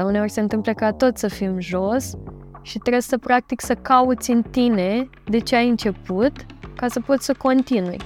[0.00, 0.04] asta.
[0.04, 2.14] Uneori se întâmplă ca tot să fim jos
[2.62, 6.32] și trebuie să practic să cauți în tine de ce ai început
[6.76, 7.98] ca să poți să continui.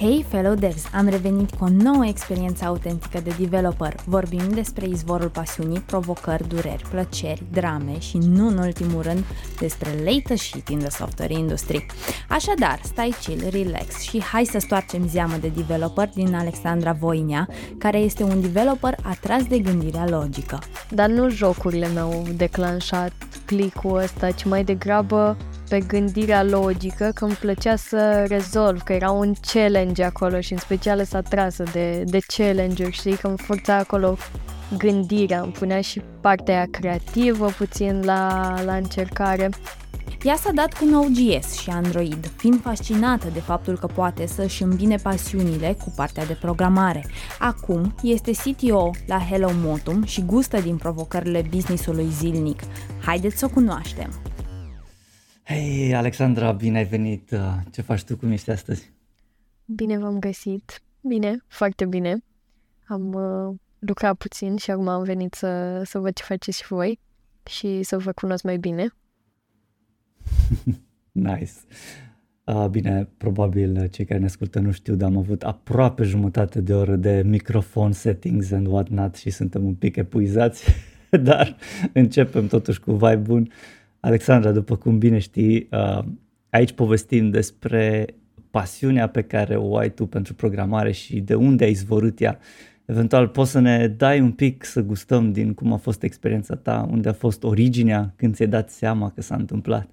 [0.00, 0.84] Hey, fellow devs!
[0.94, 3.94] Am revenit cu o nouă experiență autentică de developer.
[4.04, 9.24] Vorbim despre izvorul pasiunii, provocări, dureri, plăceri, drame și, nu în ultimul rând,
[9.58, 11.86] despre latest shit in the software industry.
[12.28, 17.98] Așadar, stai chill, relax și hai să stoarcem zeamă de developer din Alexandra Voinea, care
[17.98, 20.58] este un developer atras de gândirea logică.
[20.90, 23.12] Dar nu jocurile mi-au declanșat
[23.44, 25.36] clicul ăsta, ci mai degrabă
[25.68, 30.58] pe gândirea logică, că îmi plăcea să rezolv, că era un challenge acolo și în
[30.58, 34.16] special să atrasă de, de challenge-uri, știi, că îmi forța acolo
[34.76, 39.50] gândirea, îmi punea și partea aia creativă puțin la, la încercare.
[40.22, 44.96] Ea s-a dat cu Node.js și Android, fiind fascinată de faptul că poate să-și îmbine
[44.96, 47.04] pasiunile cu partea de programare.
[47.38, 52.60] Acum este CTO la Hello Motum și gustă din provocările businessului zilnic.
[53.04, 54.37] Haideți să o cunoaștem!
[55.50, 57.30] Hei, Alexandra, bine ai venit!
[57.30, 58.16] Uh, ce faci tu?
[58.16, 58.92] Cum ești astăzi?
[59.64, 60.82] Bine v-am găsit.
[61.00, 62.16] Bine, foarte bine.
[62.86, 66.98] Am uh, lucrat puțin și acum am venit să, să văd ce faceți și voi
[67.46, 68.94] și să vă cunosc mai bine.
[71.12, 71.52] nice.
[72.44, 76.74] Uh, bine, probabil cei care ne ascultă nu știu, dar am avut aproape jumătate de
[76.74, 80.64] oră de microfon settings and whatnot și suntem un pic epuizați,
[81.28, 81.56] dar
[81.92, 83.50] începem totuși cu vibe bun.
[84.00, 86.04] Alexandra, după cum bine știi, uh,
[86.50, 88.06] aici povestim despre
[88.50, 92.38] pasiunea pe care o ai tu pentru programare și de unde ai izvorât ea.
[92.84, 96.88] Eventual poți să ne dai un pic să gustăm din cum a fost experiența ta,
[96.90, 99.88] unde a fost originea, când ți-ai dat seama că s-a întâmplat.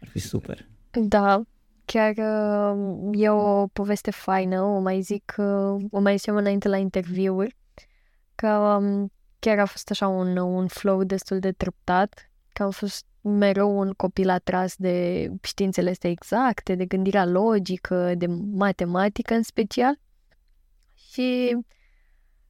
[0.00, 0.66] Ar fi super.
[0.90, 1.42] Da,
[1.84, 6.76] chiar uh, e o poveste faină, o mai zic, uh, o mai zicem înainte la
[6.76, 7.56] interviuri,
[8.34, 13.06] că um, chiar a fost așa un, un flow destul de treptat, că am fost
[13.22, 19.98] mereu un copil atras de științele astea exacte, de gândirea logică, de matematică în special.
[20.94, 21.56] Și,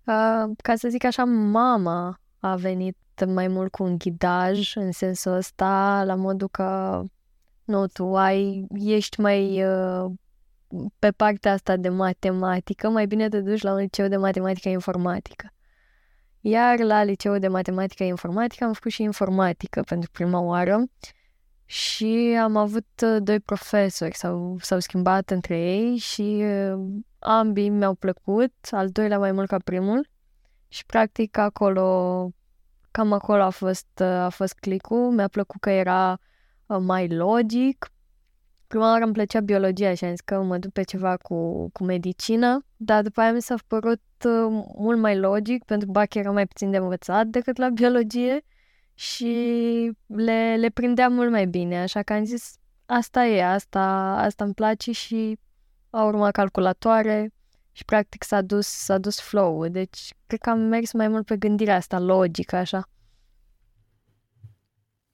[0.06, 2.96] uh, ca să zic așa, mama a venit
[3.26, 7.02] mai mult cu un ghidaj în sensul ăsta, la modul că
[7.64, 10.10] nu, tu ai, ești mai uh,
[10.98, 15.52] pe partea asta de matematică, mai bine te duci la un liceu de matematică informatică.
[16.44, 20.84] Iar la liceul de matematică informatică am făcut și informatică pentru prima oară
[21.64, 26.82] și am avut uh, doi profesori, s-au, s-au schimbat între ei și uh,
[27.18, 30.08] ambii mi-au plăcut, al doilea mai mult ca primul
[30.68, 32.30] și practic acolo,
[32.90, 36.18] cam acolo a fost, uh, a fost clicul, mi-a plăcut că era
[36.66, 37.92] mai logic,
[38.72, 41.84] Prima oară îmi plăcea biologia și am zis că mă duc pe ceva cu, cu
[41.84, 46.30] medicină, dar după aia mi s-a părut uh, mult mai logic, pentru că Bach era
[46.30, 48.44] mai puțin de învățat decât la biologie
[48.94, 49.34] și
[50.06, 52.56] le, le prindea mult mai bine, așa că am zis
[52.86, 53.82] asta e, asta,
[54.18, 55.38] asta îmi place și
[55.90, 57.32] a urmat calculatoare
[57.72, 61.36] și practic s-a dus, s-a dus flow Deci cred că am mers mai mult pe
[61.36, 62.88] gândirea asta logică, așa.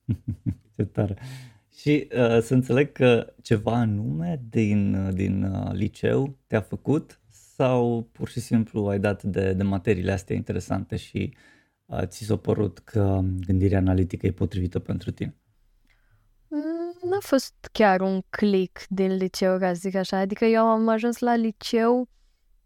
[0.75, 1.17] Ce tare.
[1.75, 7.18] Și uh, să înțeleg că ceva anume din, uh, din uh, liceu te-a făcut
[7.59, 11.33] sau pur și simplu ai dat de, de materiile astea interesante și
[11.85, 15.35] uh, ți s-a părut că gândirea analitică e potrivită pentru tine?
[16.47, 20.17] Mm, n-a fost chiar un click din liceu, ca să zic așa.
[20.17, 22.07] Adică eu am ajuns la liceu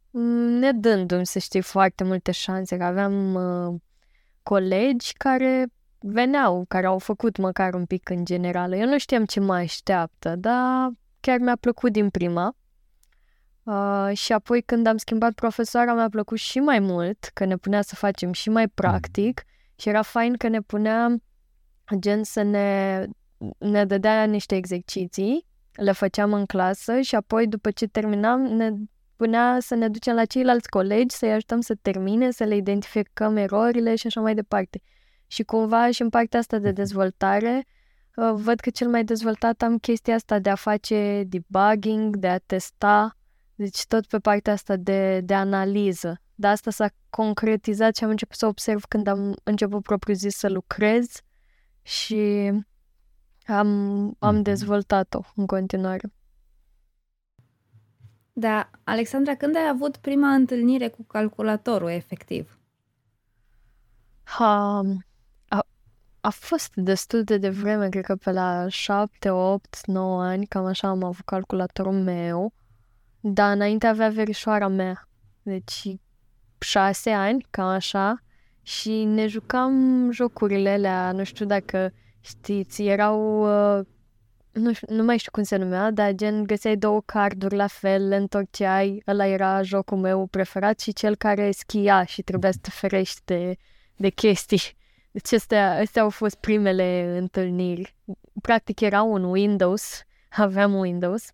[0.10, 3.80] mm, ne dându-mi, să știi, foarte multe șanse, că aveam uh,
[4.44, 5.68] colegi care
[6.00, 8.74] veneau, care au făcut măcar un pic în general.
[8.74, 12.56] Eu nu știam ce mă așteaptă, dar chiar mi-a plăcut din prima.
[13.64, 17.82] Uh, și apoi când am schimbat profesoara mi-a plăcut și mai mult, că ne punea
[17.82, 19.44] să facem și mai practic
[19.76, 21.16] și era fain că ne punea
[22.00, 23.06] gen să ne,
[23.58, 28.72] ne dădea niște exerciții, le făceam în clasă și apoi după ce terminam ne
[29.16, 33.96] punea să ne ducem la ceilalți colegi, să-i ajutăm să termine, să le identificăm erorile
[33.96, 34.82] și așa mai departe.
[35.28, 36.76] Și cumva și în partea asta de mhm.
[36.76, 37.66] dezvoltare,
[38.16, 42.38] uh, văd că cel mai dezvoltat am chestia asta de a face debugging, de a
[42.38, 43.18] testa,
[43.64, 46.22] deci tot pe partea asta de, de analiză.
[46.36, 50.50] De asta s-a concretizat și am început să observ când am început propriu zis să
[50.50, 51.22] lucrez
[51.82, 52.52] și
[53.46, 53.68] am,
[54.20, 54.42] am mhm.
[54.42, 56.14] dezvoltat-o în continuare.
[58.34, 62.60] Da, Alexandra, când ai avut prima întâlnire cu calculatorul, efectiv?
[64.40, 65.06] Um,
[66.26, 70.88] a fost destul de devreme, cred că pe la 7, 8, 9 ani, cam așa
[70.88, 72.54] am avut calculatorul meu,
[73.26, 75.08] dar înainte avea verișoara mea,
[75.42, 75.96] deci
[76.60, 78.24] 6 ani, cam așa,
[78.62, 83.42] și ne jucam jocurile alea, nu știu dacă știți, erau,
[83.80, 83.86] uh,
[84.52, 88.08] nu, știu, nu mai știu cum se numea, dar gen găseai două carduri la fel,
[88.08, 92.70] le întorceai, ăla era jocul meu preferat și cel care schia și trebuia să te
[92.70, 93.58] ferești de,
[93.96, 94.62] de chestii.
[95.12, 97.96] Deci astea, astea au fost primele întâlniri.
[98.42, 101.32] Practic era un Windows, aveam Windows,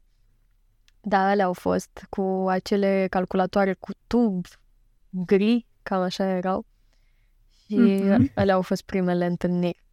[1.02, 4.46] dar alea au fost cu acele calculatoare cu tub
[5.10, 6.66] gri, cam așa erau.
[7.66, 8.34] Și mm-hmm.
[8.36, 9.84] alea au fost primele întâlniri.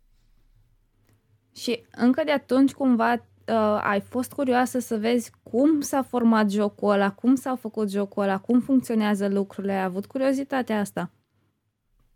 [1.55, 6.91] Și încă de atunci cumva uh, ai fost curioasă să vezi cum s-a format jocul
[6.91, 11.11] ăla, cum s-a făcut jocul ăla, cum funcționează lucrurile, ai avut curiozitatea asta?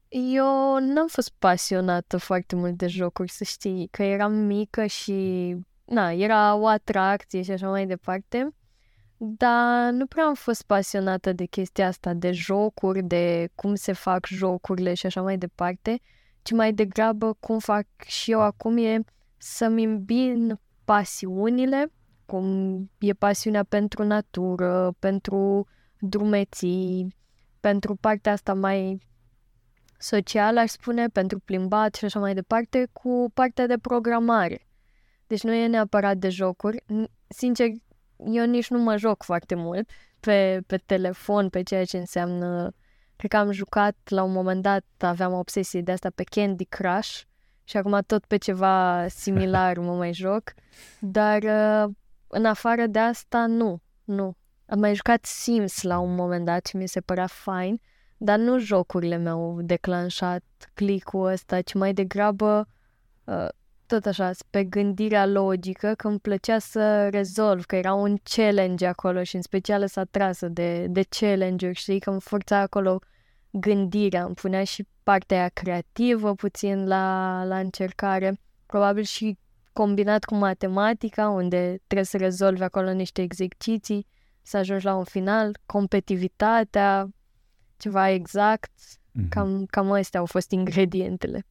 [0.09, 6.13] Eu n-am fost pasionată foarte mult de jocuri, să știi, că eram mică și, na,
[6.13, 8.55] era o atracție și așa mai departe,
[9.23, 14.27] dar nu prea am fost pasionată de chestia asta, de jocuri, de cum se fac
[14.27, 16.01] jocurile și așa mai departe,
[16.43, 19.01] ci mai degrabă cum fac și eu acum e
[19.37, 21.93] să-mi îmbin pasiunile,
[22.27, 25.67] cum e pasiunea pentru natură, pentru
[25.99, 27.15] drumeții,
[27.61, 28.99] pentru partea asta mai
[29.99, 34.67] socială, aș spune, pentru plimbat și așa mai departe, cu partea de programare.
[35.27, 36.85] Deci nu e neapărat de jocuri.
[37.29, 37.69] Sincer,
[38.27, 39.91] eu nici nu mă joc foarte mult
[40.21, 42.75] pe, pe telefon, pe ceea ce înseamnă...
[43.17, 46.65] Cred că am jucat la un moment dat, aveam o obsesie de asta pe Candy
[46.65, 47.21] Crush
[47.65, 50.53] și acum tot pe ceva similar mă mai joc,
[51.01, 51.95] dar uh,
[52.27, 54.37] în afară de asta, nu, nu.
[54.67, 57.81] Am mai jucat Sims la un moment dat și mi se părea fain,
[58.17, 60.45] dar nu jocurile mi-au declanșat
[60.75, 62.69] clicul ăsta, ci mai degrabă
[63.25, 63.49] uh,
[63.91, 69.23] tot așa, pe gândirea logică, că îmi plăcea să rezolv, că era un challenge acolo
[69.23, 72.99] și în special să atrasă de, de challenge-uri, știi, că îmi forța acolo
[73.51, 79.39] gândirea, îmi punea și partea aia creativă puțin la, la încercare, probabil și
[79.73, 84.07] combinat cu matematica, unde trebuie să rezolvi acolo niște exerciții,
[84.43, 87.09] să ajungi la un final, competitivitatea,
[87.77, 89.29] ceva exact, mm-hmm.
[89.29, 91.45] cam, cam astea au fost ingredientele.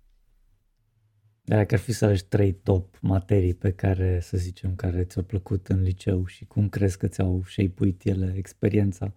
[1.50, 5.68] Dacă ar fi să alegi trei top materii pe care, să zicem, care ți-au plăcut
[5.68, 9.14] în liceu și cum crezi că ți-au shape ele experiența,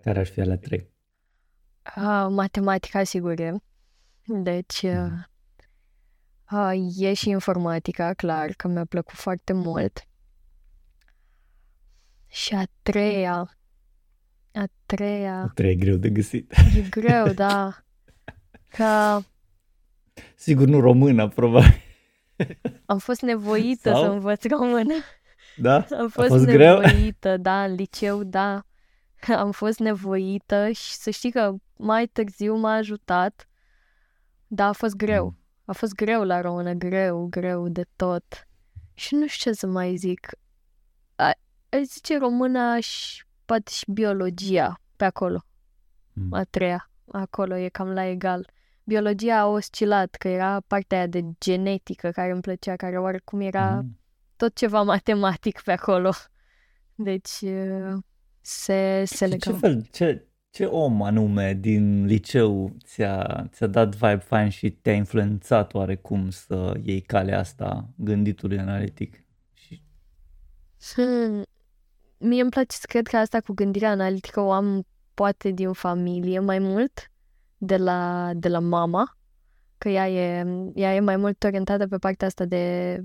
[0.00, 0.90] care ar fi alea trei?
[1.96, 3.54] Uh, matematica, sigur e.
[4.24, 5.12] Deci, uh,
[6.50, 10.06] uh, e și informatica, clar, că mi-a plăcut foarte mult.
[12.26, 13.58] Și a treia,
[14.52, 15.40] a treia...
[15.40, 16.52] A treia e greu de găsit.
[16.76, 17.84] E greu, da.
[18.76, 19.20] Că...
[20.34, 21.82] Sigur nu română, probabil.
[22.86, 24.02] Am fost nevoită Sau?
[24.02, 24.94] să învăț română.
[25.56, 25.74] Da?
[25.74, 27.36] Am fost, a fost nevoită, greu?
[27.36, 28.62] da, în liceu, da.
[29.36, 33.48] Am fost nevoită și să știi că mai târziu m-a ajutat,
[34.46, 35.24] dar a fost greu.
[35.24, 35.38] Mm.
[35.64, 38.48] A fost greu la română, greu, greu de tot.
[38.94, 40.30] Și nu știu ce să mai zic.
[41.68, 45.44] Aș zice româna și poate și biologia pe acolo.
[46.12, 46.32] Mm.
[46.32, 46.90] A treia.
[47.12, 48.50] Acolo e cam la egal.
[48.88, 53.80] Biologia a oscilat, că era partea aia de genetică care îmi plăcea, care oarecum era
[53.80, 53.98] mm.
[54.36, 56.10] tot ceva matematic pe acolo.
[56.94, 57.44] Deci
[58.40, 59.52] se, se legau.
[59.52, 64.94] Ce fel, ce, ce om anume din liceu ți-a, ți-a dat vibe fain și te-a
[64.94, 69.24] influențat oarecum să iei calea asta gânditului analitic?
[69.52, 69.82] Și...
[70.94, 71.42] Hmm.
[72.18, 76.38] Mie îmi place să cred că asta cu gândirea analitică o am poate din familie
[76.38, 77.10] mai mult
[77.58, 79.16] de la, de la mama,
[79.78, 82.98] că ea e, ea e mai mult orientată pe partea asta de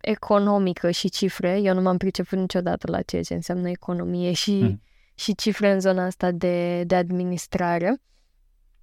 [0.00, 1.60] economică și cifre.
[1.60, 4.82] Eu nu m-am priceput niciodată la ceea ce înseamnă economie și mm
[5.18, 8.02] și cifre în zona asta de, de administrare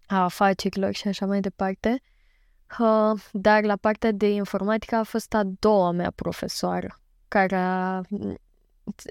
[0.05, 2.01] a afacerilor și așa mai departe.
[2.79, 8.01] Uh, dar la partea de informatică a fost a doua mea profesoară, care a,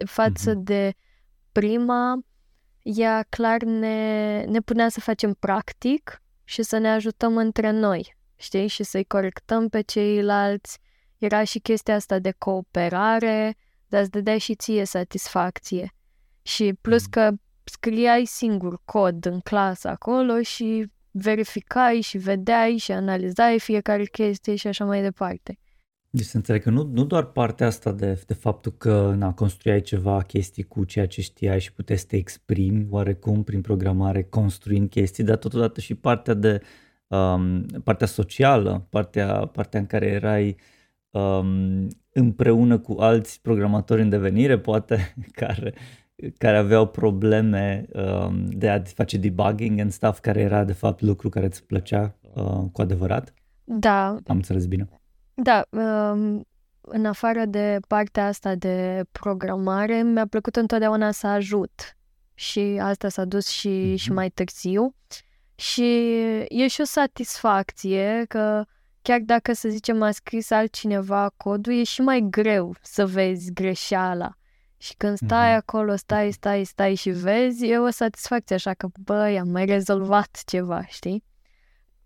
[0.06, 0.62] față mm-hmm.
[0.62, 0.94] de
[1.52, 2.18] prima,
[2.84, 8.66] ea clar ne, ne punea să facem practic și să ne ajutăm între noi, știi?
[8.66, 10.78] Și să-i corectăm pe ceilalți.
[11.18, 15.94] Era și chestia asta de cooperare, dar îți dădea și ție satisfacție.
[16.42, 17.10] Și plus mm.
[17.10, 17.30] că
[17.64, 24.66] scriai singur cod în clasă acolo și verificai și vedeai și analizai fiecare chestie și
[24.66, 25.58] așa mai departe.
[26.16, 29.80] Deci să înțeleg că nu, nu doar partea asta de, de faptul că na, construiai
[29.80, 34.88] ceva chestii cu ceea ce știai și puteai să te exprimi oarecum prin programare, construind
[34.88, 36.60] chestii, dar totodată și partea de
[37.06, 40.56] um, partea socială, partea, partea în care erai
[41.10, 45.74] um, împreună cu alți programatori în devenire, poate, care
[46.38, 51.28] care aveau probleme um, de a face debugging and stuff, care era de fapt lucru
[51.28, 53.34] care îți plăcea uh, cu adevărat?
[53.64, 54.06] Da.
[54.06, 54.88] Am înțeles bine?
[55.34, 56.46] Da, um,
[56.80, 61.96] în afară de partea asta de programare, mi-a plăcut întotdeauna să ajut.
[62.34, 64.00] Și asta s-a dus și, mm-hmm.
[64.00, 64.94] și mai târziu.
[65.54, 68.64] Și e și o satisfacție că
[69.02, 74.32] chiar dacă, să zicem, a scris altcineva codul, e și mai greu să vezi greșeala.
[74.76, 75.56] Și când stai mm-hmm.
[75.56, 80.42] acolo, stai, stai, stai și vezi, e o satisfacție așa că, băi, am mai rezolvat
[80.46, 81.24] ceva, știi?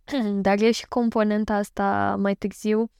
[0.44, 2.90] Dar e și componenta asta mai târziu.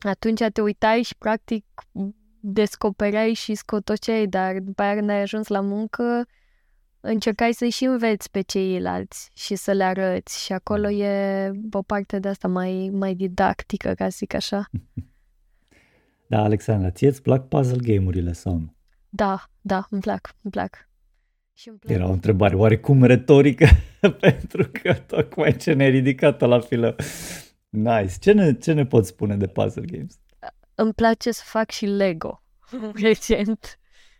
[0.00, 1.64] Atunci te uitai și, practic,
[2.40, 6.26] descopereai și scotoceai, dar după aia când ai ajuns la muncă,
[7.00, 12.18] încercai să-i și înveți pe ceilalți și să le arăți și acolo e o parte
[12.18, 14.68] de asta mai, mai didactică, ca să zic așa.
[16.26, 18.74] Da, Alexandra, ție îți plac puzzle game-urile sau nu?
[19.08, 20.88] Da, da, îmi plac, îmi plac.
[21.52, 21.96] Și îmi plac.
[21.96, 23.66] Era o întrebare oarecum retorică,
[24.20, 26.96] pentru că tocmai ce ne-ai ridicat la filă.
[27.70, 28.14] Nice.
[28.20, 30.18] Ce ne, ce ne poți spune de puzzle games?
[30.74, 32.42] Îmi place să fac și Lego
[32.94, 33.78] recent.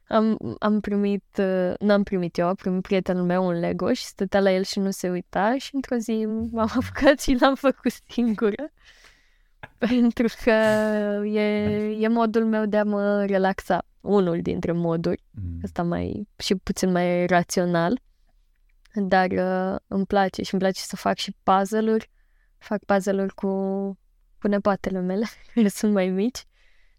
[0.08, 4.40] Am, am primit, uh, n-am primit eu, a primit prietenul meu un Lego și stătea
[4.40, 8.72] la el și nu se uita și într-o zi m-am apucat și l-am făcut singură.
[9.78, 10.50] Pentru că
[11.24, 11.40] e,
[12.00, 13.84] e modul meu de a mă relaxa.
[14.00, 15.22] Unul dintre moduri.
[15.30, 15.58] Mm.
[15.64, 18.00] Asta mai și puțin mai rațional.
[18.94, 22.10] Dar uh, îmi place și îmi place să fac și puzzle-uri.
[22.60, 23.48] Fac puzzle-uri cu,
[24.38, 26.44] cu nepoatele mele, care sunt mai mici.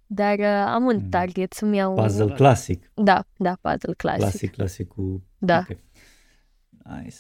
[0.06, 1.10] Dar uh, am un mm.
[1.10, 1.94] target să-mi iau...
[1.94, 2.92] Puzzle clasic.
[2.94, 4.22] Da, da, puzzle clasic.
[4.22, 5.24] Clasic, clasic cu...
[5.38, 5.58] Da.
[5.58, 5.80] Okay.
[6.84, 7.18] Nice.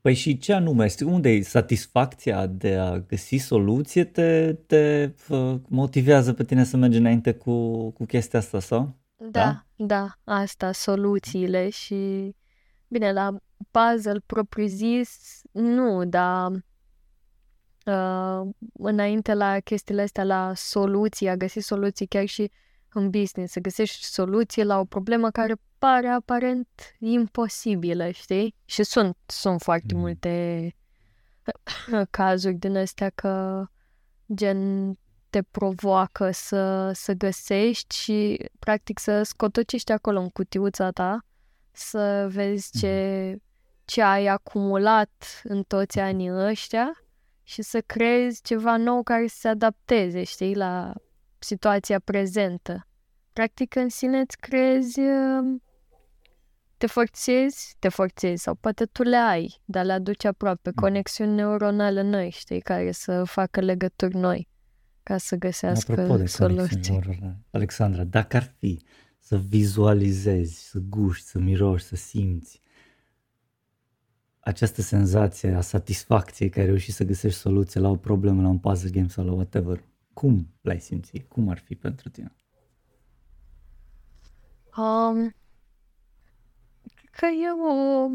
[0.00, 1.04] Păi și ce anume este?
[1.04, 5.10] Unde e satisfacția de a găsi soluție te, te
[5.68, 8.98] motivează pe tine să mergi înainte cu, cu chestia asta sau?
[9.16, 12.30] Da, da, da, asta, soluțiile și
[12.88, 13.36] bine, la
[13.70, 16.50] puzzle propriu zis, nu, dar
[17.86, 22.50] uh, înainte la chestiile astea, la soluții, a găsi soluții chiar și
[22.92, 26.68] în business, să găsești soluție la o problemă care pare aparent
[26.98, 28.54] imposibilă, știi?
[28.64, 30.00] Și sunt, sunt foarte mm.
[30.00, 30.74] multe
[32.10, 33.64] cazuri din astea că
[34.34, 34.92] gen
[35.30, 41.26] te provoacă să, să găsești și practic să scotocești acolo în cutiuța ta,
[41.70, 43.42] să vezi ce, mm.
[43.84, 47.04] ce ai acumulat în toți anii ăștia
[47.50, 50.92] și să creezi ceva nou care să se adapteze, știi, la
[51.38, 52.86] situația prezentă.
[53.32, 55.62] Practic, în sine îți creezi, um,
[56.76, 60.82] te forțezi, te forțezi sau poate tu le ai, dar le aduci aproape, mm.
[60.82, 64.48] conexiuni neuronale noi, știi, care să facă legături noi
[65.02, 66.98] ca să găsească Apropo de soluții.
[67.50, 68.82] Alexandra, dacă ar fi
[69.18, 72.60] să vizualizezi, să guști, să miroși, să simți
[74.50, 78.58] această senzație a satisfacției că ai reușit să găsești soluție la o problemă, la un
[78.58, 81.28] puzzle game sau la whatever, cum l-ai simțit?
[81.28, 82.34] Cum ar fi pentru tine?
[84.76, 85.34] Um,
[87.10, 88.06] că e o,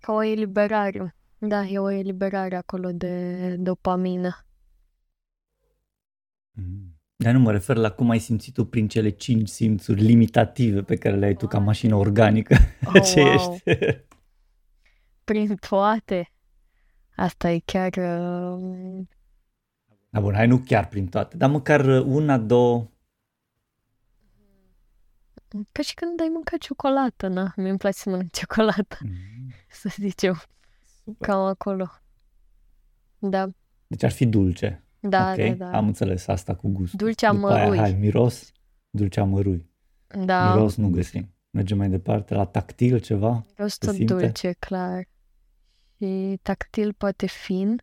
[0.00, 1.16] ca o eliberare.
[1.38, 4.46] Da, e o eliberare acolo de dopamină.
[6.50, 6.96] Mm.
[7.16, 10.96] Dar nu mă refer la cum ai simțit tu prin cele cinci simțuri limitative pe
[10.96, 12.56] care le ai tu ca mașină organică.
[12.84, 13.32] Oh, Ce wow.
[13.32, 13.62] ești?
[15.24, 16.32] Prin toate.
[17.16, 17.90] Asta e chiar...
[17.96, 19.06] Uh...
[20.10, 22.86] Da, bun, hai nu chiar prin toate, dar măcar una, două.
[25.72, 27.52] Ca și când ai mâncat ciocolată, na?
[27.56, 29.52] Mi-mi place să mănânc ciocolată, mm.
[29.80, 30.42] să zicem.
[31.04, 31.28] Super.
[31.28, 31.88] Cam acolo.
[33.18, 33.48] Da.
[33.86, 34.84] Deci ar fi dulce.
[35.00, 35.54] Da, okay?
[35.54, 35.76] da, da.
[35.76, 36.94] Am înțeles asta cu gust.
[36.94, 37.58] Dulce amărui.
[37.58, 38.52] După aia, hai, miros,
[38.90, 39.70] dulce amărui.
[40.24, 40.54] Da.
[40.54, 41.34] Miros nu găsim.
[41.50, 43.46] Mergem mai departe la tactil ceva?
[43.56, 45.08] Miros tot dulce, clar.
[46.02, 47.82] Și tactil poate fin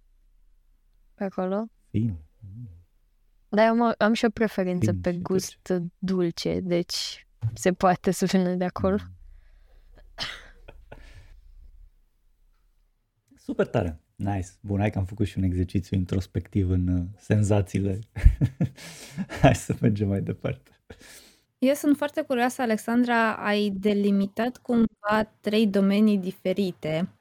[1.13, 1.65] pe acolo.
[1.89, 2.17] Fin.
[3.49, 5.91] Dar am, am și o preferință fin pe și gust dulce.
[5.97, 8.95] dulce, deci se poate să vină de acolo.
[8.99, 9.17] Mm.
[13.35, 14.01] Super tare.
[14.15, 14.47] Nice.
[14.61, 17.99] Bun, hai că am făcut și un exercițiu introspectiv în uh, senzațiile.
[19.41, 20.71] hai să mergem mai departe.
[21.57, 27.18] Eu sunt foarte curioasă, Alexandra, ai delimitat cumva trei domenii diferite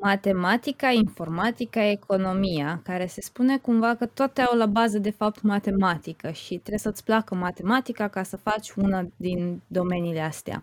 [0.00, 6.30] matematica, informatica, economia, care se spune cumva că toate au la bază de fapt matematică
[6.30, 10.62] și trebuie să-ți placă matematica ca să faci una din domeniile astea.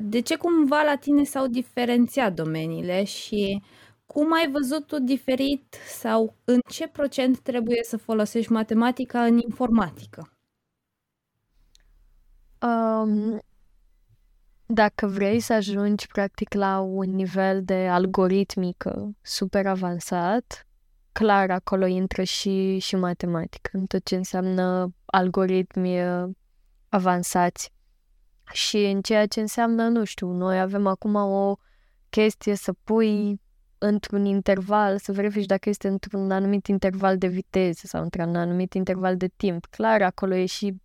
[0.00, 3.62] De ce cumva la tine s-au diferențiat domeniile și
[4.06, 10.32] cum ai văzut tu diferit sau în ce procent trebuie să folosești matematica în informatică?
[12.62, 13.40] Um,
[14.72, 20.66] dacă vrei să ajungi practic la un nivel de algoritmică super avansat,
[21.12, 26.28] clar acolo intră și, și matematică, în tot ce înseamnă algoritmi uh,
[26.88, 27.72] avansați.
[28.52, 31.56] Și în ceea ce înseamnă, nu știu, noi avem acum o
[32.08, 33.40] chestie să pui
[33.78, 39.16] într-un interval, să verifici dacă este într-un anumit interval de viteză sau într-un anumit interval
[39.16, 39.66] de timp.
[39.66, 40.80] Clar, acolo e și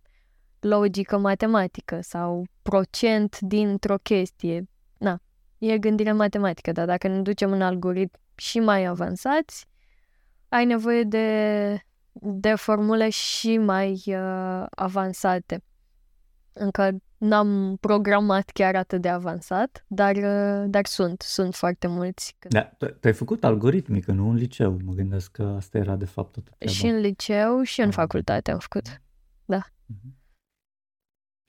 [0.60, 4.68] logică matematică sau procent dintr-o chestie.
[4.98, 5.20] Na,
[5.58, 9.66] e gândire matematică, dar dacă ne ducem în algoritm și mai avansați,
[10.48, 11.78] ai nevoie de,
[12.12, 15.62] de formule și mai uh, avansate.
[16.52, 22.36] Încă n-am programat chiar atât de avansat, dar, uh, dar sunt, sunt foarte mulți.
[22.48, 24.78] Da, tu ai făcut algoritmică, nu în liceu.
[24.84, 27.94] Mă gândesc că asta era de fapt tot Și în liceu și în ah.
[27.94, 29.02] facultate am făcut,
[29.44, 29.60] da.
[29.62, 30.24] Uh-huh.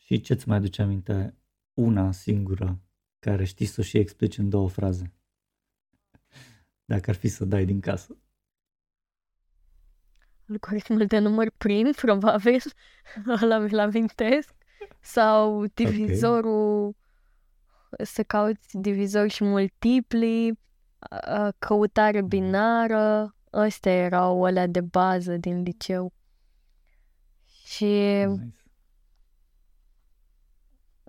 [0.08, 1.38] Și ce-ți mai aduce aminte
[1.74, 2.80] una singură
[3.20, 5.14] care știi să o și explici în două fraze?
[6.86, 8.18] Dacă ar fi să dai din casă.
[10.50, 12.62] Algoritmul de număr prim, probabil,
[13.42, 14.56] ăla mi-l amintesc.
[15.00, 16.96] Sau divizorul,
[17.90, 18.06] okay.
[18.06, 20.60] să cauți divizori și multipli,
[21.60, 26.14] căutare binară, astea erau alea de bază din liceu.
[27.66, 27.86] Și
[28.26, 28.58] nice.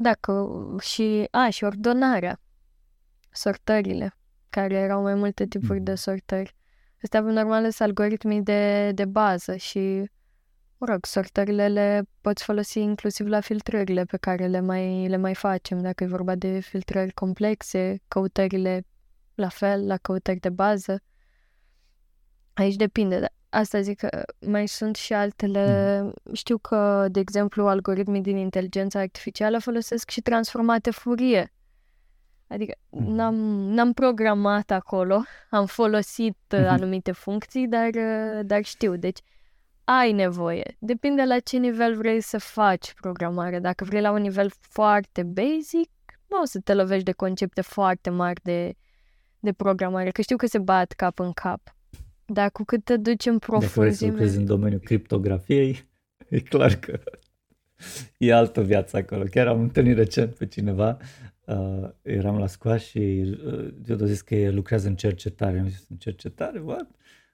[0.00, 0.48] Dacă
[0.80, 2.40] și, a, și ordonarea,
[3.30, 4.16] sortările,
[4.50, 5.96] care erau mai multe tipuri de mm.
[5.96, 6.56] sortări.
[7.02, 9.78] Astea normal sunt algoritmii de, de bază și,
[10.76, 15.34] mă rog, sortările le poți folosi inclusiv la filtrările pe care le mai, le mai
[15.34, 15.80] facem.
[15.80, 18.86] Dacă e vorba de filtrări complexe, căutările
[19.34, 21.02] la fel, la căutări de bază.
[22.54, 26.00] Aici depinde, dar asta zic că mai sunt și altele.
[26.02, 26.34] Mm.
[26.34, 31.46] Știu că, de exemplu, algoritmii din inteligența artificială folosesc și transformate Fourier.
[32.46, 33.14] Adică mm.
[33.14, 33.34] n-am,
[33.74, 36.68] n-am programat acolo, am folosit mm-hmm.
[36.68, 38.96] anumite funcții, dar, uh, dar știu.
[38.96, 39.18] Deci
[39.84, 40.76] ai nevoie.
[40.78, 43.58] Depinde la ce nivel vrei să faci programare.
[43.58, 45.90] Dacă vrei la un nivel foarte basic,
[46.26, 48.74] nu o să te lovești de concepte foarte mari de,
[49.38, 51.76] de programare, că știu că se bat cap în cap.
[52.32, 53.68] Dar cu cât te duci în profunzime...
[53.68, 55.84] Dacă vrei să lucrezi în domeniul criptografiei,
[56.28, 57.00] e clar că
[58.18, 59.24] e altă viață acolo.
[59.30, 60.96] Chiar am întâlnit recent pe cineva,
[61.44, 62.98] uh, eram la scoa și
[63.46, 65.58] uh, eu a zis că lucrează în cercetare.
[65.58, 66.58] Am zis, în cercetare?
[66.58, 66.90] What?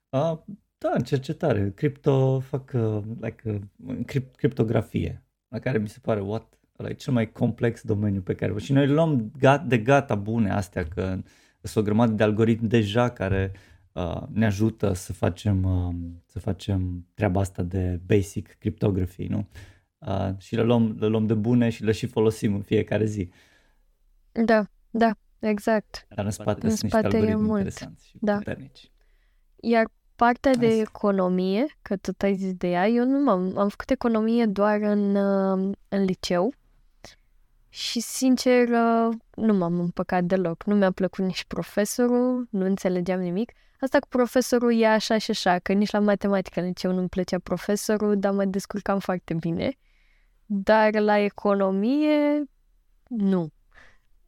[0.08, 0.38] Uh,
[0.78, 1.72] da, în cercetare.
[1.74, 6.58] Cripto, fac uh, like, uh, cript, criptografie, la care mi se pare, what?
[6.78, 8.58] Ăla e cel mai complex domeniu pe care...
[8.58, 11.18] Și noi luăm gat, de gata bune astea, că
[11.60, 13.73] sunt o grămadă de algoritmi deja care uh,
[14.28, 15.94] ne ajută să facem, uh,
[16.26, 19.46] să facem treaba asta de basic cryptography, nu?
[19.98, 23.30] Uh, și le luăm, le luăm de bune și le și folosim în fiecare zi.
[24.32, 26.06] Da, da, exact.
[26.08, 27.58] Dar în spate în sunt spate niște algoritmi mult.
[27.58, 28.36] interesanți și da.
[28.36, 28.90] puternici.
[29.60, 29.84] Iar
[30.16, 34.46] partea de economie, că tot ai zis de ea, eu nu m-am, am făcut economie
[34.46, 36.54] doar în, uh, în liceu
[37.68, 40.64] și, sincer, uh, nu m-am împăcat deloc.
[40.64, 43.52] Nu mi-a plăcut nici profesorul, nu înțelegeam nimic.
[43.84, 47.38] Asta cu profesorul e așa și așa, că nici la matematică în liceu nu-mi plăcea
[47.38, 49.78] profesorul, dar mă descurcam foarte bine.
[50.46, 52.42] Dar la economie,
[53.08, 53.48] nu.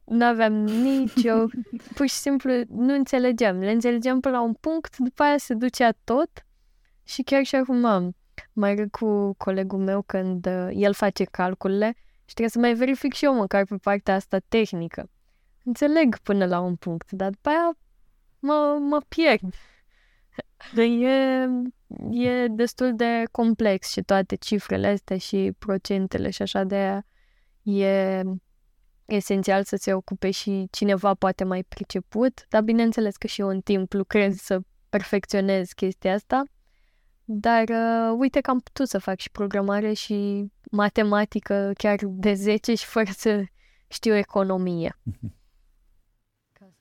[0.03, 1.45] Nu aveam nicio...
[1.95, 3.59] Pur și simplu nu înțelegeam.
[3.59, 6.45] Le înțelegeam până la un punct, după aia se ducea tot
[7.03, 8.15] și chiar și acum am.
[8.53, 13.13] Mai râd cu colegul meu când uh, el face calculele și trebuie să mai verific
[13.13, 15.09] și eu măcar pe partea asta tehnică.
[15.63, 17.77] Înțeleg până la un punct, dar după aia
[18.39, 19.53] mă, mă pierd.
[20.75, 21.47] E,
[22.11, 27.05] e destul de complex și toate cifrele astea și procentele și așa de aia
[27.63, 28.21] e
[29.05, 33.61] esențial să se ocupe și cineva poate mai priceput, dar bineînțeles că și eu în
[33.61, 36.43] timp lucrez să perfecționez chestia asta,
[37.23, 42.75] dar uh, uite că am putut să fac și programare și matematică chiar de 10
[42.75, 43.43] și fără să
[43.87, 44.99] știu economie.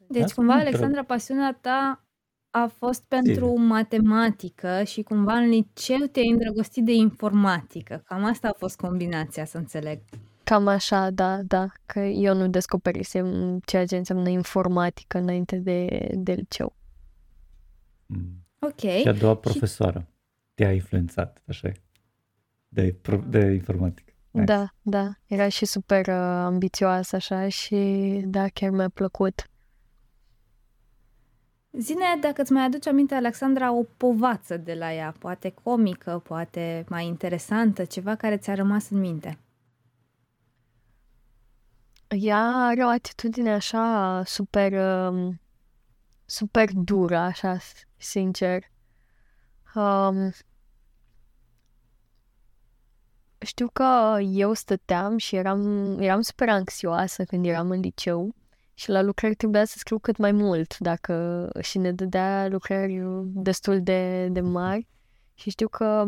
[0.08, 2.04] Deci cumva, Alexandra, pasiunea ta
[2.50, 3.62] a fost pentru Sim.
[3.62, 8.02] matematică și cumva în liceu te-ai îndrăgostit de informatică.
[8.06, 10.00] Cam asta a fost combinația, să înțeleg.
[10.44, 16.32] Cam așa, da, da, că eu nu descoperisem ceea ce înseamnă informatică înainte de, de
[16.32, 16.76] liceu.
[18.06, 18.46] Mm.
[18.58, 18.80] Ok.
[18.80, 20.14] Și a doua profesoară și...
[20.54, 21.72] te-a influențat, așa
[22.68, 24.12] de, de informatică.
[24.30, 24.44] Nice.
[24.44, 26.14] Da, da, era și super uh,
[26.44, 27.76] ambițioasă așa și
[28.24, 29.50] da, chiar mi-a plăcut.
[31.78, 36.84] Zine dacă îți mai aduce aminte, Alexandra, o povață de la ea, poate comică, poate
[36.88, 39.38] mai interesantă, ceva care ți-a rămas în minte.
[42.08, 45.40] Ea are o atitudine așa super, um,
[46.24, 47.56] super dură, așa,
[47.96, 48.62] sincer.
[49.74, 50.32] Um,
[53.38, 58.34] știu că eu stăteam și eram, eram super anxioasă când eram în liceu
[58.78, 63.82] și la lucrări trebuia să scriu cât mai mult dacă și ne dădea lucrări destul
[63.82, 64.88] de, de mari
[65.34, 66.06] și știu că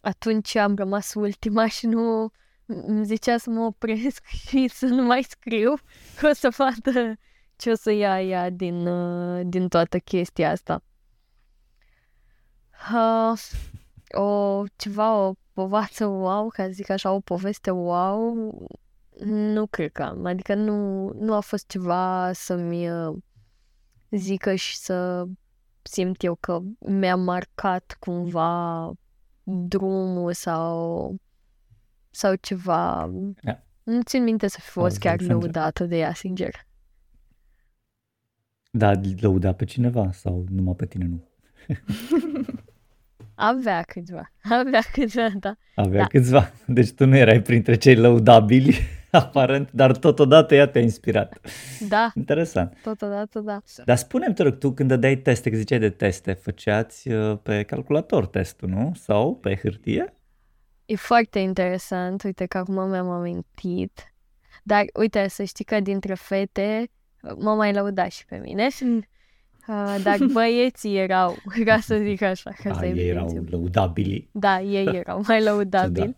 [0.00, 2.30] atunci am rămas ultima și nu
[2.66, 5.74] îmi zicea să mă opresc și să nu mai scriu,
[6.18, 7.16] că o să vadă
[7.56, 10.82] ce o să ia ea din, uh, din toată chestia asta.
[12.92, 13.40] Uh,
[14.20, 18.66] o, ceva, o povață wow, ca să zic așa, o poveste wow,
[19.24, 20.24] nu cred că am.
[20.24, 23.16] Adică nu, nu a fost ceva să-mi uh,
[24.10, 25.26] zică și să
[25.82, 28.92] simt eu că mi-a marcat cumva
[29.42, 31.16] drumul sau
[32.10, 33.10] sau ceva.
[33.42, 33.58] Yeah.
[33.82, 36.66] Nu țin minte să fi fost chiar lăudată de ea, sincer.
[38.70, 41.28] Da, lăuda pe cineva sau numai pe tine nu?
[43.34, 44.32] Avea câțiva.
[44.42, 45.56] Avea câțiva, da.
[45.74, 46.06] Avea da.
[46.06, 46.52] câțiva.
[46.66, 48.76] Deci tu nu erai printre cei lăudabili,
[49.22, 51.40] aparent, dar totodată ea te-a inspirat.
[51.88, 52.12] Da.
[52.14, 52.76] Interesant.
[52.82, 53.62] Totodată, da.
[53.84, 57.62] Dar spune-mi, te rog, tu când dai teste, că ziceai de teste, făceați uh, pe
[57.62, 58.92] calculator testul, nu?
[58.94, 60.14] Sau pe hârtie?
[60.86, 64.14] E foarte interesant, uite că acum mi-am amintit.
[64.62, 66.90] Dar uite, să știi că dintre fete
[67.38, 68.68] mă mai lăuda și pe mine.
[69.68, 72.50] Uh, dar băieții erau, ca să zic așa.
[72.62, 74.28] Ca A, să ei erau lăudabili.
[74.32, 76.14] Da, ei erau mai lăudabili.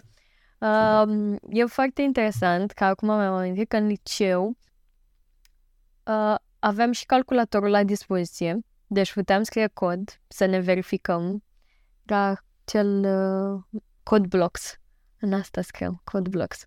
[0.66, 4.56] Uh, e foarte interesant că acum mi-am amintit că în liceu
[6.04, 11.42] uh, aveam și calculatorul la dispoziție, deci puteam scrie cod să ne verificăm.
[12.04, 14.80] Era cel uh, code blocks.
[15.20, 16.66] În asta scriu, code blocks.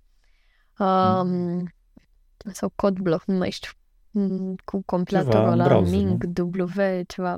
[0.77, 1.73] Um, mm.
[2.51, 3.71] Sau code block, nu mai știu.
[4.11, 7.37] Mm, cu compilatorul ăla, Ming, W, ceva.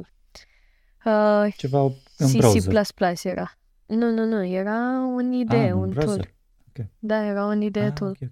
[1.06, 1.82] Uh, ceva
[2.18, 2.84] în C, browser.
[3.16, 3.52] C++ era.
[3.86, 4.80] Nu, nu, nu, era
[5.16, 6.16] un idee, ah, un browser.
[6.16, 6.34] tool.
[6.72, 6.92] Okay.
[7.00, 8.10] Da, era un idee ah, tool.
[8.10, 8.32] Okay,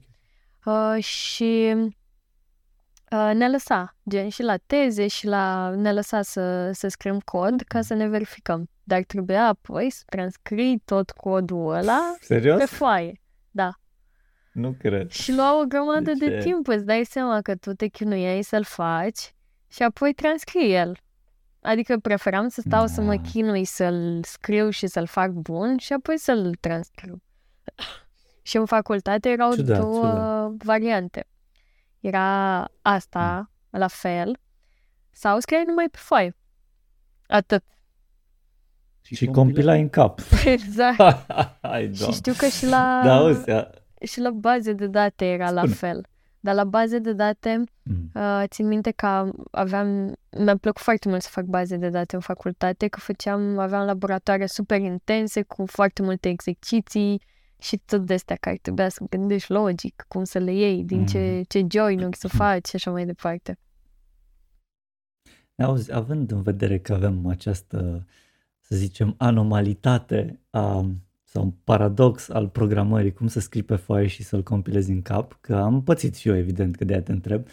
[0.64, 0.96] okay.
[0.96, 1.76] Uh, și
[3.12, 7.62] uh, ne lăsa, gen și la teze și la ne lăsa să, să scriem cod
[7.62, 8.70] ca să ne verificăm.
[8.84, 12.58] Dar trebuia apoi să transcrii tot codul ăla Serios?
[12.58, 13.22] pe foaie.
[13.52, 13.72] Da.
[14.52, 15.10] Nu cred.
[15.10, 18.64] Și lua o grămadă de, de timp, îți dai seama că tu te chinuiai să-l
[18.64, 19.34] faci
[19.68, 20.98] și apoi transcrii el.
[21.62, 22.88] Adică preferam să stau da.
[22.88, 23.22] să mă da.
[23.22, 27.22] chinui să-l scriu și să-l fac bun și apoi să-l transcriu.
[28.42, 30.64] Și în facultate erau ciudat, două ciudat.
[30.64, 31.28] variante.
[32.00, 33.80] Era asta, mm.
[33.80, 34.40] la fel,
[35.12, 36.36] sau scriai numai pe foaie.
[37.28, 37.64] Atât.
[39.02, 40.20] Și, și compila în cap.
[40.46, 40.98] Exact.
[41.62, 43.44] Hai, și știu că și la, da, auzi,
[44.02, 45.62] și la baze de date era Spune.
[45.62, 46.06] la fel.
[46.40, 48.12] Dar la baze de date, mm.
[48.14, 52.22] uh, țin minte că aveam, mi-a plăcut foarte mult să fac baze de date în
[52.22, 57.22] facultate, că făceam, aveam laboratoare super intense, cu foarte multe exerciții
[57.60, 61.06] și tot de astea care trebuia să gândești logic, cum să le iei, din mm.
[61.06, 63.60] ce, ce join să faci și așa mai departe.
[65.56, 68.06] Auzi, având în vedere că avem această
[68.70, 70.92] să zicem, anomalitate a,
[71.24, 75.38] sau un paradox al programării, cum să scrii pe foaie și să-l compilezi în cap,
[75.42, 77.48] că am pățit și eu, evident, că de-aia te întreb.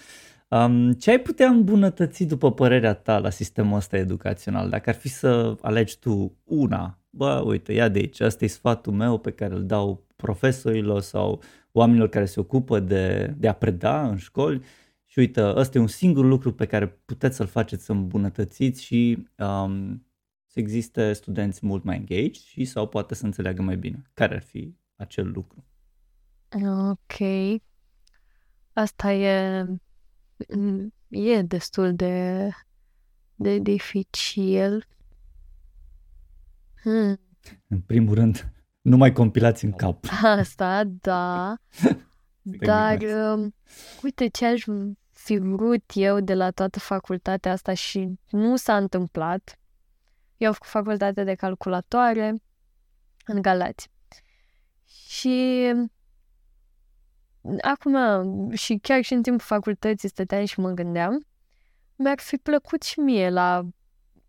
[0.48, 4.68] Um, ce ai putea îmbunătăți, după părerea ta, la sistemul ăsta educațional?
[4.68, 8.92] Dacă ar fi să alegi tu una, bă, uite, ia de aici, ăsta e sfatul
[8.92, 14.08] meu pe care îl dau profesorilor sau oamenilor care se ocupă de, de a preda
[14.08, 14.62] în școli
[15.04, 19.28] și uite, ăsta e un singur lucru pe care puteți să-l faceți să îmbunătățiți și
[19.38, 20.06] um,
[20.46, 24.02] să existe studenți mult mai engaged și sau poate să înțeleagă mai bine.
[24.14, 25.64] Care ar fi acel lucru?
[26.90, 27.20] Ok.
[28.72, 29.66] Asta e,
[31.08, 32.48] e destul de,
[33.34, 34.86] de dificil.
[36.88, 37.20] Hmm.
[37.68, 38.52] În primul rând,
[38.90, 40.04] nu mai compilați în cap.
[40.38, 41.56] Asta, da.
[42.42, 43.52] Dar, uh,
[44.02, 44.64] uite ce aș
[45.12, 49.58] fi vrut eu de la toată facultatea asta și nu s-a întâmplat
[50.36, 52.34] eu am făcut facultate de calculatoare
[53.24, 53.90] în Galați.
[55.08, 55.72] Și
[57.60, 57.96] acum,
[58.50, 61.26] și chiar și în timpul facultății stăteam și mă gândeam,
[61.94, 63.62] mi-ar fi plăcut și mie la...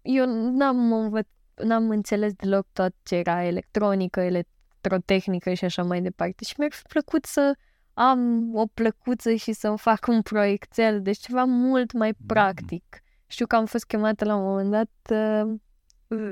[0.02, 1.28] Eu n-am, învăț...
[1.64, 6.44] n-am înțeles deloc tot ce era electronică, electrotehnică și așa mai departe.
[6.44, 7.56] Și mi-ar fi plăcut să
[7.94, 12.26] am o plăcuță și să-mi fac un proiectel, deci ceva mult mai mm.
[12.26, 13.04] practic.
[13.28, 15.54] Știu că am fost chemată la un moment dat uh,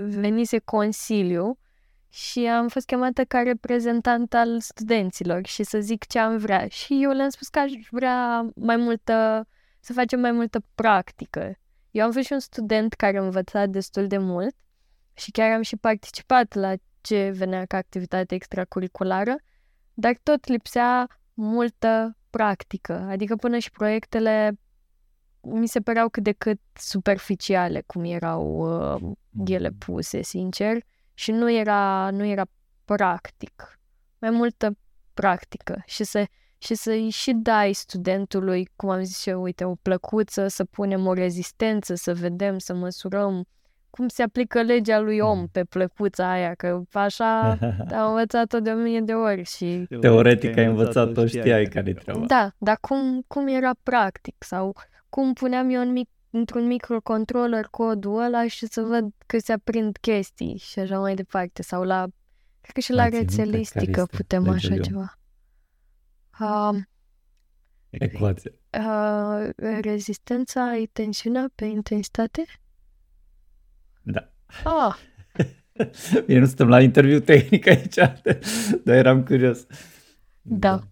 [0.09, 1.59] venise Consiliu
[2.09, 6.67] și am fost chemată ca reprezentant al studenților și să zic ce am vrea.
[6.67, 9.47] Și eu le-am spus că aș vrea mai multă,
[9.79, 11.55] să facem mai multă practică.
[11.91, 14.55] Eu am fost și un student care a învățat destul de mult
[15.15, 19.35] și chiar am și participat la ce venea ca activitate extracurriculară,
[19.93, 22.93] dar tot lipsea multă practică.
[22.93, 24.59] Adică până și proiectele
[25.41, 29.11] mi se păreau cât de cât superficiale cum erau uh,
[29.45, 32.45] ele puse, sincer și nu era, nu era
[32.85, 33.79] practic.
[34.17, 34.77] Mai multă
[35.13, 36.25] practică și să
[36.57, 41.13] și să-i și dai studentului, cum am zis eu, uite, o plăcuță, să punem o
[41.13, 43.45] rezistență, să vedem, să măsurăm
[43.95, 45.47] cum se aplică legea lui om mm.
[45.51, 47.49] pe plăcuța aia, că așa
[47.99, 49.87] am învățat-o de o mie de ori și...
[49.99, 52.25] Teoretic ai învățat-o, știai care treaba.
[52.25, 54.75] Da, dar cum, cum era practic sau
[55.09, 59.97] cum puneam eu în mic într-un microcontroller codul ăla și să văd că se aprind
[60.01, 61.61] chestii și așa mai departe.
[61.61, 62.05] Sau la,
[62.61, 64.81] cred că și la rețelistică putem așa eu.
[64.81, 65.19] ceva.
[66.39, 66.77] Uh,
[67.89, 68.59] Ecuație.
[68.79, 69.49] Uh,
[69.81, 72.43] rezistența ai tensiunea pe intensitate?
[74.05, 74.31] Da.
[74.63, 74.95] Ah.
[76.25, 77.95] Bine, nu suntem la interviu tehnic aici,
[78.85, 79.65] dar eram curios.
[80.41, 80.69] Da.
[80.69, 80.83] da.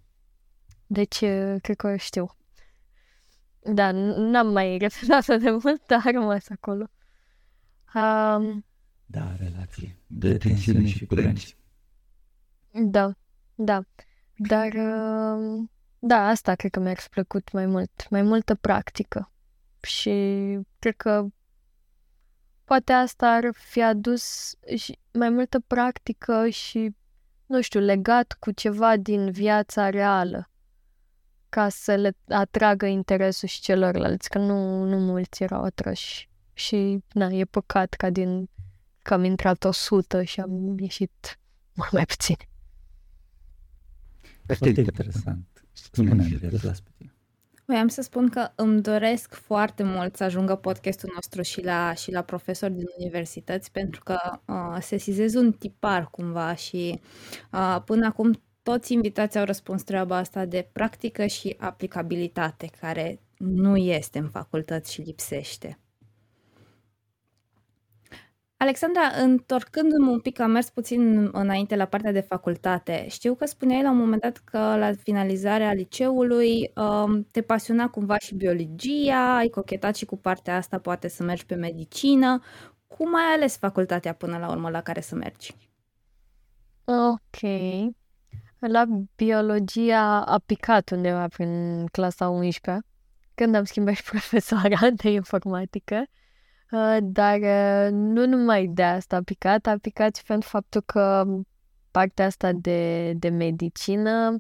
[0.88, 1.17] Deci,
[1.62, 2.36] cred că știu.
[3.60, 6.89] Da, n-am mai repetat de mult, dar a rămas acolo.
[7.95, 8.65] Um,
[9.06, 11.58] da, relații de tensiune și curenți.
[12.71, 13.13] Da,
[13.56, 13.84] da.
[14.36, 15.63] Dar, uh,
[15.99, 18.10] da, asta cred că mi-ar fi plăcut mai mult.
[18.10, 19.32] Mai multă practică.
[19.82, 20.10] Și
[20.80, 21.26] cred că
[22.73, 26.95] poate asta ar fi adus și mai multă practică și,
[27.45, 30.49] nu știu, legat cu ceva din viața reală
[31.49, 36.29] ca să le atragă interesul și celorlalți, că nu, nu mulți erau atrași.
[36.53, 38.49] Și, na, e păcat ca din
[39.01, 41.39] că am intrat 100 și am ieșit
[41.73, 42.38] mult mai puțin.
[44.45, 45.65] Foarte interesant.
[45.71, 47.12] Spune-mi, las pe tine.
[47.65, 52.12] Voiam să spun că îmi doresc foarte mult să ajungă podcastul nostru și la, și
[52.12, 56.99] la profesori din universități, pentru că uh, sesizez un tipar cumva și
[57.52, 63.78] uh, până acum toți invitații au răspuns treaba asta de practică și aplicabilitate, care nu
[63.78, 65.78] este în facultăți și lipsește.
[68.63, 73.06] Alexandra, întorcându-mă un pic, am mers puțin înainte la partea de facultate.
[73.10, 78.17] Știu că spuneai la un moment dat că la finalizarea liceului um, te pasiona cumva
[78.17, 82.41] și biologia, ai cochetat și cu partea asta, poate să mergi pe medicină.
[82.88, 85.56] Cum ai ales facultatea până la urmă la care să mergi?
[86.86, 87.52] Ok.
[88.60, 92.86] La biologia a picat undeva prin clasa 11
[93.36, 95.95] când am schimbat și profesoara de informatică.
[95.95, 96.21] Uh,
[97.01, 101.25] dar uh, nu numai de asta a picat, a picat și pentru faptul că
[101.91, 104.38] partea asta de, de medicină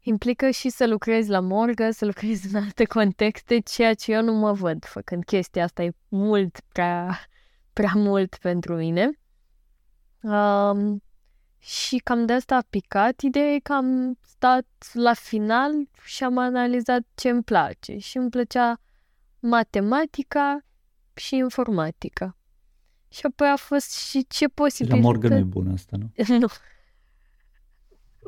[0.00, 4.32] implică și să lucrezi la morgă, să lucrezi în alte contexte, ceea ce eu nu
[4.32, 5.82] mă văd făcând chestia asta.
[5.82, 7.18] E mult prea,
[7.72, 9.10] prea mult pentru mine.
[10.20, 11.02] Um,
[11.58, 13.20] și cam de asta a picat.
[13.20, 15.72] Ideea e că am stat la final
[16.04, 17.98] și am analizat ce îmi place.
[17.98, 18.80] Și îmi plăcea
[19.38, 20.62] matematica
[21.18, 22.36] și informatica.
[23.08, 24.94] Și apoi a fost și ce posibil.
[24.94, 26.12] La morgă nu e bună asta, nu?
[26.38, 26.46] nu.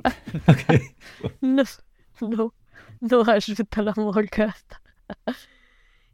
[0.53, 0.81] ok.
[1.38, 1.62] nu,
[2.18, 2.55] nu,
[2.98, 4.81] nu ajută la morgă asta.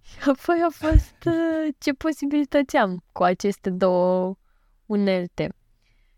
[0.00, 4.36] și apoi a fost uh, ce posibilități am cu aceste două
[4.86, 5.54] unelte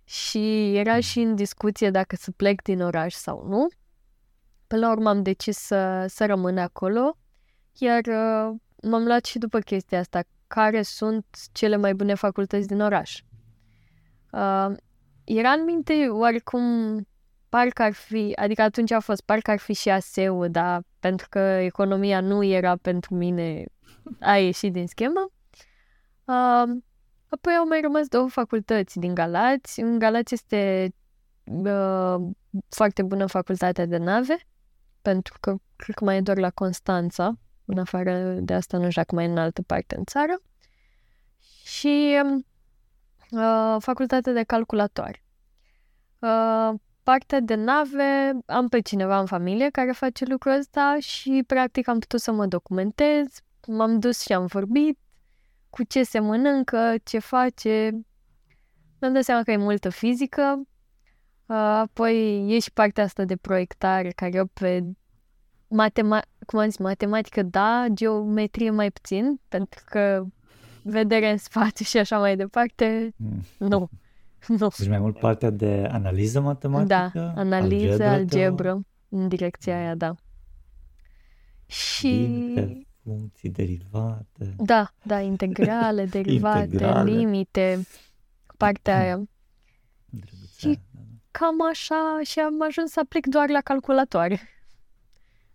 [0.05, 1.01] și era mm.
[1.01, 3.67] și în discuție dacă să plec din oraș sau nu.
[4.67, 7.17] Până la urmă am decis să, să rămân acolo,
[7.79, 12.81] iar uh, m-am luat și după chestia asta, care sunt cele mai bune facultăți din
[12.81, 13.23] oraș.
[14.33, 14.77] Uh,
[15.25, 16.63] era în minte oarecum
[17.49, 21.39] parcă ar fi, adică atunci a fost, parcă ar fi și ASEU, dar pentru că
[21.39, 23.65] economia nu era pentru mine,
[24.21, 25.31] a ieșit din schemă.
[26.25, 26.79] Uh,
[27.29, 29.81] Apoi au mai rămas două facultăți din Galați.
[29.81, 30.93] În Galați este
[31.45, 32.17] uh,
[32.69, 34.37] foarte bună facultatea de nave,
[35.03, 37.39] pentru că cred că mai e doar la Constanța,
[37.71, 40.41] în afară de asta nu știu mai în altă parte în țară.
[41.65, 42.23] Și
[43.31, 45.23] uh, facultatea de calculatoare.
[46.19, 46.71] Uh,
[47.03, 51.99] partea de nave, am pe cineva în familie care face lucrul ăsta și practic am
[51.99, 53.27] putut să mă documentez,
[53.67, 54.99] m-am dus și am vorbit,
[55.71, 57.91] cu ce se mănâncă, ce face.
[59.01, 60.63] Mi-am dat seama că e multă fizică.
[61.47, 64.85] Apoi e și partea asta de proiectare, care eu pe
[65.69, 70.25] matema- cum am zis, matematică, da, geometrie mai puțin, pentru că
[70.83, 73.43] vedere în spațiu și așa mai departe, mm.
[73.59, 73.89] nu.
[74.59, 74.69] nu.
[74.79, 77.11] Deci mai mult partea de analiză matematică?
[77.15, 80.15] Da, analiză, algebră, algebră, în direcția aia, da.
[81.67, 82.07] Și...
[82.07, 84.55] Limite, funcții, derivate.
[84.57, 87.11] Da, da, integrale, derivate, Integrale.
[87.11, 87.87] limite,
[88.57, 89.23] partea aia.
[90.11, 90.79] Drăguțea, Și-
[91.31, 94.41] Cam așa și am ajuns să aplic doar la calculatoare.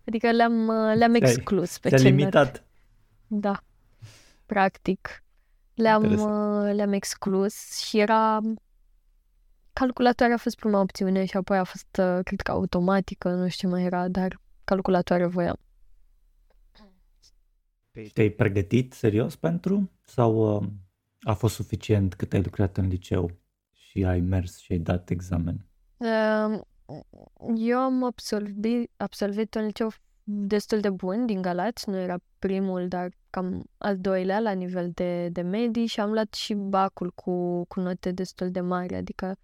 [0.06, 2.20] Adică le-am, le-am Ți-ai- exclus pe Ți-a celelalte.
[2.20, 2.64] limitat.
[3.26, 3.60] Da,
[4.46, 5.24] practic.
[5.74, 6.66] Le-am, Interesant.
[6.68, 8.40] uh, le-am exclus și era...
[9.72, 13.68] Calculatoarea a fost prima opțiune și apoi a fost, uh, cred că, automatică, nu știu
[13.68, 15.56] ce mai era, dar calculatoare voiam.
[18.12, 19.90] Te-ai pregătit serios pentru?
[20.02, 20.66] Sau uh,
[21.20, 23.30] a fost suficient cât ai lucrat în liceu
[23.72, 25.66] și ai mers și ai dat examen?
[25.96, 26.60] Uh,
[27.56, 29.90] Eu am absolvit, absolvit un liceu
[30.22, 35.28] destul de bun din Galați, nu era primul, dar cam al doilea la nivel de,
[35.28, 39.36] de medii și am luat și bacul cu, cu note destul de mari, adică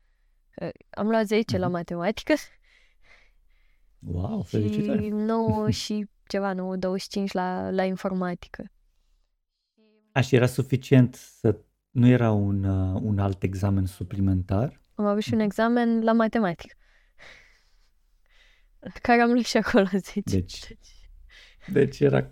[0.62, 1.74] uh, am luat 10 la Mhm.
[1.74, 2.33] matematică
[4.07, 5.09] Wow, și felicitări!
[5.09, 8.64] 9 și ceva, nu, 25 la, la informatică.
[10.12, 11.59] A, și era suficient să...
[11.90, 14.81] Nu era un, uh, un alt examen suplimentar?
[14.94, 16.74] Am avut și un examen la matematică,
[19.02, 20.20] care am luat și acolo 10.
[20.24, 20.76] Deci,
[21.66, 22.30] deci era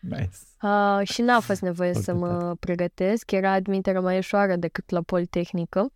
[0.00, 0.28] nice.
[0.62, 3.30] Uh, și n-a fost nevoie să Foarte mă pregătesc.
[3.30, 5.92] Era admiterea mai ușoară decât la Politehnică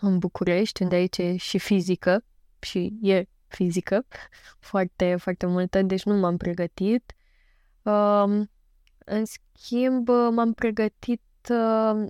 [0.00, 2.24] în București, unde aici e și fizică
[2.58, 4.06] și e fizică
[4.70, 7.14] foarte, foarte multă, deci nu m-am pregătit.
[7.82, 8.50] Um,
[9.04, 12.06] în schimb, m-am pregătit, uh,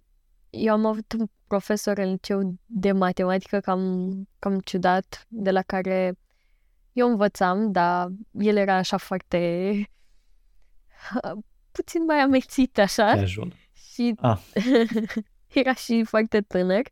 [0.50, 6.18] eu am avut un profesor în liceu de matematică cam, cam ciudat, de la care
[6.96, 9.38] eu învățam, dar el era așa foarte
[11.70, 13.52] puțin mai amețit așa Casual.
[13.72, 14.38] și Ah.
[15.60, 16.82] era și foarte tânăr.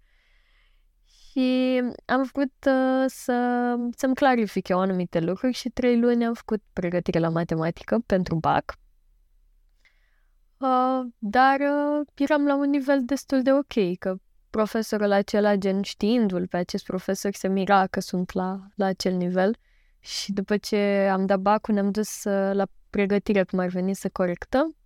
[1.31, 6.63] Și am vrut uh, să, să-mi clarific eu anumite lucruri și trei luni am făcut
[6.73, 8.79] pregătire la matematică pentru BAC.
[10.57, 14.17] Uh, dar uh, eram la un nivel destul de ok, că
[14.51, 19.57] profesorul acela, gen știindu-l pe acest profesor, se mira că sunt la, la acel nivel.
[20.05, 24.09] Și după ce am dat bacul, ne-am dus uh, la pregătire, cum ar veni, să
[24.09, 24.77] corectăm.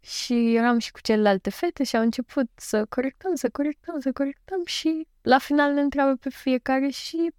[0.00, 4.64] Și eram și cu celelalte fete și au început să corectăm, să corectăm, să corectăm
[4.64, 7.30] și la final ne întreabă pe fiecare și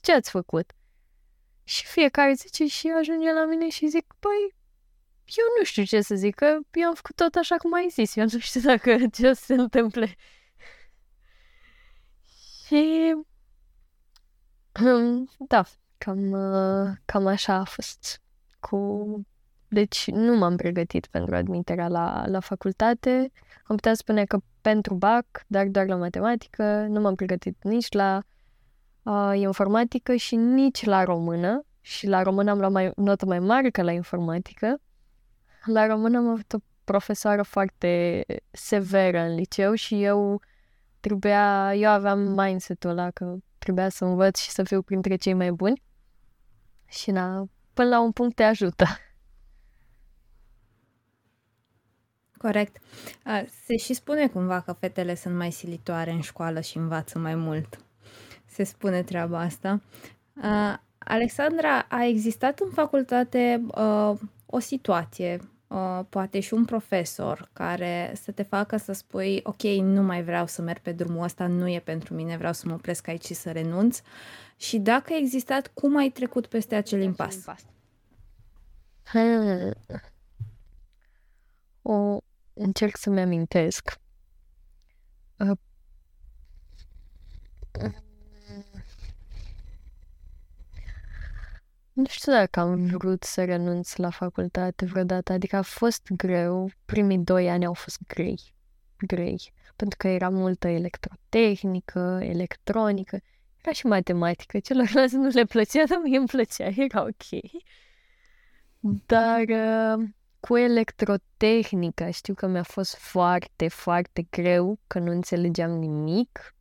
[0.00, 0.72] ce ați făcut?
[1.64, 4.54] Și fiecare zice și ajunge la mine și zic, păi,
[5.24, 8.16] eu nu știu ce să zic, că eu am făcut tot așa cum ai zis,
[8.16, 10.16] eu nu știu dacă ce o să se întâmple.
[12.66, 13.14] Și
[15.48, 15.64] da,
[16.04, 18.20] cam, uh, cam așa a fost
[18.60, 18.78] cu
[19.72, 23.30] deci nu m-am pregătit pentru admiterea la, la facultate.
[23.64, 26.86] Am putea spune că pentru BAC, dar doar la matematică.
[26.88, 28.22] Nu m-am pregătit nici la
[29.02, 31.64] uh, informatică și nici la română.
[31.80, 34.80] Și la română am luat mai, notă mai mare ca la informatică.
[35.64, 40.40] La română am avut o profesoară foarte severă în liceu și eu
[41.00, 45.52] trebuia, eu aveam mindset-ul ăla că trebuia să învăț și să fiu printre cei mai
[45.52, 45.82] buni.
[46.90, 48.84] Și na, până la un punct te ajută.
[52.38, 52.76] Corect.
[53.24, 57.34] A, Se și spune cumva că fetele sunt mai silitoare în școală și învață mai
[57.34, 57.84] mult.
[58.46, 59.82] Se spune treaba asta.
[60.42, 68.12] A, Alexandra, a existat în facultate uh, o situație, uh, poate și un profesor care
[68.22, 71.68] să te facă să spui ok, nu mai vreau să merg pe drumul ăsta, nu
[71.68, 74.00] e pentru mine, vreau să mă opresc aici și să renunț.
[74.56, 77.36] Și dacă a existat, cum ai trecut peste acel impas?
[79.04, 79.72] Hmm.
[81.82, 82.18] O,
[82.52, 84.00] încerc să-mi amintesc.
[85.38, 85.58] Uh,
[92.00, 96.70] Nu știu dacă am vrut să renunț la facultate vreodată, adică a fost greu.
[96.84, 98.54] Primii doi ani au fost grei,
[98.98, 103.20] grei, pentru că era multă electrotehnică, electronică,
[103.62, 104.58] era și matematică.
[104.58, 107.40] Celorlalți nu le plăcea, dar mie îmi plăcea, era ok.
[109.06, 110.08] Dar uh,
[110.40, 116.54] cu electrotehnica știu că mi-a fost foarte, foarte greu, că nu înțelegeam nimic.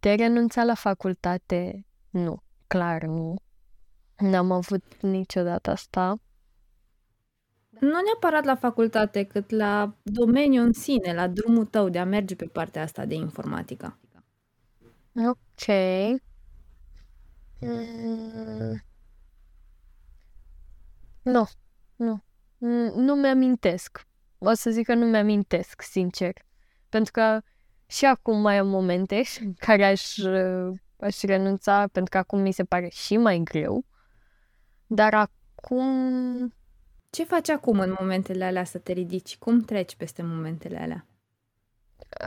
[0.00, 3.36] De renunțat la facultate, nu, clar nu.
[4.18, 6.20] N-am avut niciodată asta.
[7.80, 12.34] Nu neapărat la facultate, cât la domeniul în sine, la drumul tău de a merge
[12.34, 13.98] pe partea asta de informatică.
[15.14, 15.66] Ok.
[17.60, 18.82] Mm.
[21.22, 21.48] Nu,
[21.96, 22.22] nu.
[22.58, 24.06] Mm, Nu mi-amintesc.
[24.38, 26.32] O să zic că nu mi-amintesc, sincer.
[26.88, 27.40] Pentru că
[27.86, 30.16] și acum mai am momente în care aș,
[30.96, 33.84] aș renunța pentru că acum mi se pare și mai greu.
[34.88, 36.52] Dar acum...
[37.10, 39.36] Ce faci acum în momentele alea să te ridici?
[39.36, 41.06] Cum treci peste momentele alea?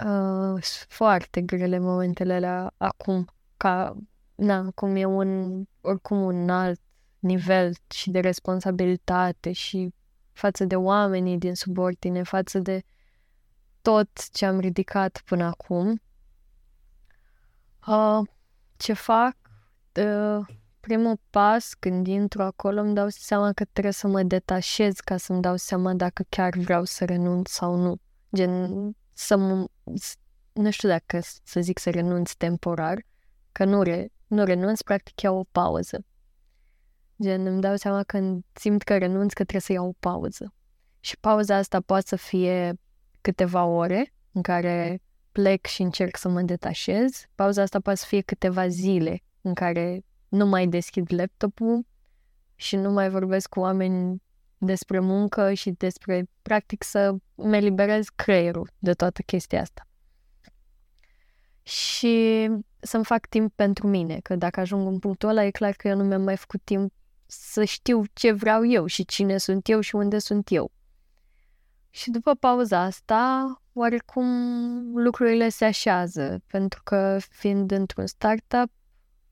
[0.05, 3.25] Uh, foarte grele momentele alea acum.
[3.57, 3.95] Ca,
[4.35, 6.79] na, acum e un, oricum un alt
[7.19, 9.93] nivel și de responsabilitate și
[10.31, 12.83] față de oamenii din subordine, față de
[13.81, 16.01] tot ce am ridicat până acum.
[17.87, 18.27] Uh,
[18.77, 19.35] ce fac?
[19.95, 20.45] Uh,
[20.81, 25.41] primul pas când intru acolo îmi dau seama că trebuie să mă detașez ca să-mi
[25.41, 27.99] dau seama dacă chiar vreau să renunț sau nu.
[28.35, 29.65] Gen, să mă,
[30.53, 33.01] nu știu dacă să zic să renunț temporar,
[33.51, 36.05] că nu, re, nu renunț, practic iau o pauză.
[37.21, 40.53] Gen, îmi dau seama când simt că renunț că trebuie să iau o pauză.
[40.99, 42.73] Și pauza asta poate să fie
[43.21, 45.01] câteva ore în care
[45.31, 47.25] plec și încerc să mă detașez.
[47.35, 51.85] Pauza asta poate să fie câteva zile în care nu mai deschid laptopul
[52.55, 54.21] și nu mai vorbesc cu oameni
[54.57, 59.87] despre muncă și despre, practic, să mă eliberez creierul de toată chestia asta.
[61.63, 62.47] Și
[62.79, 65.95] să-mi fac timp pentru mine, că dacă ajung în punctul ăla, e clar că eu
[65.95, 66.93] nu mi-am mai făcut timp
[67.25, 70.71] să știu ce vreau eu și cine sunt eu și unde sunt eu.
[71.89, 74.27] Și după pauza asta, oarecum
[74.97, 78.71] lucrurile se așează, pentru că fiind într-un startup,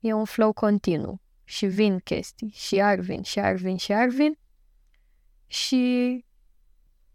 [0.00, 4.08] e un flow continuu și vin chestii și iar vin și iar vin și iar
[4.08, 4.38] vin
[5.46, 6.24] și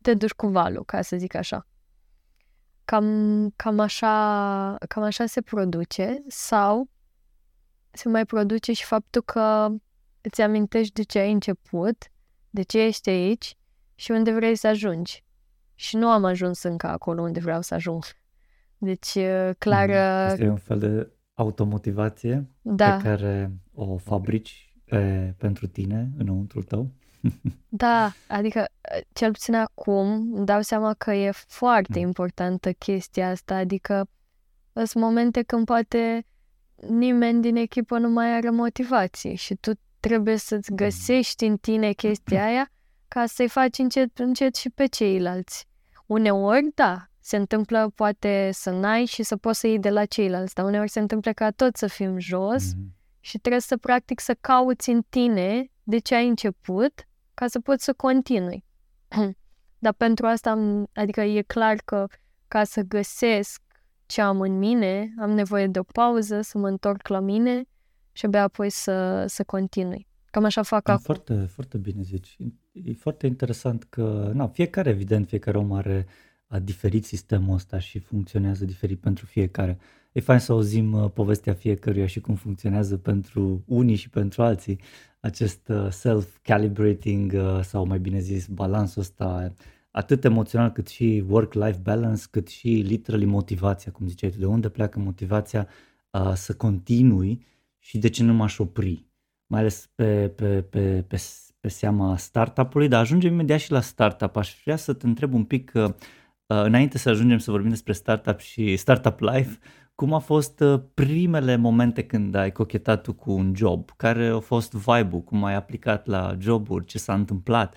[0.02, 1.68] te duci cu valul, ca să zic așa.
[2.86, 6.90] Cam, cam, așa, cam așa se produce sau
[7.92, 9.70] se mai produce și faptul că
[10.22, 12.12] îți amintești de ce ai început,
[12.50, 13.58] de ce ești aici
[13.96, 15.24] și unde vrei să ajungi.
[15.76, 18.04] Și nu am ajuns încă acolo unde vreau să ajung.
[18.78, 19.18] Deci,
[19.58, 19.88] clar...
[19.90, 20.32] Mhm.
[20.32, 22.96] Este un fel de automotivație da.
[22.96, 26.92] pe care o fabrici pe, pentru tine, înăuntru tău.
[27.70, 28.66] Da, adică
[29.14, 32.06] cel puțin acum îmi dau seama că e foarte mm.
[32.06, 34.08] importantă chestia asta, adică
[34.74, 36.26] sunt momente când poate
[36.88, 40.78] nimeni din echipă nu mai are motivație și tu trebuie să-ți mm.
[40.78, 42.72] găsești în tine chestia aia
[43.08, 45.68] ca să-i faci încet, încet și pe ceilalți.
[46.06, 50.54] Uneori, da, se întâmplă poate să n-ai și să poți să iei de la ceilalți,
[50.54, 53.20] dar uneori se întâmplă ca tot să fim jos mm-hmm.
[53.20, 57.84] și trebuie să practic să cauți în tine de ce ai început ca să poți
[57.84, 58.64] să continui.
[59.84, 62.08] dar pentru asta, adică e clar că
[62.48, 63.62] ca să găsesc
[64.06, 67.64] ce am în mine, am nevoie de o pauză, să mă întorc la mine
[68.12, 70.08] și abia apoi să, să continui.
[70.26, 71.04] Cam așa fac acum.
[71.04, 72.36] Foarte, foarte bine zici.
[72.72, 76.08] E foarte interesant că, na, fiecare, evident, fiecare om are
[76.56, 79.78] a diferit sistemul ăsta și funcționează diferit pentru fiecare.
[80.12, 84.80] E fain să auzim uh, povestea fiecăruia și cum funcționează pentru unii și pentru alții
[85.20, 89.54] acest uh, self-calibrating uh, sau mai bine zis balansul ăsta
[89.92, 94.70] atât emoțional cât și work-life balance, cât și literally motivația, cum ziceai tu, de unde
[94.70, 95.68] pleacă motivația
[96.10, 97.46] uh, să continui
[97.80, 99.06] și de ce nu m-aș opri,
[99.48, 101.22] mai ales pe, pe, pe, pe,
[101.60, 104.36] pe seama startup-ului, dar ajungem imediat și la startup.
[104.36, 105.94] Aș vrea să te întreb un pic uh, Uh,
[106.48, 109.60] înainte să ajungem să vorbim despre startup și startup life,
[109.96, 113.92] cum a fost uh, primele momente când ai cochetat tu cu un job?
[113.98, 115.22] Care a fost vibe-ul?
[115.22, 116.86] Cum ai aplicat la joburi?
[116.86, 117.76] Ce s-a întâmplat?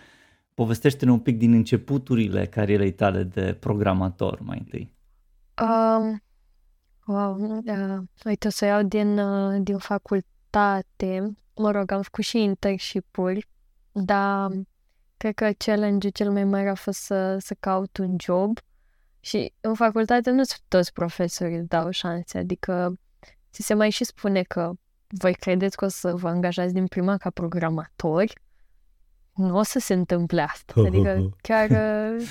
[0.54, 4.92] Povestește-ne un pic din începuturile carierei tale de programator mai întâi.
[5.62, 6.22] Um,
[7.06, 7.34] wow,
[7.66, 11.36] uh, uite, o să iau din, uh, din facultate.
[11.56, 13.48] Mă rog, am făcut și internship-uri,
[13.92, 14.50] dar
[15.18, 18.58] Cred că challenge cel mai mare a fost să, să caut un job
[19.20, 22.98] și în facultate nu toți profesorii dau șanse, adică
[23.52, 24.72] ți se mai și spune că
[25.06, 28.32] voi credeți că o să vă angajați din prima ca programatori,
[29.34, 30.72] nu o să se întâmple asta.
[30.86, 31.68] Adică chiar,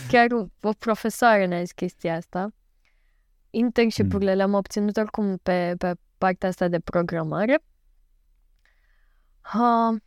[0.08, 0.28] chiar
[0.62, 2.50] o profesoară ne-a zis chestia asta.
[3.50, 4.38] Internship-urile mm.
[4.38, 7.64] le-am obținut oricum pe, pe partea asta de programare.
[9.54, 10.00] Uh,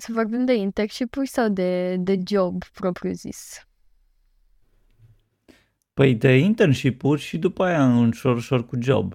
[0.00, 3.64] să vorbim de internship sau de, de job propriu zis?
[5.94, 9.14] Păi de internship-uri și după aia un șor-șor cu job.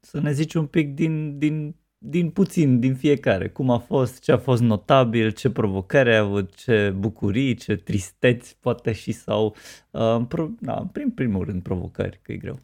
[0.00, 3.48] Să ne zici un pic din, din, din puțin, din fiecare.
[3.48, 8.56] Cum a fost, ce a fost notabil, ce provocări ai avut, ce bucurii, ce tristeți,
[8.60, 9.56] poate și sau,
[9.90, 12.58] uh, pro, na, prin primul rând, provocări, că e greu.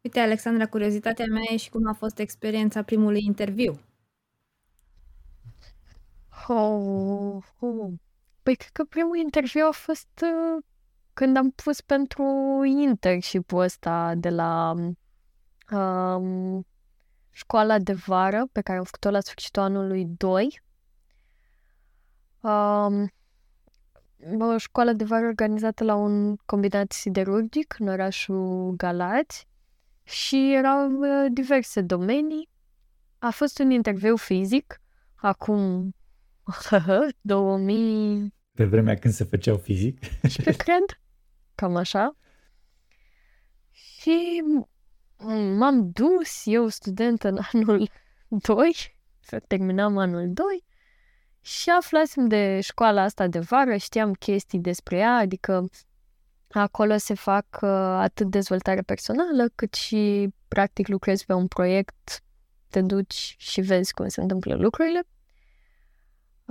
[0.00, 3.80] Uite, Alexandra, curiozitatea mea e și cum a fost experiența primului interviu.
[6.48, 7.92] Oh, oh.
[8.42, 10.64] Păi cred că primul interviu a fost uh,
[11.12, 12.24] când am pus pentru
[12.64, 14.74] internship-ul ăsta de la
[15.70, 16.66] um,
[17.30, 20.62] școala de vară pe care am făcut-o la sfârșitul anului 2.
[22.40, 23.10] Um,
[24.40, 29.46] o școală de vară organizată la un combinat siderurgic în orașul Galați
[30.02, 32.48] și erau uh, diverse domenii.
[33.18, 34.80] A fost un interviu fizic
[35.14, 35.94] acum
[37.20, 39.98] 2000 pe vremea când se făceau fizic.
[40.28, 41.00] Și cred,
[41.54, 42.16] cam așa.
[43.70, 44.42] Și
[45.56, 47.88] m-am dus eu, student în anul
[48.28, 50.64] 2, să terminam anul 2,
[51.40, 55.64] și aflasem de școala asta de vară, știam chestii despre ea, adică
[56.48, 57.68] acolo se fac uh,
[57.98, 62.22] atât dezvoltare personală, cât și practic lucrezi pe un proiect,
[62.68, 65.02] te duci și vezi cum se întâmplă lucrurile.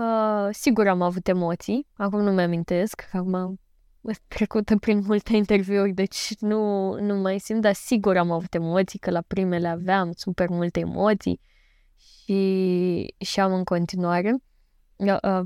[0.01, 3.59] Uh, sigur am avut emoții, acum nu mi-amintesc, acum
[4.27, 9.11] trecută prin multe interviuri, deci nu, nu mai simt, dar sigur am avut emoții, că
[9.11, 11.39] la primele aveam super multe emoții
[11.95, 14.35] și, și am în continuare.
[14.95, 15.41] Uh, uh,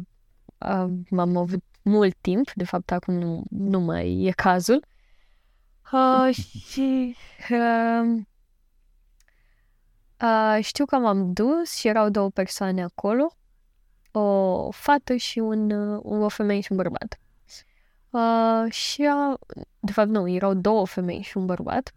[0.58, 4.86] uh, m-am avut mult timp, de fapt acum nu, nu mai e cazul.
[5.92, 7.16] Uh, și
[7.52, 8.22] uh,
[10.22, 13.36] uh, știu că m-am dus și erau două persoane acolo
[14.20, 17.20] o fată și un, uh, o femeie și un bărbat.
[18.10, 19.38] Uh, și, a,
[19.80, 21.94] de fapt, nu, erau două femei și un bărbat.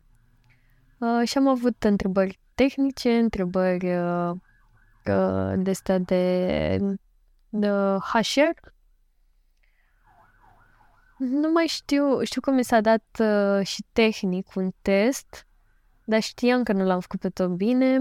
[0.99, 4.31] Uh, și am avut întrebări tehnice, întrebări uh,
[5.07, 6.79] uh, de astea de,
[7.49, 7.69] de
[8.13, 8.71] HR.
[11.19, 15.47] Nu mai știu, știu că mi s-a dat uh, și tehnic un test,
[16.05, 17.99] dar știam că nu l-am făcut pe tot bine.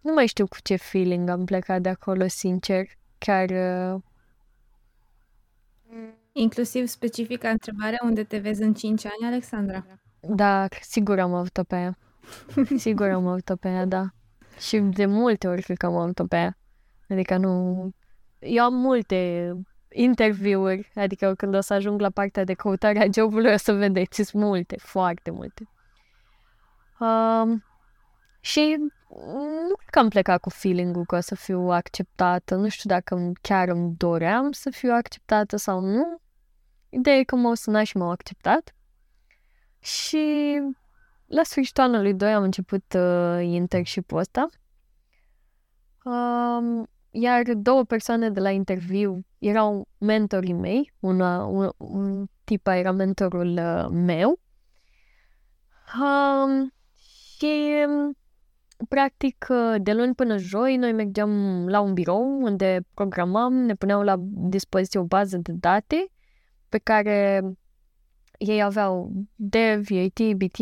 [0.00, 2.86] Nu mai știu cu ce feeling am plecat de acolo, sincer
[3.18, 3.50] chiar...
[3.50, 4.00] Uh...
[6.32, 9.86] Inclusiv specifica întrebarea unde te vezi în 5 ani, Alexandra?
[10.20, 11.98] Da, sigur am avut-o pe ea.
[12.76, 14.04] sigur am avut-o pe ea, da.
[14.58, 16.58] Și de multe ori cred că am avut-o pe ea.
[17.08, 17.90] Adică nu...
[18.38, 19.52] Eu am multe
[19.88, 24.22] interviuri, adică când o să ajung la partea de căutare a jobului, o să vedeți,
[24.22, 25.68] sunt multe, foarte multe.
[26.98, 27.64] Um,
[28.40, 28.76] și
[29.68, 32.54] nu cred că am plecat cu feeling-ul că o să fiu acceptată.
[32.54, 36.20] Nu știu dacă chiar îmi doream să fiu acceptată sau nu.
[36.88, 38.74] Ideea e că m-au sunat și m-au acceptat.
[39.78, 40.56] Și
[41.26, 44.46] la sfârșitul anului 2 am început uh, internship-ul ăsta.
[46.04, 50.92] Um, iar două persoane de la interviu erau mentorii mei.
[51.00, 54.40] Una, un, un tip era mentorul uh, meu.
[56.00, 56.72] Um,
[57.36, 57.86] și
[58.84, 59.46] practic,
[59.78, 65.00] de luni până joi, noi mergeam la un birou unde programam, ne puneau la dispoziție
[65.00, 66.06] o bază de date
[66.68, 67.42] pe care
[68.38, 70.58] ei aveau dev, IT, BT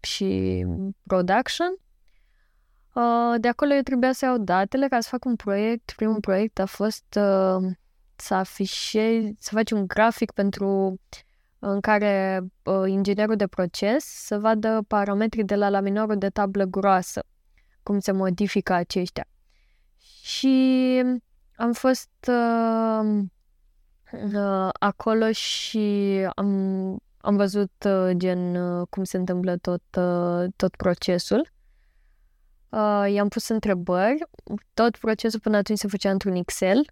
[0.00, 0.64] și
[1.06, 1.74] production.
[3.38, 5.92] De acolo eu trebuia să iau datele ca să fac un proiect.
[5.96, 7.18] Primul proiect a fost
[8.16, 11.00] să afișezi, să faci un grafic pentru
[11.60, 17.22] în care uh, inginerul de proces să vadă parametrii de la laminorul de tablă groasă,
[17.90, 19.26] cum se modifică aceștia.
[20.22, 21.02] Și
[21.56, 23.22] am fost uh,
[24.32, 26.48] uh, acolo și am,
[27.16, 31.52] am văzut uh, gen uh, cum se întâmplă tot, uh, tot procesul.
[32.68, 34.22] Uh, i-am pus întrebări.
[34.74, 36.90] Tot procesul până atunci se făcea într-un Excel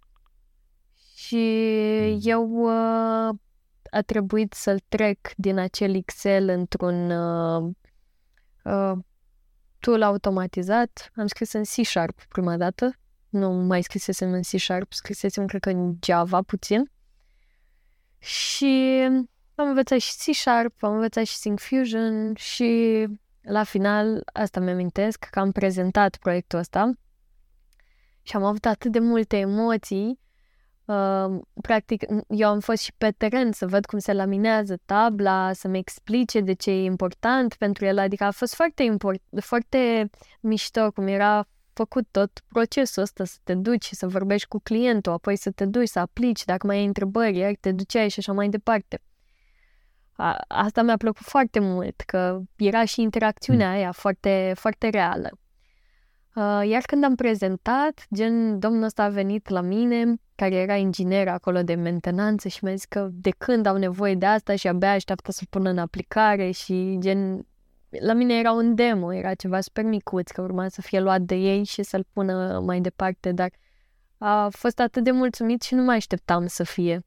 [1.15, 1.59] și
[2.01, 2.19] mm.
[2.21, 3.35] eu uh,
[3.91, 7.69] a trebuit să-l trec din acel Excel într-un uh,
[8.63, 8.97] uh,
[9.79, 11.11] tool automatizat.
[11.15, 12.93] Am scris în C-Sharp prima dată.
[13.29, 16.91] Nu mai scrisesem în C-Sharp, scrisesem, cred că, în Java puțin.
[18.19, 19.01] Și
[19.55, 23.07] am învățat și C-Sharp, am învățat și Syncfusion și
[23.41, 26.91] la final, asta mi-amintesc, că am prezentat proiectul ăsta
[28.21, 30.19] și am avut atât de multe emoții
[30.89, 35.77] Uh, practic, eu am fost și pe teren să văd cum se laminează tabla, să-mi
[35.77, 37.97] explice de ce e important pentru el.
[37.97, 40.09] Adică a fost foarte, import, foarte
[40.39, 45.11] mișto cum era făcut tot procesul ăsta, să te duci și să vorbești cu clientul,
[45.11, 48.33] apoi să te duci, să aplici, dacă mai ai întrebări, iar te duceai și așa
[48.33, 49.01] mai departe.
[50.11, 53.73] A, asta mi-a plăcut foarte mult, că era și interacțiunea mm.
[53.73, 55.29] aia foarte, foarte reală.
[56.35, 61.27] Uh, iar când am prezentat, gen, domnul ăsta a venit la mine, care era inginer
[61.27, 64.91] acolo de mentenanță și mi-a zis că de când au nevoie de asta și abia
[64.91, 67.45] așteaptă să pună în aplicare și gen,
[67.89, 71.35] la mine era un demo, era ceva super micuț, că urma să fie luat de
[71.35, 73.51] ei și să-l pună mai departe, dar
[74.17, 77.05] a fost atât de mulțumit și nu mai așteptam să fie.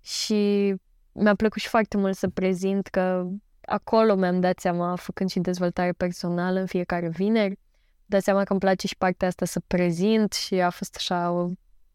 [0.00, 0.74] Și
[1.12, 3.26] mi-a plăcut și foarte mult să prezint că
[3.60, 7.58] acolo mi-am dat seama, făcând și dezvoltare personală în fiecare vineri,
[8.06, 11.50] dat seama că îmi place și partea asta să prezint și a fost așa o,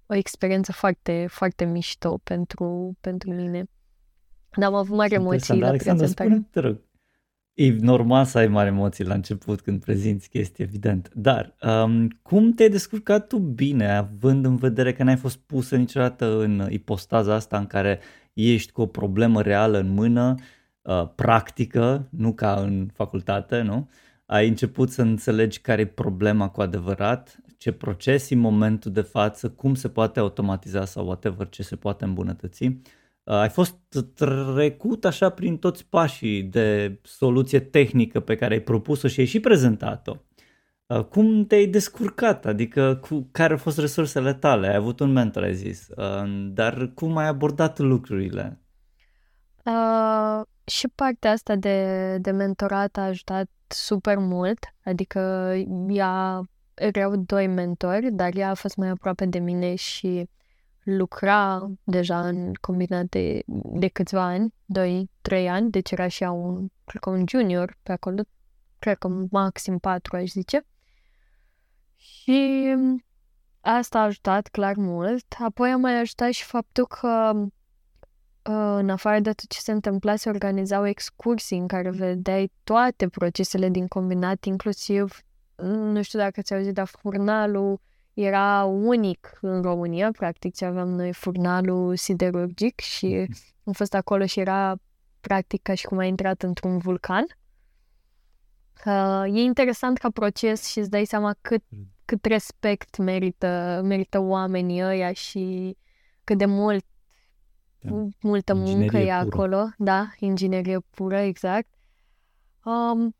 [0.07, 3.65] o experiență foarte, foarte mișto pentru, pentru mine.
[4.57, 6.79] Dar am avut mari emoții la Alexandra, spune te rog,
[7.53, 11.11] e normal să ai mari emoții la început când prezinți chestii, evident.
[11.13, 16.39] Dar um, cum te-ai descurcat tu bine, având în vedere că n-ai fost pusă niciodată
[16.39, 17.99] în ipostaza asta în care
[18.33, 20.35] ești cu o problemă reală în mână,
[20.81, 23.89] uh, practică, nu ca în facultate, nu?
[24.25, 29.49] Ai început să înțelegi care e problema cu adevărat, ce procesi în momentul de față,
[29.49, 32.63] cum se poate automatiza sau whatever ce se poate îmbunătăți
[33.23, 33.75] Uh, ai fost
[34.13, 39.39] trecut așa prin toți pașii de soluție tehnică pe care ai propus-o și ai și
[39.39, 40.15] prezentat-o.
[40.85, 42.45] Uh, cum te-ai descurcat?
[42.45, 44.67] Adică cu, care au fost resursele tale?
[44.67, 48.61] Ai avut un mentor, ai zis, uh, dar cum ai abordat lucrurile?
[49.63, 55.53] Uh, și partea asta de, de mentorat a ajutat super mult, adică
[55.89, 56.41] ea
[56.75, 60.29] erau doi mentori, dar ea a fost mai aproape de mine și
[60.83, 64.53] lucra deja în combinat de, de câțiva ani,
[65.31, 68.21] 2-3 ani, deci era și ea un, cred că un junior pe acolo,
[68.79, 70.65] cred că maxim 4, aș zice.
[71.95, 72.73] Și
[73.61, 75.25] asta a ajutat clar mult.
[75.39, 77.33] Apoi a mai ajutat și faptul că
[78.45, 83.07] ă, în afară de tot ce se întâmpla, se organizau excursii în care vedeai toate
[83.07, 85.24] procesele din combinat, inclusiv,
[85.63, 87.79] nu știu dacă ți-au auzit, dar furnalul,
[88.13, 93.27] era unic în România, practic, ce aveam noi furnalul siderurgic și
[93.63, 94.75] am fost acolo și era
[95.21, 97.25] practic ca și cum ai intrat într-un vulcan.
[98.85, 101.63] Uh, e interesant ca proces și îți dai seama cât,
[102.05, 105.77] cât respect merită, merită oamenii ăia și
[106.23, 106.85] cât de mult
[107.79, 108.07] da.
[108.21, 109.13] multă inginerie muncă e pură.
[109.13, 109.69] acolo.
[109.77, 111.69] Da, inginerie pură, exact.
[112.63, 113.15] Um,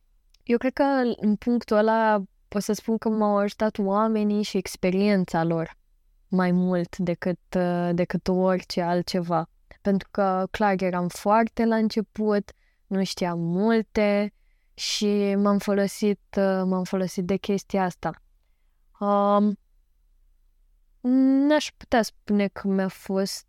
[0.47, 0.83] eu cred că
[1.15, 5.77] în punctul ăla pot să spun că m-au ajutat oamenii și experiența lor
[6.27, 9.49] mai mult decât, uh, decât orice altceva.
[9.81, 12.51] Pentru că, clar, eram foarte la început,
[12.87, 14.33] nu știam multe
[14.73, 18.21] și m-am folosit, uh, m-am folosit de chestia asta.
[18.99, 19.57] Um,
[21.47, 23.45] n-aș putea spune că mi-a fost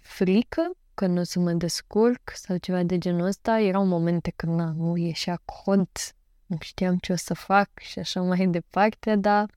[0.00, 3.60] frică că nu să mă descurc sau ceva de genul ăsta.
[3.60, 6.16] Erau momente când na, nu ieșea cont
[6.46, 9.50] nu știam ce o să fac și așa mai departe, dar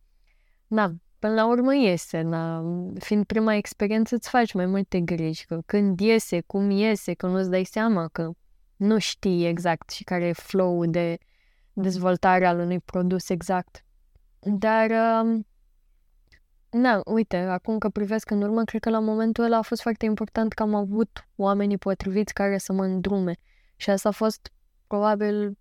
[0.67, 2.63] na, până la urmă iese, na,
[2.99, 7.49] fiind prima experiență îți faci mai multe griji, că când iese, cum iese, că nu-ți
[7.49, 8.31] dai seama că
[8.75, 11.17] nu știi exact și care e flow de
[11.73, 13.85] dezvoltare al unui produs exact.
[14.39, 14.89] Dar,
[15.23, 15.47] um,
[16.69, 20.05] na, uite, acum că privesc în urmă, cred că la momentul ăla a fost foarte
[20.05, 23.35] important că am avut oamenii potriviți care să mă îndrume.
[23.75, 24.51] Și asta a fost
[24.87, 25.57] probabil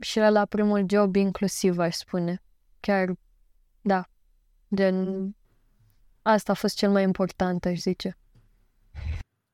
[0.00, 2.42] și la primul job inclusiv, aș spune.
[2.80, 3.16] Chiar,
[3.80, 4.08] da.
[4.74, 5.36] Gen,
[6.22, 8.18] asta a fost cel mai important, aș zice.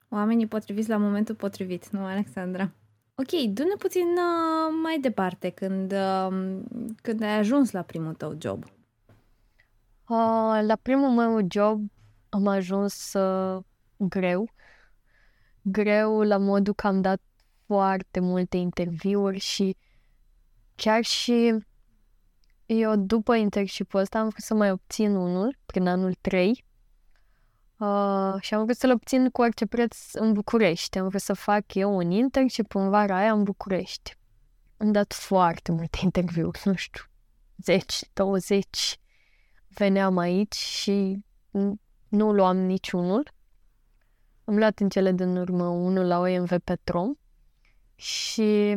[0.09, 2.73] Oamenii potriviți la momentul potrivit, nu, Alexandra?
[3.15, 6.61] Ok, du-ne puțin uh, mai departe, când, uh,
[7.03, 8.65] când ai ajuns la primul tău job.
[8.65, 11.91] Uh, la primul meu job
[12.29, 13.63] am ajuns uh,
[13.97, 14.51] greu.
[15.63, 17.21] Greu la modul că am dat
[17.67, 19.92] foarte multe interviuri și uh,
[20.83, 21.55] chiar și
[22.67, 26.65] eu după internship ăsta am vrut să mai obțin unul prin anul 3
[27.77, 30.99] uh, și am vrut să-l obțin cu orice preț în București.
[30.99, 34.17] Am vrut să fac eu un internship în vara aia în București.
[34.77, 37.03] Am dat foarte multe interviuri, nu știu,
[37.57, 38.99] 10, 20.
[39.69, 41.25] Veneam aici și
[42.09, 43.33] nu luam niciunul.
[44.45, 47.15] Am luat în cele din urmă unul la OMV Petrom
[47.95, 48.77] și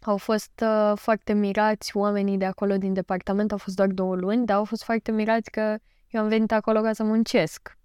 [0.00, 4.46] au fost uh, foarte mirați oamenii de acolo din departament, au fost doar două luni,
[4.46, 5.76] dar au fost foarte mirați că
[6.08, 7.78] eu am venit acolo ca să muncesc.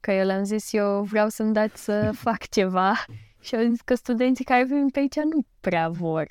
[0.00, 3.04] Că eu le-am zis, eu vreau să-mi dați să fac ceva
[3.40, 6.26] și au zis că studenții care vin pe aici nu prea vor.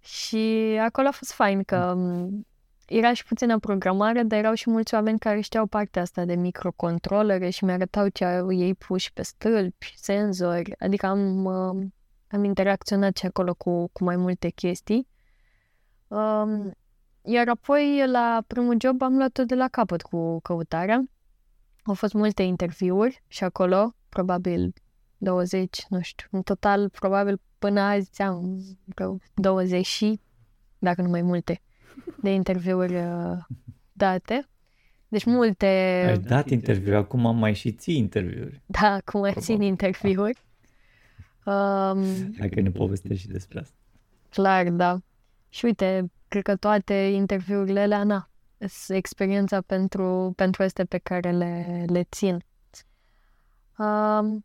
[0.00, 2.46] Și acolo a fost fain că um,
[2.86, 7.50] era și puțină programare, dar erau și mulți oameni care știau partea asta de microcontrolere
[7.50, 11.86] și mi-arătau ce au ei puși pe stâlpi, senzori, adică am uh,
[12.32, 15.08] am interacționat și acolo cu, cu mai multe chestii.
[16.08, 16.72] Um,
[17.22, 21.04] iar apoi, la primul job, am luat-o de la capăt cu căutarea.
[21.82, 24.72] Au fost multe interviuri și acolo, probabil
[25.16, 30.20] 20, nu știu, în total, probabil până azi am vreo 20 și,
[30.78, 31.60] dacă nu mai multe,
[32.22, 33.38] de interviuri uh,
[33.92, 34.46] date.
[35.08, 35.66] Deci multe...
[36.08, 38.62] Ai dat interviuri, acum am mai și ții interviuri.
[38.66, 40.38] Da, acum mai țin interviuri.
[41.44, 43.76] Um, Hai că ne povestești și despre asta.
[44.28, 44.98] Clar, da.
[45.48, 48.30] Și uite, cred că toate interviurile alea, na,
[48.88, 52.44] experiența pentru, pentru astea pe care le, le țin.
[53.78, 54.44] Um,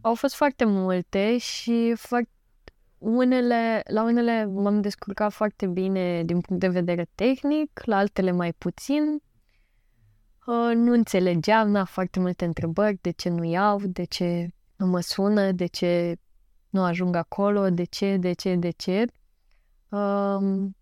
[0.00, 2.30] au fost foarte multe și foarte,
[2.98, 8.52] unele, la unele m-am descurcat foarte bine din punct de vedere tehnic, la altele mai
[8.52, 9.22] puțin.
[10.46, 15.00] Uh, nu înțelegeam, n-a foarte multe întrebări, de ce nu iau, de ce nu mă
[15.00, 16.16] sună, de ce
[16.76, 19.04] nu ajung acolo, de ce, de ce, de ce.
[19.88, 20.76] Um,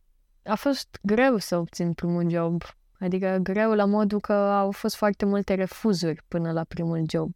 [0.45, 2.62] a fost greu să obțin primul job.
[2.99, 7.32] Adică greu la modul că au fost foarte multe refuzuri până la primul job.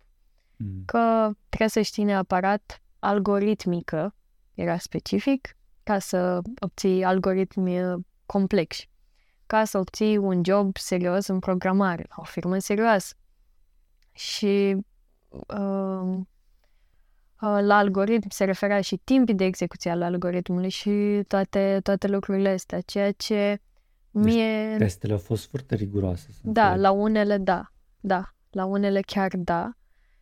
[0.57, 0.83] Mm.
[0.85, 4.15] Că trebuie să știi neapărat algoritmică,
[4.55, 8.91] era specific, ca să obții algoritmi uh, complexi.
[9.47, 13.15] Ca să obții un job serios în programare, la o firmă serioasă.
[14.13, 14.83] Și uh,
[15.29, 16.21] Uh,
[17.41, 22.81] la algoritm se referea și timpii de execuție al algoritmului și toate, toate lucrurile astea,
[22.81, 23.61] ceea ce
[24.11, 24.77] deci mie...
[24.79, 26.29] testele au fost foarte riguroase.
[26.43, 26.83] Da, înțeleg.
[26.83, 29.73] la unele da, da, la unele chiar da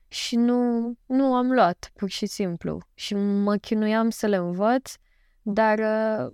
[0.09, 2.79] și nu, nu am luat, pur și simplu.
[2.95, 4.93] Și mă chinuiam să le învăț,
[5.43, 6.33] dar uh,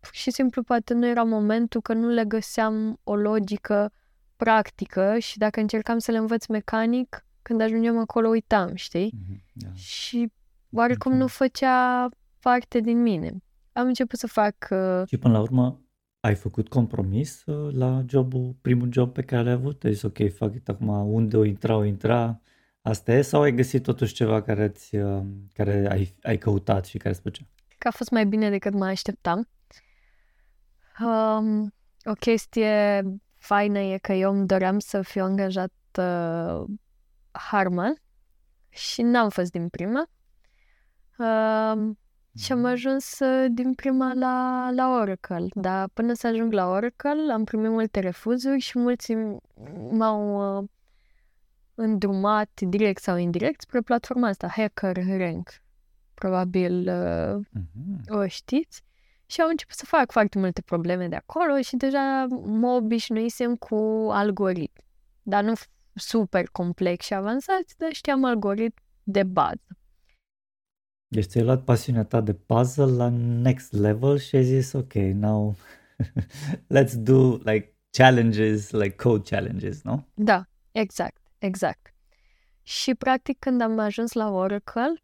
[0.00, 3.92] pur și simplu poate nu era momentul că nu le găseam o logică
[4.36, 9.12] practică și dacă încercam să le învăț mecanic, când ajungem acolo uitam, știi?
[9.14, 9.68] Mm-hmm, da.
[9.74, 10.32] Și
[10.72, 12.08] oarecum nu făcea
[12.40, 13.32] parte din mine.
[13.72, 14.54] Am început să fac...
[14.70, 15.02] Uh...
[15.06, 15.80] Și până la urmă
[16.20, 19.84] ai făcut compromis uh, la jobul, primul job pe care l-ai avut?
[19.84, 22.40] Ai zis, ok, fac it acum, unde o intra, o intra,
[22.82, 23.22] asta e?
[23.22, 25.22] Sau ai găsit totuși ceva care, ți, uh,
[25.52, 27.42] care ai, ai căutat și care îți plăcea?
[27.78, 29.48] Că a fost mai bine decât mă așteptam.
[31.00, 31.74] Um,
[32.04, 33.02] o chestie
[33.36, 36.64] faină e că eu îmi doream să fiu angajat uh,
[37.38, 37.94] Harman
[38.68, 40.08] și n-am fost din prima.
[41.18, 41.96] Uh,
[42.38, 42.66] și am mhm.
[42.66, 47.70] ajuns uh, din prima la, la Oracle, dar până să ajung la Oracle am primit
[47.70, 49.14] multe refuzuri și mulți
[49.90, 50.68] m-au uh,
[51.74, 55.50] îndrumat direct sau indirect spre platforma asta, Hacker Rank.
[56.14, 58.18] Probabil uh, uh-huh.
[58.18, 58.82] o știți.
[59.26, 64.08] Și au început să fac foarte multe probleme de acolo și deja mă obișnuisem cu
[64.10, 64.84] algoritmi.
[65.22, 65.52] Dar nu
[65.94, 69.66] super complex și avansați, dar știam algoritm de bază.
[71.10, 73.08] Deci ți-ai luat pasiunea ta de puzzle la
[73.42, 75.56] next level și ai zis, ok, now
[76.76, 79.92] let's do like challenges, like code challenges, nu?
[79.92, 80.24] No?
[80.24, 81.94] Da, exact, exact.
[82.62, 85.02] Și practic când am ajuns la Oracle,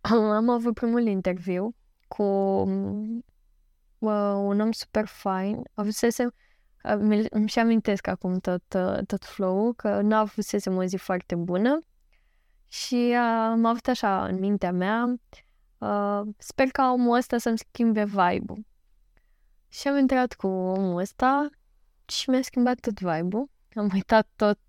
[0.00, 1.74] am avut primul interviu
[2.08, 2.22] cu
[3.98, 5.62] uh, un om super fain.
[5.74, 6.34] Avusesem,
[6.82, 8.62] îmi și amintesc acum tot,
[9.06, 11.78] tot flow-ul, că nu avusesem o zi foarte bună
[12.68, 13.14] și
[13.50, 15.14] am avut așa în mintea mea,
[15.78, 18.66] uh, sper ca omul ăsta să-mi schimbe vibe-ul.
[19.68, 21.48] Și am intrat cu omul ăsta
[22.06, 23.50] și mi-a schimbat tot vibe-ul.
[23.74, 24.60] Am uitat tot,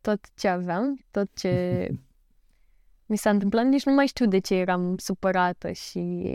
[0.00, 1.88] tot ce aveam, tot ce
[3.06, 3.64] mi s-a întâmplat.
[3.64, 6.34] Nici nu mai știu de ce eram supărată și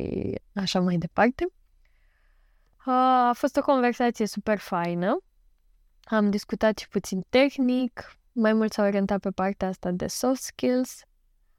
[0.54, 1.48] așa mai departe.
[2.90, 5.18] A fost o conversație super faină.
[6.04, 11.02] Am discutat și puțin tehnic, mai mult s-a orientat pe partea asta de soft skills.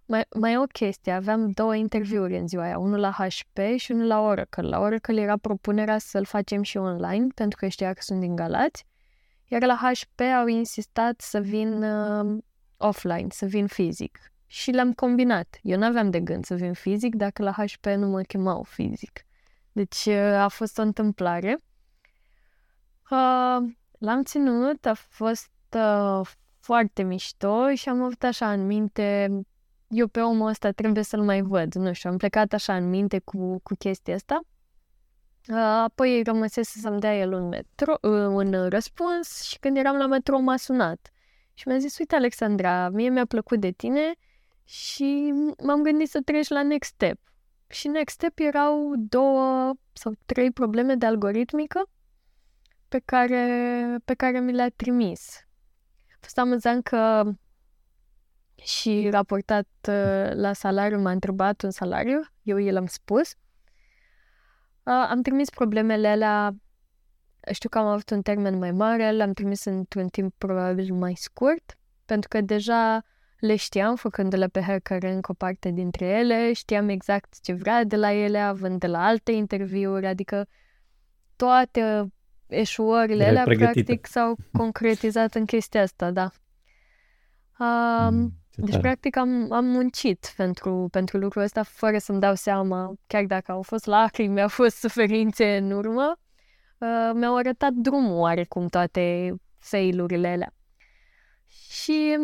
[0.06, 3.92] Mai, mai e o chestie, aveam două interviuri în ziua aia, unul la HP și
[3.92, 4.68] unul la Oracle.
[4.68, 8.84] La Oracle era propunerea să-l facem și online, pentru că știa că sunt din Galați,
[9.44, 12.38] iar la HP au insistat să vin uh,
[12.76, 14.18] offline, să vin fizic.
[14.46, 15.58] Și l-am combinat.
[15.62, 19.27] Eu nu aveam de gând să vin fizic dacă la HP nu mă chemau fizic.
[19.78, 21.62] Deci uh, a fost o întâmplare.
[23.10, 26.20] Uh, l-am ținut, a fost uh,
[26.60, 29.30] foarte mișto și am avut așa în minte,
[29.88, 33.18] eu pe omul ăsta trebuie să-l mai văd, nu știu, am plecat așa în minte
[33.18, 34.40] cu, cu chestia asta.
[35.48, 40.06] Uh, apoi rămăsese să-mi dea el un, metro, uh, un răspuns și când eram la
[40.06, 41.10] metro m-a sunat.
[41.54, 44.14] Și mi-a zis, uite Alexandra, mie mi-a plăcut de tine
[44.64, 47.20] și m-am gândit să treci la next step.
[47.68, 51.90] Și next step erau două sau trei probleme de algoritmică
[52.88, 55.46] pe care, pe care mi le-a trimis.
[56.10, 57.32] A fost amuzant că
[58.54, 63.30] și raportat uh, la salariu m-a întrebat un salariu, eu i l-am spus.
[64.82, 66.54] Uh, am trimis problemele alea,
[67.52, 71.78] știu că am avut un termen mai mare, le-am trimis într-un timp probabil mai scurt,
[72.04, 73.04] pentru că deja
[73.38, 78.12] le știam făcându-le pe încă o parte dintre ele, știam exact ce vrea de la
[78.12, 80.48] ele, având de la alte interviuri, adică
[81.36, 82.12] toate
[82.46, 86.30] eșuările alea practic s-au concretizat în chestia asta, da.
[87.58, 88.82] Um, mm, Deci, tare.
[88.82, 93.62] practic, am, am muncit pentru, pentru lucrul ăsta fără să-mi dau seama, chiar dacă au
[93.62, 96.18] fost lacrimi, au fost suferințe în urmă,
[96.78, 100.54] uh, mi-au arătat drumul oarecum toate failurile alea.
[101.70, 102.16] Și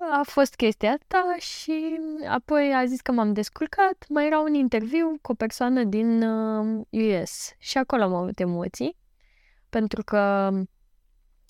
[0.00, 1.98] a fost chestia asta și
[2.28, 4.04] apoi a zis că m-am descurcat.
[4.08, 8.96] Mai era un interviu cu o persoană din uh, US și acolo am avut emoții
[9.68, 10.50] pentru că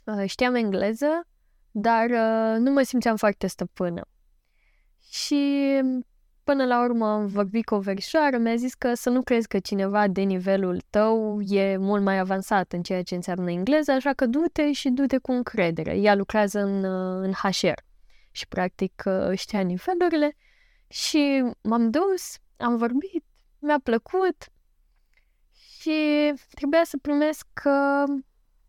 [0.04, 1.26] uh, știam engleză,
[1.70, 4.02] dar uh, nu mă simțeam foarte stăpână.
[5.10, 5.80] Și
[6.44, 9.58] până la urmă am vorbit cu o verișoară, mi-a zis că să nu crezi că
[9.58, 14.26] cineva de nivelul tău e mult mai avansat în ceea ce înseamnă engleză, așa că
[14.26, 15.96] du-te și du-te cu încredere.
[15.96, 17.88] Ea lucrează în, uh, în HR
[18.30, 20.36] și practic uh, știa nivelurile
[20.88, 23.24] și m-am dus, am vorbit,
[23.58, 24.52] mi-a plăcut
[25.80, 28.22] și trebuia să primesc uh,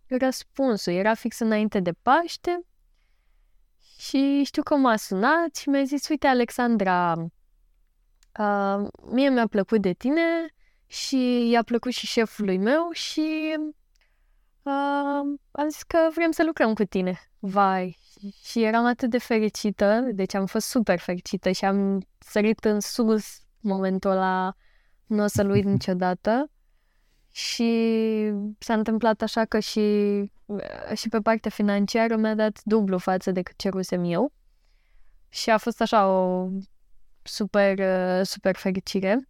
[0.07, 0.93] răspunsul.
[0.93, 2.65] Era fix înainte de Paște
[3.97, 7.13] și știu că m-a sunat și mi-a zis, uite, Alexandra,
[8.39, 10.53] uh, mie mi-a plăcut de tine
[10.87, 13.55] și i-a plăcut și șefului meu și
[14.63, 17.19] uh, am zis că vrem să lucrăm cu tine.
[17.39, 17.97] Vai,
[18.43, 23.41] și eram atât de fericită, deci am fost super fericită și am sărit în sus
[23.59, 24.53] momentul ăla,
[25.05, 26.51] nu o să-l uit niciodată.
[27.33, 27.71] Și
[28.59, 29.81] s-a întâmplat așa că și,
[30.93, 34.31] și pe partea financiară mi-a dat dublu față de cât cerusem eu.
[35.29, 36.49] Și a fost așa o
[37.21, 37.79] super,
[38.23, 39.27] super fericire.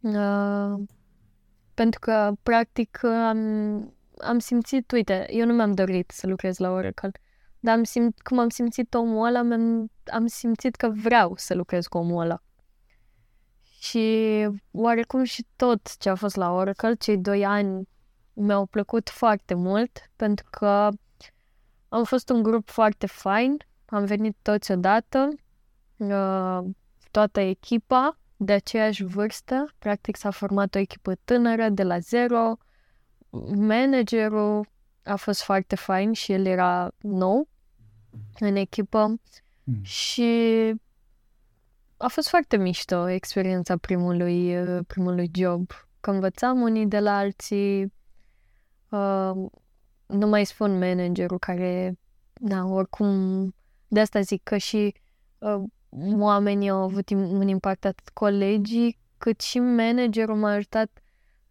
[0.00, 0.74] Uh,
[1.74, 3.38] pentru că, practic, am,
[4.18, 7.10] am simțit, uite, eu nu mi-am dorit să lucrez la Oracle,
[7.60, 11.86] dar am simt, cum am simțit omul ăla, am, am simțit că vreau să lucrez
[11.86, 12.42] cu omul ăla.
[13.80, 17.88] Și oarecum și tot ce a fost la Oracle, cei doi ani
[18.32, 20.88] mi-au plăcut foarte mult, pentru că
[21.88, 23.56] am fost un grup foarte fain,
[23.86, 25.28] am venit toți odată,
[25.96, 26.60] uh,
[27.10, 32.56] toată echipa de aceeași vârstă, practic s-a format o echipă tânără de la zero,
[33.56, 34.66] managerul
[35.08, 37.48] a fost foarte fain și el era nou
[38.38, 39.06] în echipă
[39.64, 39.82] mm.
[39.82, 40.32] și
[41.96, 45.70] a fost foarte mișto experiența primului, primului job.
[46.00, 47.92] Că învățam unii de la alții,
[48.88, 49.32] uh,
[50.06, 51.98] nu mai spun managerul care,
[52.32, 53.54] da, oricum,
[53.88, 54.94] de asta zic că și
[55.38, 55.62] uh,
[56.18, 60.90] oamenii au avut un impact atât colegii, cât și managerul m-a ajutat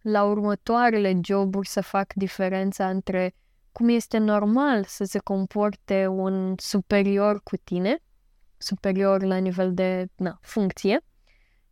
[0.00, 3.34] la următoarele joburi să fac diferența între
[3.78, 7.98] cum este normal să se comporte un superior cu tine,
[8.56, 11.00] superior la nivel de na, funcție,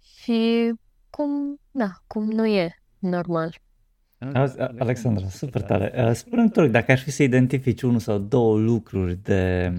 [0.00, 0.72] și
[1.10, 3.54] cum, na, cum nu e normal.
[4.78, 6.12] Alexandra, super tare.
[6.12, 9.72] Spune-mi, te rog, dacă ar fi să identifici unul sau două lucruri de,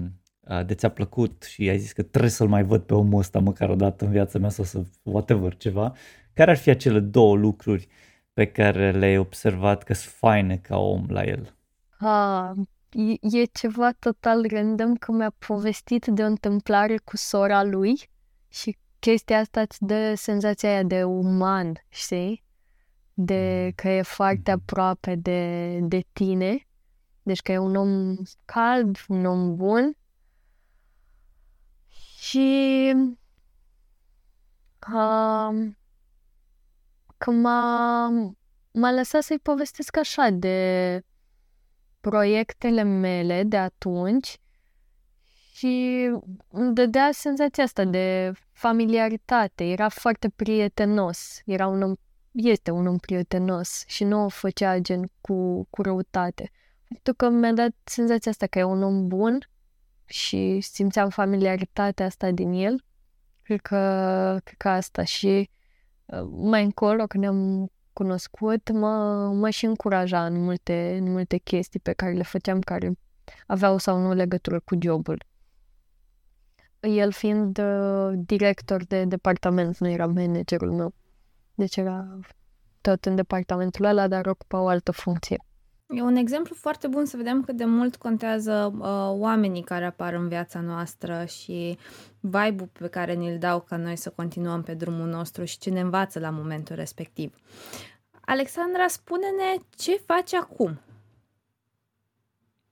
[0.66, 3.68] de ți-a plăcut și ai zis că trebuie să-l mai văd pe omul ăsta măcar
[3.68, 5.92] o dată în viața mea sau să whatever ceva,
[6.32, 7.88] care ar fi acele două lucruri
[8.32, 11.57] pe care le-ai observat că sunt faine ca om la el?
[11.98, 12.54] Ha,
[12.90, 18.10] e, e ceva total random că mi-a povestit de o întâmplare cu sora lui
[18.48, 22.44] și chestia asta îți dă senzația aia de uman, știi?
[23.14, 23.72] De mm.
[23.76, 24.54] că e foarte mm-hmm.
[24.54, 26.66] aproape de, de tine.
[27.22, 29.96] Deci că e un om cald, un om bun.
[32.18, 32.92] Și
[34.92, 35.76] um,
[37.16, 38.08] că m-a,
[38.70, 41.02] m-a lăsat să-i povestesc așa de
[42.00, 44.38] proiectele mele de atunci
[45.58, 46.10] și
[46.50, 49.64] îmi dădea senzația asta de familiaritate.
[49.64, 51.40] Era foarte prietenos.
[51.44, 51.94] Era un om,
[52.32, 56.50] este un om prietenos și nu o făcea gen cu, cu răutate.
[56.88, 59.48] Pentru că mi-a dat senzația asta că e un om bun
[60.04, 62.84] și simțeam familiaritatea asta din el.
[63.42, 65.50] Cred că, cred că asta și
[66.04, 68.94] uh, mai încolo, când ne-am cunoscut mă,
[69.34, 72.92] mă și încuraja în multe, în multe chestii pe care le făceam care
[73.46, 75.24] aveau sau nu legătură cu jobul.
[76.80, 80.94] El fiind uh, director de departament, nu era managerul meu.
[81.54, 82.18] Deci era
[82.80, 85.36] tot în departamentul ăla, dar ocupa o altă funcție.
[85.88, 90.12] E un exemplu foarte bun să vedem cât de mult contează uh, oamenii care apar
[90.12, 91.78] în viața noastră și
[92.20, 95.80] vibe-ul pe care ni-l dau ca noi să continuăm pe drumul nostru și ce ne
[95.80, 97.34] învață la momentul respectiv.
[98.20, 100.80] Alexandra, spune-ne ce faci acum,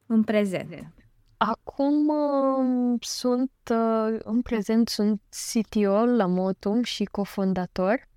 [0.07, 0.93] în prezent.
[1.37, 8.09] Acum uh, sunt, uh, în prezent sunt CTO la Motum și cofondator.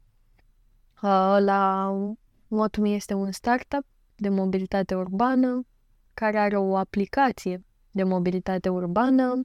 [1.01, 1.91] Uh, la
[2.47, 3.85] Motum este un startup
[4.19, 5.65] de mobilitate urbană
[6.13, 9.41] care are o aplicație de mobilitate urbană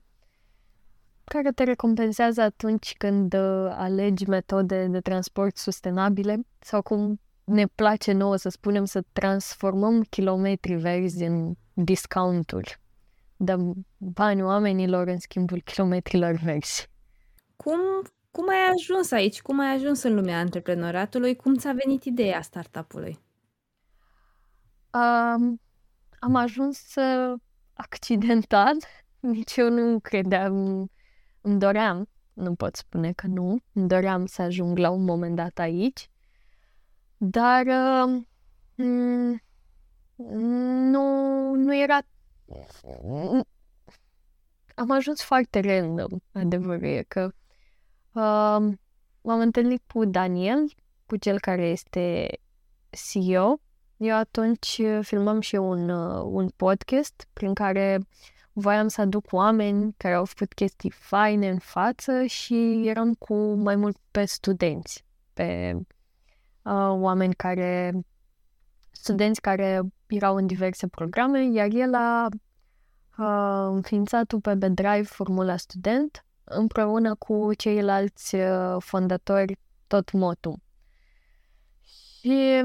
[1.25, 8.13] care te recompensează atunci când uh, alegi metode de transport sustenabile sau cum ne place
[8.13, 12.81] nouă să spunem să transformăm kilometri verzi în discounturi.
[13.37, 16.89] Dăm bani oamenilor în schimbul kilometrilor verzi.
[17.57, 17.79] Cum,
[18.31, 19.43] cum ai ajuns aici?
[19.43, 21.37] Cum ai ajuns în lumea antreprenoriatului?
[21.37, 23.19] Cum ți-a venit ideea startup-ului?
[24.95, 25.61] Um,
[26.19, 27.41] am ajuns uh,
[27.73, 28.77] accidental.
[29.21, 30.91] Nici eu nu credeam,
[31.41, 35.59] îmi doream, nu pot spune că nu, îmi doream să ajung la un moment dat
[35.59, 36.09] aici.
[37.17, 38.23] Dar uh,
[40.17, 41.05] nu,
[41.55, 41.99] nu era...
[44.75, 47.33] Am ajuns foarte random, adevărul e că
[48.13, 48.75] uh,
[49.21, 50.73] m-am întâlnit cu Daniel,
[51.07, 52.29] cu cel care este
[52.91, 53.61] CEO.
[54.05, 57.99] Eu atunci filmam și eu un, uh, un podcast prin care
[58.53, 63.77] voiam să aduc oameni care au făcut chestii faine în față și eram cu mai
[63.77, 65.73] mult pe studenți, pe
[66.63, 67.93] uh, oameni care,
[68.91, 72.29] studenți care erau în diverse programe, iar el a
[73.19, 80.63] uh, înființat pe Drive Formula Student împreună cu ceilalți uh, fondatori tot motu.
[82.21, 82.63] Și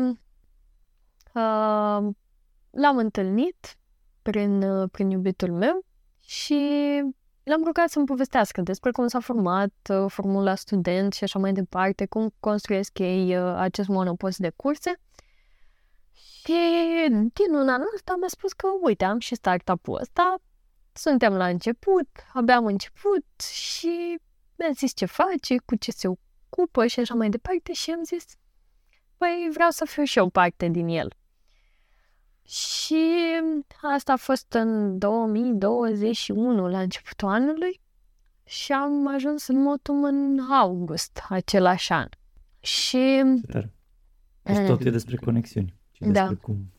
[1.34, 2.08] uh,
[2.70, 3.78] l-am întâlnit
[4.22, 5.86] prin, uh, prin iubitul meu
[6.20, 6.60] și
[7.44, 12.06] l-am rugat să-mi povestească despre cum s-a format uh, formula student și așa mai departe,
[12.06, 15.00] cum construiesc ei uh, acest monopost de curse.
[16.14, 16.54] Și
[17.10, 20.36] din un an ăsta mi-a spus că, uite, am și startup-ul ăsta,
[20.94, 24.20] suntem la început, abia am început și
[24.56, 28.26] mi-a zis ce face, cu ce se ocupă și așa mai departe și am zis,
[29.18, 31.14] păi vreau să fiu și eu parte din el.
[32.50, 33.06] Și
[33.82, 37.82] asta a fost în 2021, la începutul anului,
[38.44, 42.08] și am ajuns în Motum în august același an.
[42.60, 43.24] Și...
[43.42, 43.70] Super.
[44.42, 45.76] Deci tot e despre conexiuni.
[45.92, 46.10] Și Da.
[46.10, 46.72] despre cum.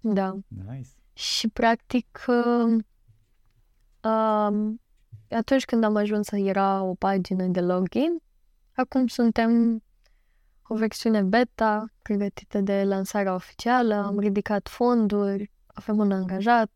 [0.00, 0.38] Da.
[0.48, 0.88] Nice.
[1.12, 2.84] Și practic uh,
[4.02, 4.74] uh,
[5.30, 8.22] atunci când am ajuns să era o pagină de login,
[8.72, 9.82] acum suntem
[10.72, 16.70] o versiune beta pregătită de lansarea oficială, am ridicat fonduri, avem un angajat,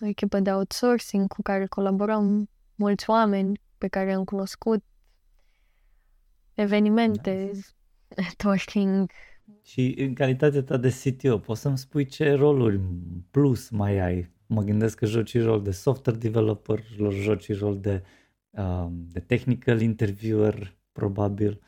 [0.00, 4.84] o echipă de outsourcing cu care colaborăm mulți oameni pe care am cunoscut,
[6.54, 7.50] evenimente,
[8.16, 9.10] networking.
[9.62, 12.80] Și în calitatea ta de CTO, poți să-mi spui ce roluri
[13.30, 14.32] plus mai ai?
[14.46, 18.02] Mă gândesc că joci rol de software developer, joci rol de,
[18.50, 21.60] uh, de technical interviewer, probabil,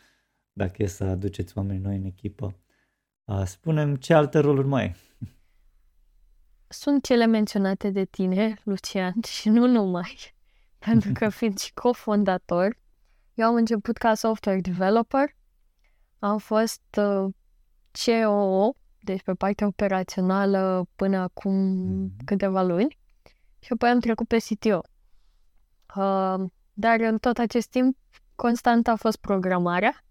[0.57, 2.57] dacă e să aduceți oameni noi în echipă.
[3.25, 4.97] Uh, spunem ce alte roluri mai ai?
[6.69, 10.17] Sunt cele menționate de tine, Lucian, și nu numai,
[10.87, 12.79] pentru că fiind și cofondator,
[13.35, 15.35] eu am început ca software developer,
[16.19, 17.33] am fost uh,
[18.05, 22.25] COO, deci pe partea operațională până acum Mhm.
[22.25, 22.99] câteva luni,
[23.59, 24.81] și apoi am trecut pe CTO.
[25.97, 27.97] Uh, dar în tot acest timp,
[28.35, 30.05] constant a fost programarea,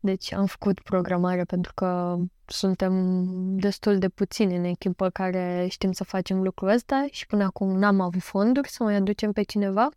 [0.00, 3.24] deci am făcut programare pentru că suntem
[3.56, 8.00] destul de puțini în echipă care știm să facem lucrul ăsta și până acum n-am
[8.00, 9.88] avut fonduri să mai aducem pe cineva.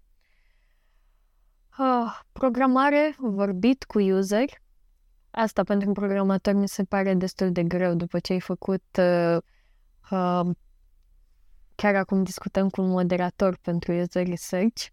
[1.79, 4.49] Uh, programare, vorbit cu user.
[5.31, 9.37] Asta pentru un programator mi se pare destul de greu după ce ai făcut uh,
[10.11, 10.49] uh,
[11.75, 14.85] chiar acum discutăm cu un moderator pentru user research.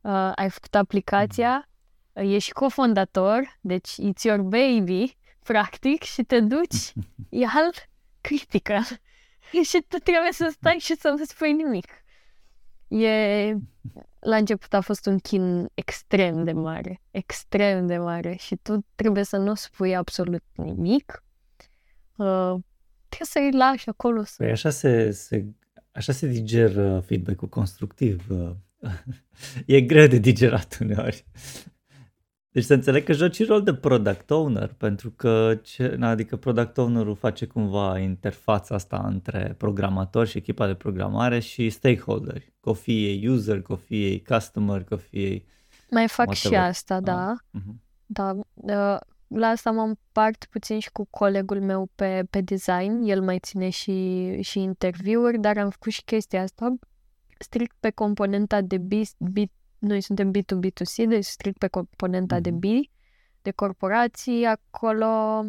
[0.00, 1.68] Uh, ai făcut aplicația,
[2.22, 6.92] ești și cofondator, deci it's your baby, practic, și te duci,
[7.42, 7.72] e al
[8.20, 8.78] critică.
[9.64, 11.86] și tu trebuie să stai și să nu spui nimic.
[12.88, 13.54] E...
[14.20, 19.24] La început a fost un chin extrem de mare, extrem de mare și tu trebuie
[19.24, 21.24] să nu spui absolut nimic.
[22.16, 22.54] Uh,
[23.08, 24.34] trebuie să-i lași acolo să...
[24.36, 25.44] Păi așa se, se,
[25.92, 28.26] așa se digeră feedback-ul constructiv.
[28.28, 28.50] uh.
[29.66, 31.24] e greu de digerat uneori.
[32.56, 37.14] Deci să înțeleg că joci rol de product owner, pentru că ce, adică product ownerul
[37.14, 43.10] face cumva interfața asta între programator și echipa de programare și stakeholderi, că o fie
[43.10, 45.46] ei user, că o fie ei customer, că o fie ei...
[45.90, 46.68] Mai fac și Whatever.
[46.68, 47.30] asta, da.
[47.30, 47.82] Ah, mhm.
[48.06, 53.02] Da, uh, la asta mă împart puțin și cu colegul meu pe, pe design.
[53.02, 56.74] El mai ține și, și interviuri, dar am făcut și chestia asta
[57.38, 59.36] strict pe componenta de B, B
[59.86, 62.58] noi suntem B2B2C, deci strict pe componenta de Mhm.
[62.58, 62.62] B,
[63.42, 64.44] de corporații.
[64.46, 65.42] Acolo,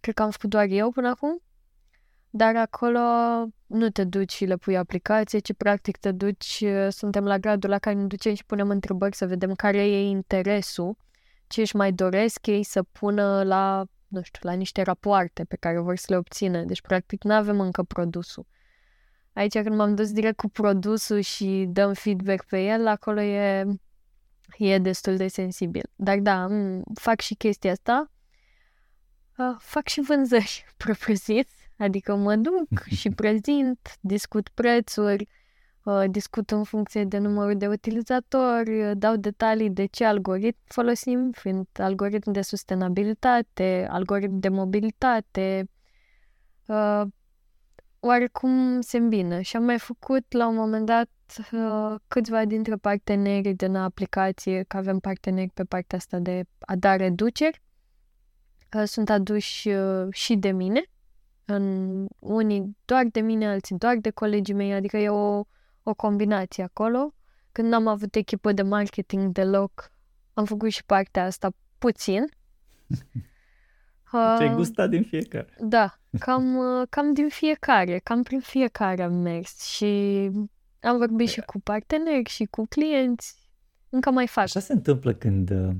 [0.00, 1.42] cred că am făcut doar eu până acum,
[2.30, 2.98] dar acolo
[3.66, 7.78] nu te duci și le pui aplicație, ci practic te duci, suntem la gradul la
[7.78, 10.96] care ne ducem și punem întrebări să vedem care e interesul,
[11.46, 15.78] ce își mai doresc ei să pună la, nu știu, la niște rapoarte pe care
[15.78, 16.62] vor să le obțină.
[16.64, 18.46] Deci, practic, nu avem încă produsul.
[19.34, 23.66] Aici, când m-am dus direct cu produsul și dăm feedback pe el, acolo e,
[24.58, 25.90] e destul de sensibil.
[25.96, 26.48] Dar da,
[26.94, 28.10] fac și chestia asta.
[29.38, 31.46] Uh, fac și vânzări propriu-zis
[31.78, 35.28] Adică mă duc și prezint, discut prețuri,
[35.84, 41.30] uh, discut în funcție de numărul de utilizatori, uh, dau detalii de ce algoritm folosim,
[41.30, 45.68] fiind algoritm de sustenabilitate, algoritm de mobilitate,
[46.66, 47.02] uh,
[48.06, 49.40] oarecum se îmbină.
[49.40, 51.08] Și am mai făcut la un moment dat
[52.08, 57.62] câțiva dintre partenerii din aplicație, că avem parteneri pe partea asta de a da reduceri,
[58.84, 59.70] sunt aduși
[60.10, 60.82] și de mine
[61.44, 65.44] în unii doar de mine, alții doar de colegii mei, adică e o,
[65.82, 67.14] o combinație acolo.
[67.52, 69.92] Când n-am avut echipă de marketing deloc,
[70.34, 72.24] am făcut și partea asta puțin.
[74.36, 75.48] Ce-ai uh, gustat din fiecare.
[75.60, 80.30] Da, cam, uh, cam din fiecare, cam prin fiecare am mers și
[80.80, 83.34] am vorbit și cu parteneri și cu clienți.
[83.88, 84.44] Încă mai fac.
[84.44, 85.74] Așa se întâmplă când uh,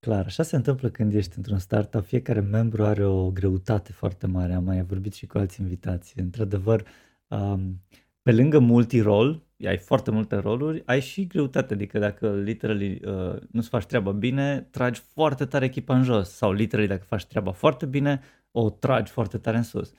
[0.00, 2.04] Clar, așa se întâmplă când ești într-un startup.
[2.04, 4.52] Fiecare membru are o greutate foarte mare.
[4.52, 6.18] Am mai vorbit și cu alți invitați.
[6.18, 6.86] Într-adevăr,
[7.28, 7.80] um,
[8.28, 11.74] pe lângă multi-rol, ai foarte multe roluri, ai și greutate.
[11.74, 16.30] Adică dacă literally uh, nu-ți faci treaba bine, tragi foarte tare echipa în jos.
[16.30, 18.20] Sau literally dacă faci treaba foarte bine,
[18.50, 19.92] o tragi foarte tare în sus.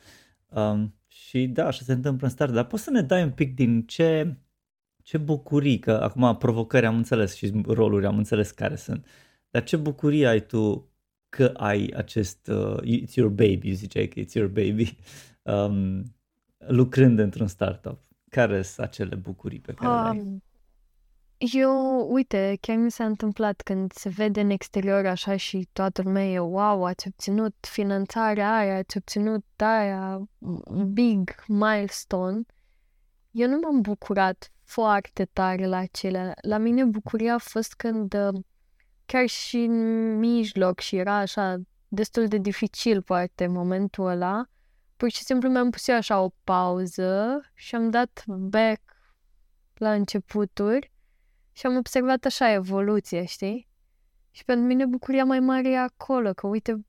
[0.50, 2.54] Um, și da, așa se întâmplă în start.
[2.54, 4.38] Dar poți să ne dai un pic din ce,
[5.04, 9.06] ce bucurii, că acum provocări am înțeles și roluri am înțeles care sunt.
[9.06, 9.12] Uh,
[9.50, 10.92] dar ce bucurie ai tu
[11.30, 14.98] că ai acest, uh, it's your baby, ziceai că it's your baby,
[15.54, 16.04] um,
[16.58, 18.09] lucrând într-un startup.
[18.30, 20.42] Care sunt acele bucurii pe care um, le ai?
[21.38, 26.26] Eu, uite, chiar mi s-a întâmplat când se vede în exterior așa și toată lumea
[26.26, 30.22] e wow, ați obținut finanțarea aia, ați obținut aia,
[30.86, 32.42] big milestone.
[33.32, 36.34] Eu nu m-am bucurat foarte tare la acelea.
[36.42, 38.42] La mine bucuria a fost când uh,
[39.06, 44.46] chiar și în mijloc și era așa destul de dificil poate momentul ăla,
[45.00, 48.82] pur și simplu mi-am pus eu așa o pauză și am dat back
[49.74, 50.92] la începuturi
[51.52, 53.68] și am observat așa evoluția, știi?
[54.32, 56.86] Și pentru mine bucuria mai mare e acolo, că uite,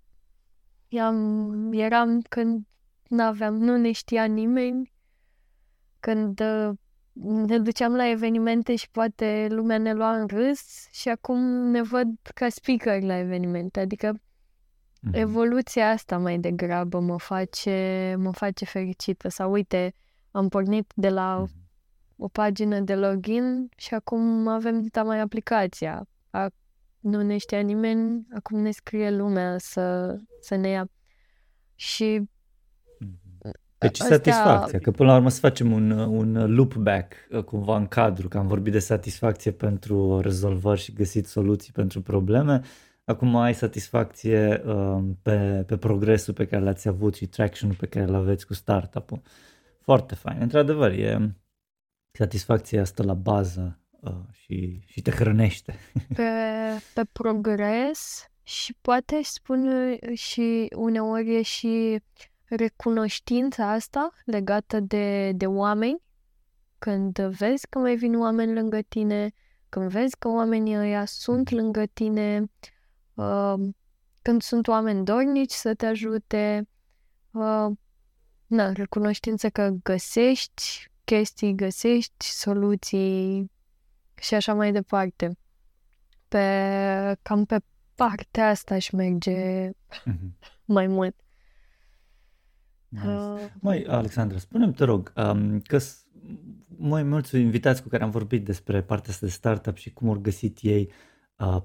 [0.88, 2.66] eram, eram când
[3.08, 4.92] n-aveam, nu ne știa nimeni,
[6.00, 6.70] când uh,
[7.46, 11.40] ne duceam la evenimente și poate lumea ne lua în râs și acum
[11.70, 13.80] ne văd ca speaker la evenimente.
[13.80, 14.29] Adică mm-hmm.
[15.12, 19.28] Evoluția asta mai degrabă mă face, mă face fericită.
[19.28, 19.94] Sau uite,
[20.30, 22.16] am pornit de la mm-hmm.
[22.16, 26.08] o pagină de login și acum avem dita mai aplicația.
[26.30, 26.48] A,
[27.00, 30.90] nu ne știa nimeni, acum ne scrie lumea să, să ne ia.
[31.74, 32.28] Și
[33.78, 34.16] deci Astea...
[34.16, 38.28] satisfacția, că până la urmă să facem un, un loop back uh, cumva în cadru,
[38.28, 42.60] că am vorbit de satisfacție pentru rezolvări și găsit soluții pentru probleme.
[43.10, 48.06] Acum ai satisfacție uh, pe, pe progresul pe care l-ați avut și traction-ul pe care
[48.06, 49.22] l aveți cu startup-ul.
[49.80, 50.40] Foarte fain.
[50.40, 51.34] Într-adevăr, e
[52.10, 55.74] satisfacția asta la bază uh, și, și te hrănește.
[56.18, 56.30] Pe,
[56.94, 62.02] pe progres și poate spune și uneori e și
[62.44, 66.02] recunoștința asta legată de, de oameni,
[66.78, 69.32] când vezi că mai vin oameni lângă tine,
[69.68, 72.48] când vezi că oamenii ăia sunt lângă tine, uh,
[74.22, 76.68] când sunt oameni dornici să te ajute,
[77.30, 77.66] uh,
[78.46, 83.50] na, recunoștință că găsești chestii, găsești soluții
[84.14, 85.36] și așa mai departe.
[86.28, 87.58] Pe, cam pe
[87.94, 90.38] partea asta aș merge mm-hmm.
[90.64, 91.14] mai mult.
[92.88, 93.06] Nice.
[93.06, 95.78] Uh, Mai, Alexandra, spune-mi, te rog, um, că
[96.66, 100.18] mai mulți invitați cu care am vorbit despre partea asta de startup și cum au
[100.18, 101.09] găsit ei uh,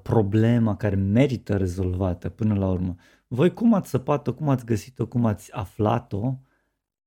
[0.02, 2.96] problema care merită rezolvată până la urmă.
[3.28, 6.34] Voi cum ați săpat-o, cum ați găsit-o, cum ați aflat-o?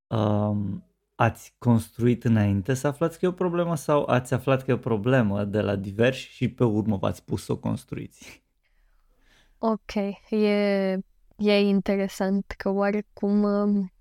[0.07, 0.83] Um,
[1.15, 4.77] ați construit înainte să aflați că e o problemă sau ați aflat că e o
[4.77, 8.43] problemă de la diversi și pe urmă v-ați pus să o construiți?
[9.57, 9.93] Ok,
[10.29, 10.99] e,
[11.35, 13.91] e interesant că oarecum um,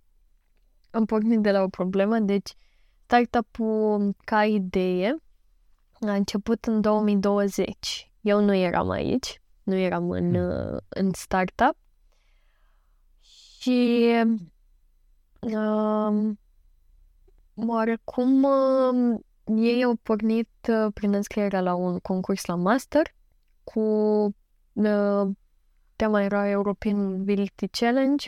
[0.91, 2.53] am pornit de la o problemă, deci
[3.05, 5.17] startup-ul ca idee
[6.01, 8.08] a început în 2020.
[8.29, 10.79] Eu nu eram aici, nu eram în, mm.
[10.89, 11.77] în startup
[13.61, 14.09] și
[15.41, 16.39] um,
[17.67, 23.15] Oarecum uh, ei au pornit uh, prin înscrierea la un concurs la master
[23.65, 23.81] cu
[24.73, 25.29] uh,
[25.97, 28.27] tema era European Mobility Challenge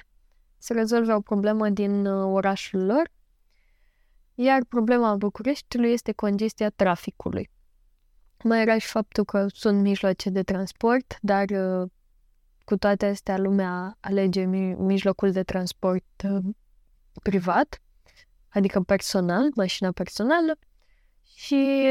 [0.59, 3.11] să rezolve o problemă din uh, orașul lor,
[4.35, 7.51] iar problema Bucureștiului este congestia traficului.
[8.43, 11.91] Mai era și faptul că sunt mijloace de transport, dar uh,
[12.65, 14.45] cu toate astea lumea alege
[14.79, 16.45] mijlocul de transport uh,
[17.23, 17.83] privat,
[18.49, 20.59] adică personal, mașina personală,
[21.23, 21.87] și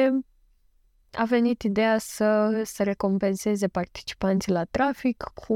[1.11, 5.53] a venit ideea să, să recompenseze participanții la trafic cu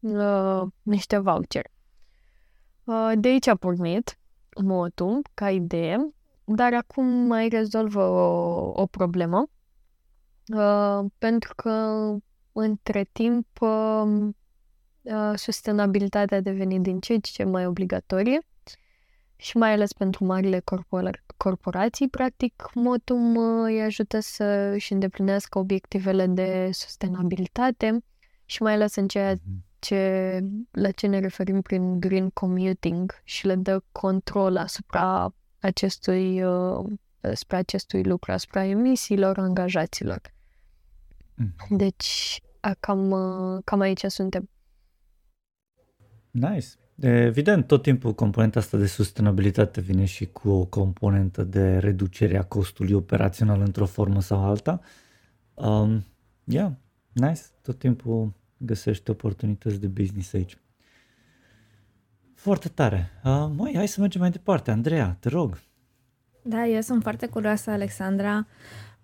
[0.00, 1.66] uh, niște voucher.
[2.84, 4.18] Uh, de aici a pornit
[4.62, 6.14] motul ca idee,
[6.44, 9.46] dar acum mai rezolvă o, o problemă,
[10.46, 11.70] uh, pentru că
[12.52, 14.28] între timp uh,
[15.02, 18.38] uh, sustenabilitatea a devenit din ce ce mai obligatorie
[19.36, 24.44] și mai ales pentru marile corpor- corporații, practic, Motum îi ajută să
[24.74, 28.04] își îndeplinească obiectivele de sustenabilitate
[28.44, 29.64] și mai ales în ceea mhm.
[29.78, 30.40] ce,
[30.70, 36.84] la ce ne referim prin green commuting și le dă control asupra acestui, uh,
[37.22, 40.20] asupra acestui lucru, asupra emisiilor angajaților.
[41.34, 41.76] Mhm.
[41.76, 42.40] Deci,
[42.80, 44.48] cam, uh, cam aici suntem.
[46.30, 46.66] Nice.
[47.00, 52.44] Evident, tot timpul componenta asta de sustenabilitate vine și cu o componentă de reducere a
[52.44, 54.80] costului operațional într-o formă sau alta.
[55.54, 56.04] Um,
[56.44, 56.72] yeah,
[57.12, 57.40] nice.
[57.62, 60.58] Tot timpul găsești oportunități de business aici.
[62.34, 63.10] Foarte tare.
[63.24, 64.70] Uh, mai, hai să mergem mai departe.
[64.70, 65.60] Andreea, te rog.
[66.42, 68.46] Da, eu sunt foarte curioasă, Alexandra.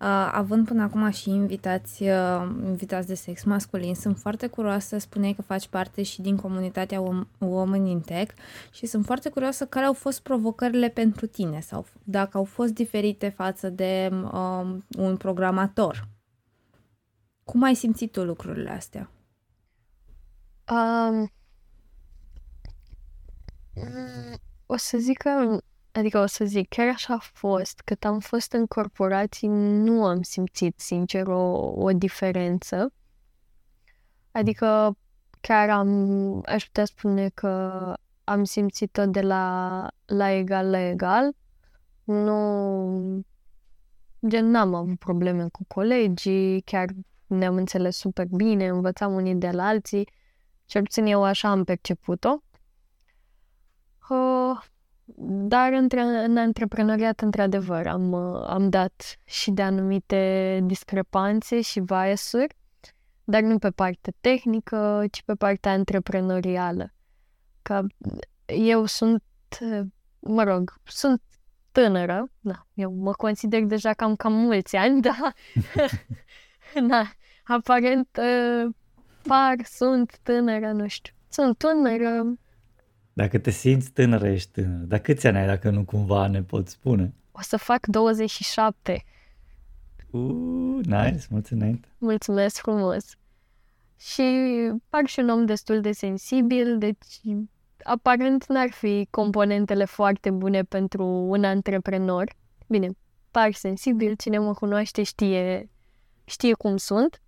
[0.01, 5.33] Uh, având până acum și invitați, uh, invitați de sex masculin, sunt foarte curioasă, spuneai
[5.33, 7.01] că faci parte și din comunitatea
[7.37, 8.33] Women in Tech
[8.71, 13.29] și sunt foarte curioasă care au fost provocările pentru tine sau dacă au fost diferite
[13.29, 16.07] față de um, un programator.
[17.43, 19.09] Cum ai simțit tu lucrurile astea?
[20.71, 21.31] Um,
[24.65, 25.59] o să zic că
[25.99, 27.81] Adică o să zic, chiar așa a fost.
[27.85, 32.93] Cât am fost în corporații, nu am simțit, sincer, o, o diferență.
[34.31, 34.97] Adică
[35.41, 37.93] chiar am, aș putea spune că
[38.23, 41.31] am simțit-o de la, la egal la egal.
[42.03, 43.23] Nu,
[44.27, 46.87] gen, n-am avut probleme cu colegii, chiar
[47.27, 50.09] ne-am înțeles super bine, învățam unii de la alții.
[50.65, 52.43] Cel puțin eu așa am perceput-o.
[54.09, 54.61] Uh,
[55.17, 62.55] dar între, în antreprenoriat, într-adevăr, am, am dat și de anumite discrepanțe și biasuri,
[63.23, 66.93] dar nu pe partea tehnică, ci pe partea antreprenorială.
[67.61, 67.81] Că
[68.45, 69.23] eu sunt,
[70.19, 71.21] mă rog, sunt
[71.71, 75.33] tânără, da, eu mă consider deja cam cam mulți ani, da,
[76.89, 77.11] da,
[77.43, 78.19] aparent
[79.21, 82.23] par, sunt tânără, nu știu, sunt tânără,
[83.19, 84.83] dacă te simți tânără, ești tânără.
[84.83, 87.13] Dar câți ani ai, dacă nu cumva ne poți spune?
[87.31, 89.05] O să fac 27.
[90.09, 91.77] Uh, nice, mulțumesc.
[91.97, 93.17] Mulțumesc frumos.
[93.97, 94.23] Și
[94.89, 97.21] par și un om destul de sensibil, deci
[97.83, 102.33] aparent n-ar fi componentele foarte bune pentru un antreprenor.
[102.67, 102.87] Bine,
[103.31, 105.69] par sensibil, cine mă cunoaște știe,
[106.25, 107.21] știe cum sunt.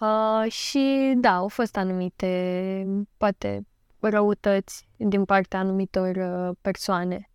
[0.00, 2.86] Uh, și da, au fost anumite,
[3.16, 3.66] poate
[4.08, 7.30] răutăți din partea anumitor uh, persoane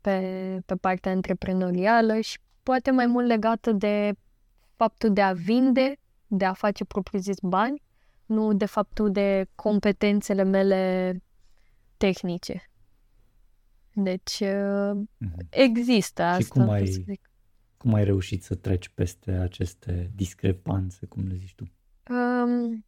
[0.00, 4.12] pe, pe partea antreprenorială și poate mai mult legată de
[4.76, 5.96] faptul de a vinde,
[6.26, 7.82] de a face propriu-zis bani,
[8.26, 11.12] nu de faptul de competențele mele
[11.96, 12.70] tehnice.
[13.92, 15.46] Deci mm-hmm.
[15.50, 16.42] există asta.
[16.42, 17.20] Și cum ai,
[17.76, 21.64] cum ai reușit să treci peste aceste discrepanțe, cum le zici tu?
[22.12, 22.84] Um,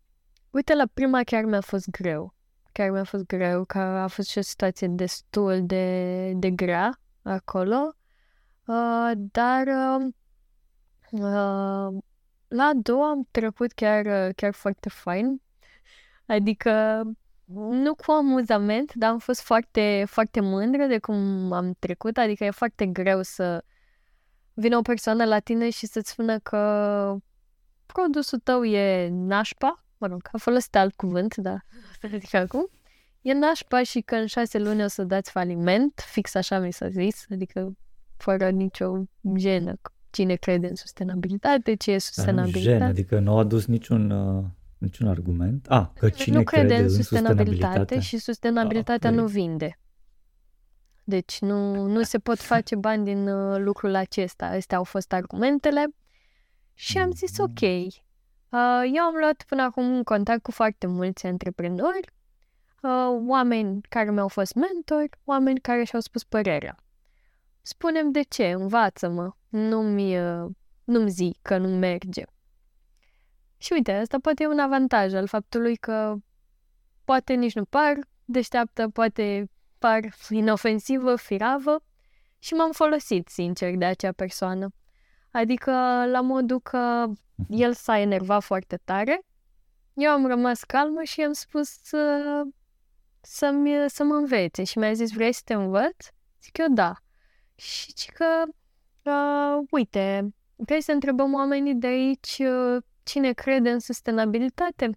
[0.51, 2.37] uite, la prima chiar mi-a fost greu
[2.79, 7.97] chiar mi-a fost greu, că a fost și o situație destul de, de grea acolo,
[8.67, 10.07] uh, dar uh,
[11.11, 11.99] uh,
[12.49, 15.43] la a doua am trecut chiar, chiar foarte fain,
[16.27, 17.03] adică
[17.71, 22.51] nu cu amuzament, dar am fost foarte, foarte mândră de cum am trecut, adică e
[22.51, 23.65] foarte greu să
[24.53, 27.17] vină o persoană la tine și să-ți spună că
[27.87, 31.65] produsul tău e nașpa, mă rog, a folosit alt cuvânt, dar
[32.01, 32.69] să zic acum,
[33.21, 36.89] e nașpa și că în șase luni o să dați faliment, fix așa mi s-a
[36.89, 37.77] zis, adică
[38.17, 39.03] fără nicio
[39.37, 39.81] jenă.
[40.11, 42.79] Cine crede în sustenabilitate, ce e sustenabilitate?
[42.79, 44.45] Gen, adică nu a adus niciun, uh,
[44.79, 45.67] niciun argument.
[45.71, 49.79] Ah, că cine nu crede, crede în sustenabilitate, în sustenabilitate și sustenabilitatea ah, nu vinde.
[51.05, 54.47] Deci nu, nu se pot face bani din uh, lucrul acesta.
[54.47, 55.87] Astea au fost argumentele
[56.75, 57.61] și am zis ok.
[58.51, 62.13] Uh, eu am luat până acum un contact cu foarte mulți antreprenori,
[62.83, 66.77] uh, oameni care mi-au fost mentori, oameni care și-au spus părerea.
[67.63, 70.51] Spunem de ce, învață-mă, nu-mi, uh,
[70.85, 72.23] nu-mi zi că nu merge.
[73.57, 76.17] Și uite, asta poate e un avantaj al faptului că
[77.05, 81.83] poate nici nu par deșteaptă, poate par inofensivă, firavă
[82.39, 84.69] și m-am folosit, sincer, de acea persoană.
[85.31, 85.71] Adică,
[86.07, 87.07] la modul că
[87.49, 89.21] el s-a enervat foarte tare,
[89.95, 92.43] eu am rămas calmă și i-am spus să,
[93.21, 96.07] să-mi, să mă învețe și mi-a zis, vrei să te învăț?
[96.43, 96.95] Zic eu, da.
[97.55, 98.43] Și zic că,
[99.03, 104.91] uh, uite, vrei să întrebăm oamenii de aici uh, cine crede în sustenabilitate?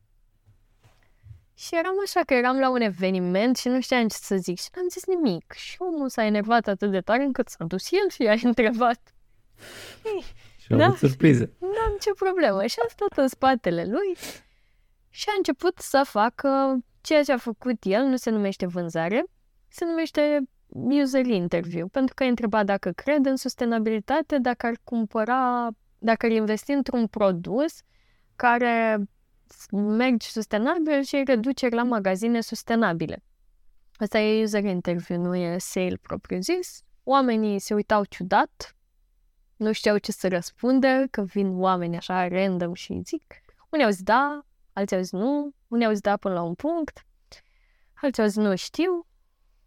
[1.53, 4.67] Și eram așa că eram la un eveniment și nu știam ce să zic și
[4.75, 5.51] n-am zis nimic.
[5.51, 9.13] Și omul s-a enervat atât de tare încât s-a dus el și i-a întrebat.
[10.57, 10.85] Și a da?
[10.85, 11.49] avut surpriză.
[11.59, 12.65] Nu am nicio problemă.
[12.65, 14.17] Și a stat în spatele lui
[15.09, 19.25] și a început să facă ceea ce a făcut el, nu se numește vânzare,
[19.67, 20.39] se numește
[20.73, 26.31] user interview, pentru că a întrebat dacă crede în sustenabilitate, dacă ar cumpăra, dacă ar
[26.31, 27.81] investi într-un produs
[28.35, 28.97] care
[29.71, 33.23] mergi sustenabil și reduceri la magazine sustenabile.
[33.93, 36.81] Asta e user interview, nu e sale propriu-zis.
[37.03, 38.75] Oamenii se uitau ciudat,
[39.61, 43.41] nu știau ce să răspundă, că vin oameni așa random și zic.
[43.69, 46.53] Unii au zis da, alții au zis nu, unii au zis da până la un
[46.53, 47.05] punct,
[47.93, 49.05] alții au zis nu știu.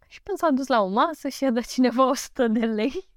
[0.07, 3.09] Și până s-a dus la o masă și a dat cineva 100 de lei.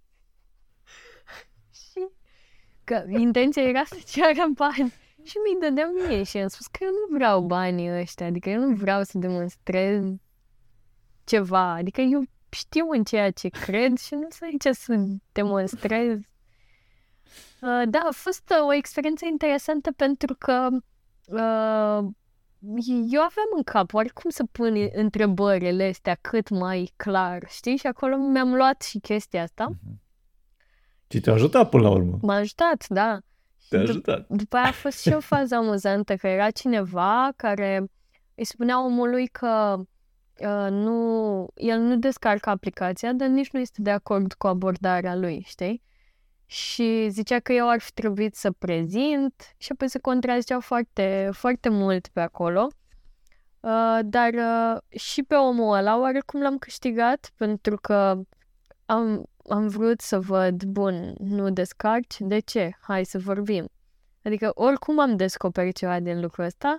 [1.71, 2.09] și
[2.85, 4.93] că intenția era să ceară bani.
[5.23, 8.61] Și mi-i dădeam mie și am spus că eu nu vreau banii ăștia, adică eu
[8.61, 10.05] nu vreau să demonstrez
[11.25, 16.21] ceva, adică eu știu în ceea ce cred și nu sunt aici să demonstrez.
[17.61, 20.69] Uh, da, a fost uh, o experiență interesantă pentru că
[21.27, 22.09] uh,
[23.11, 27.77] eu aveam în cap oricum să pun întrebările astea cât mai clar, știi?
[27.77, 29.71] Și acolo mi-am luat și chestia asta.
[29.71, 30.07] Mm-hmm.
[31.09, 32.19] Și te-a ajutat până la urmă.
[32.23, 33.19] M-a ajutat, da.
[33.69, 34.21] Te-a ajutat.
[34.21, 37.91] Dup- după aia a fost și o fază amuzantă, că era cineva care
[38.35, 39.77] îi spunea omului că
[40.41, 45.45] uh, nu, el nu descarcă aplicația, dar nici nu este de acord cu abordarea lui,
[45.47, 45.83] știi?
[46.51, 51.69] Și zicea că eu ar fi trebuit să prezint și apoi se contraziceau foarte, foarte
[51.69, 52.69] mult pe acolo.
[53.61, 58.21] Uh, dar uh, și pe omul ăla oarecum l-am câștigat pentru că
[58.87, 62.71] am, am vrut să văd, bun, nu descarci, de ce?
[62.81, 63.69] Hai să vorbim.
[64.23, 66.79] Adică oricum am descoperit ceva din lucrul ăsta,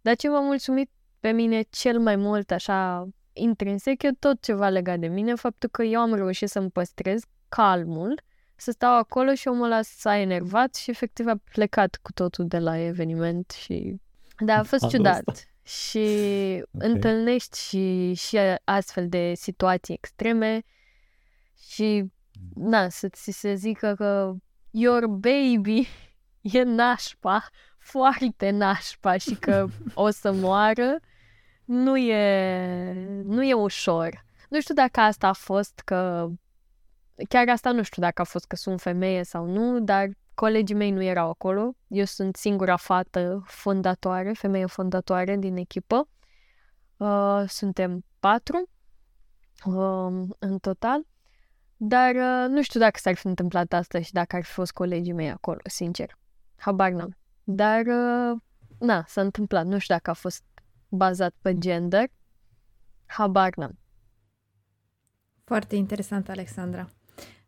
[0.00, 4.98] dar ce m-a mulțumit pe mine cel mai mult, așa, intrinsec, e tot ceva legat
[4.98, 8.22] de mine, faptul că eu am reușit să-mi păstrez calmul,
[8.56, 12.58] să stau acolo și omul ăla s-a enervat și efectiv a plecat cu totul de
[12.58, 14.00] la eveniment și...
[14.38, 15.28] Da, a fost Anul ciudat.
[15.28, 15.42] Asta.
[15.62, 16.90] Și okay.
[16.90, 20.62] întâlnești și, și astfel de situații extreme
[21.68, 22.04] și,
[22.54, 24.34] na, să ți se zică că
[24.70, 25.88] your baby
[26.40, 27.48] e nașpa,
[27.78, 30.98] foarte nașpa și că o să moară,
[31.64, 34.24] nu e, nu e ușor.
[34.48, 36.28] Nu știu dacă asta a fost că...
[37.28, 40.90] Chiar asta nu știu dacă a fost că sunt femeie sau nu, dar colegii mei
[40.90, 41.74] nu erau acolo.
[41.86, 46.08] Eu sunt singura fată fondatoare, femeie fondatoare din echipă.
[46.96, 48.68] Uh, suntem patru
[49.64, 51.06] uh, în total.
[51.76, 55.12] Dar uh, nu știu dacă s-ar fi întâmplat asta și dacă ar fi fost colegii
[55.12, 56.18] mei acolo, sincer.
[56.56, 57.16] Habar n-am.
[57.44, 58.40] Dar, uh,
[58.78, 59.66] na, s-a întâmplat.
[59.66, 60.42] Nu știu dacă a fost
[60.88, 62.08] bazat pe gender.
[63.06, 63.78] Habar n-am.
[65.44, 66.88] Foarte interesant, Alexandra.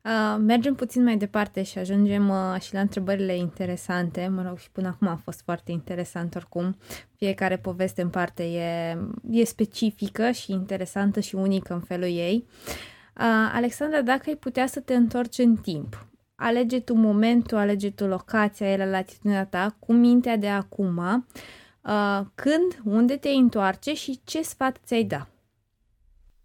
[0.06, 4.28] Uh, mergem puțin mai departe și ajungem uh, și la întrebările interesante.
[4.28, 6.76] Mă rog, și până acum a fost foarte interesant oricum.
[7.16, 8.98] Fiecare poveste în parte e,
[9.30, 12.46] e specifică și interesantă și unică în felul ei.
[12.48, 18.06] Uh, Alexandra, dacă ai putea să te întorci în timp, alege tu momentul, alege tu
[18.06, 24.20] locația, e la latitudinea ta, cu mintea de acum, uh, când, unde te întoarce și
[24.24, 25.28] ce sfat ți-ai da?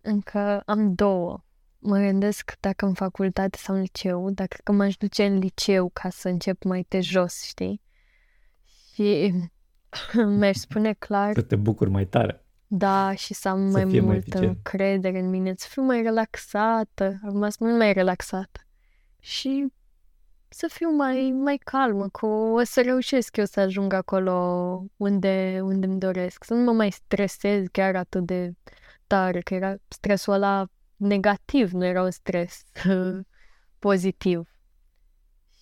[0.02, 1.44] Încă am două.
[1.84, 6.10] Mă gândesc dacă în facultate sau în liceu, dacă că m-aș duce în liceu ca
[6.10, 7.82] să încep mai de jos, știi?
[8.94, 9.34] Și
[10.38, 11.34] mi-aș spune clar...
[11.34, 12.46] Să te bucuri mai tare.
[12.68, 17.20] Da, și să am să mai multă mai încredere în mine, să fiu mai relaxată,
[17.24, 18.60] am rămas mult mai relaxată.
[19.20, 19.68] Și
[20.48, 24.34] să fiu mai, mai calmă, cu o să reușesc eu să ajung acolo
[24.98, 28.54] unde, unde îmi doresc, să nu mă mai stresez chiar atât de
[29.08, 30.66] tare, că era stresul ăla
[31.02, 32.64] negativ, nu era un stres
[33.80, 34.56] pozitiv.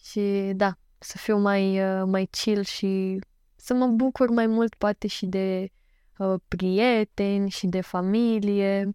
[0.04, 3.20] Și da, să fiu mai, uh, mai chill și
[3.56, 5.72] să mă bucur mai mult poate și de
[6.18, 8.90] uh, prieteni și de familie.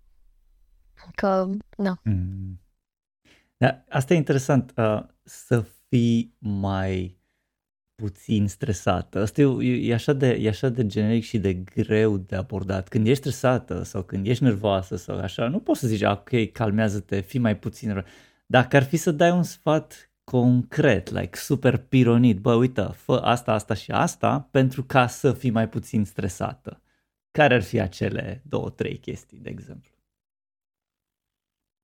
[1.14, 2.00] Că, na.
[2.04, 2.60] Mm.
[3.56, 7.18] Da, asta e interesant, uh, să fii mai
[8.05, 9.20] puțin stresată.
[9.20, 12.89] Asta e, e, așa de, e așa de generic și de greu de abordat.
[12.89, 17.20] Când ești stresată sau când ești nervoasă sau așa, nu poți să zici, ok, calmează-te,
[17.20, 18.05] fii mai puțin.
[18.47, 23.52] Dacă ar fi să dai un sfat concret, like super pironit, bă, uite, fă asta,
[23.52, 26.82] asta și asta pentru ca să fii mai puțin stresată.
[27.31, 29.93] Care ar fi acele două, trei chestii, de exemplu?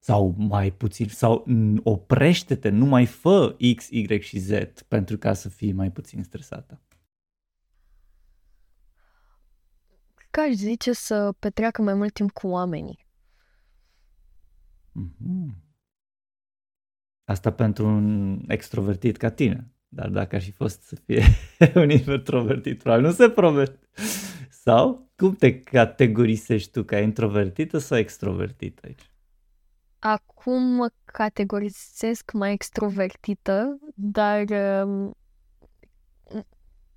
[0.03, 1.47] Sau mai puțin, sau
[1.83, 4.51] oprește-te, nu mai fă X, Y și Z
[4.89, 6.81] pentru ca să fii mai puțin stresată.
[10.31, 13.07] Că aș zice să petreacă mai mult timp cu oamenii.
[15.01, 15.55] Mm-hmm.
[17.25, 19.71] Asta pentru un extrovertit ca tine.
[19.89, 21.25] Dar dacă ar fi fost să fie
[21.83, 23.79] un introvertit, probabil nu se promet.
[24.51, 29.10] Sau cum te categorisești tu ca introvertită sau extrovertită aici?
[30.01, 34.45] Acum mă categorisesc mai extrovertită, dar
[34.85, 35.15] um,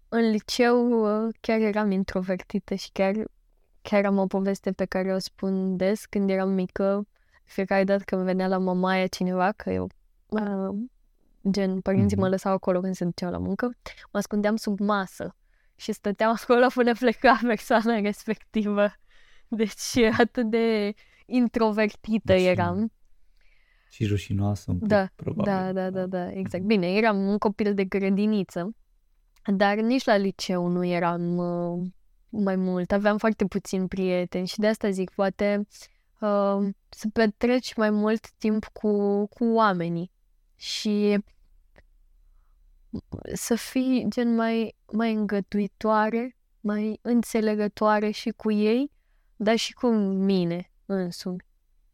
[0.10, 0.90] în liceu
[1.26, 3.14] uh, chiar eram introvertită și chiar,
[3.82, 7.08] chiar am o poveste pe care o spun des când eram mică.
[7.44, 9.90] Fiecare dată când venea la mamaia cineva, că eu
[10.28, 10.76] uh,
[11.50, 12.20] gen, părinții mm-hmm.
[12.20, 13.66] mă lăsau acolo când se duceau la muncă,
[14.12, 15.36] mă ascundeam sub masă
[15.76, 18.94] și stăteam acolo până pleca persoana respectivă.
[19.48, 20.94] Deci atât de
[21.26, 22.92] introvertită deci, eram.
[23.90, 25.52] Și rușinoasă un pic, da, probabil.
[25.52, 26.64] Da, da, da, da, exact.
[26.64, 28.76] Bine, eram un copil de grădiniță,
[29.56, 31.88] dar nici la liceu nu eram uh,
[32.30, 32.92] mai mult.
[32.92, 35.68] Aveam foarte puțini prieteni și de asta zic, poate
[36.20, 40.12] uh, să petreci mai mult timp cu, cu oamenii
[40.56, 41.18] și
[43.34, 48.92] să fii gen mai, mai îngătuitoare, mai înțelegătoare și cu ei,
[49.36, 51.46] dar și cu mine însumi.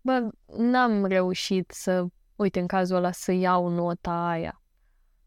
[0.01, 2.05] Bă, n-am reușit să,
[2.35, 4.61] uite, în cazul ăla, să iau nota aia.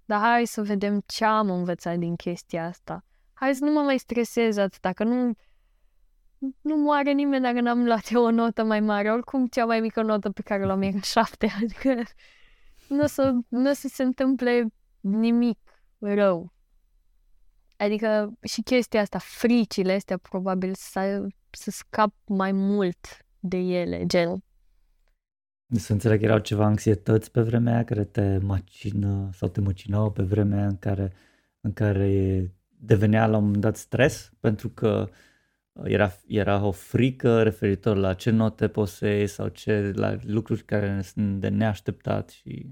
[0.04, 3.04] Dar hai să vedem ce am învățat din chestia asta.
[3.32, 5.32] Hai să nu mă mai stresez atât, că nu,
[6.60, 9.12] nu moare nimeni dacă n-am luat eu o notă mai mare.
[9.12, 11.52] Oricum, cea mai mică notă pe care l-am era șapte.
[11.62, 12.02] Adică
[12.88, 14.66] nu o să, nu o să se întâmple
[15.00, 15.58] nimic
[15.98, 16.52] rău.
[17.76, 23.06] Adică și chestia asta, fricile astea, probabil să, să scap mai mult
[23.42, 24.42] de ele, gen.
[25.74, 30.10] Să înțeleg că erau ceva anxietăți pe vremea aia care te macină sau te măcinau
[30.10, 31.12] pe vremea în care,
[31.60, 35.08] în care devenea la un moment dat stres pentru că
[35.84, 40.62] era, era o frică referitor la ce note poți să iei sau ce, la lucruri
[40.62, 42.66] care sunt de neașteptat și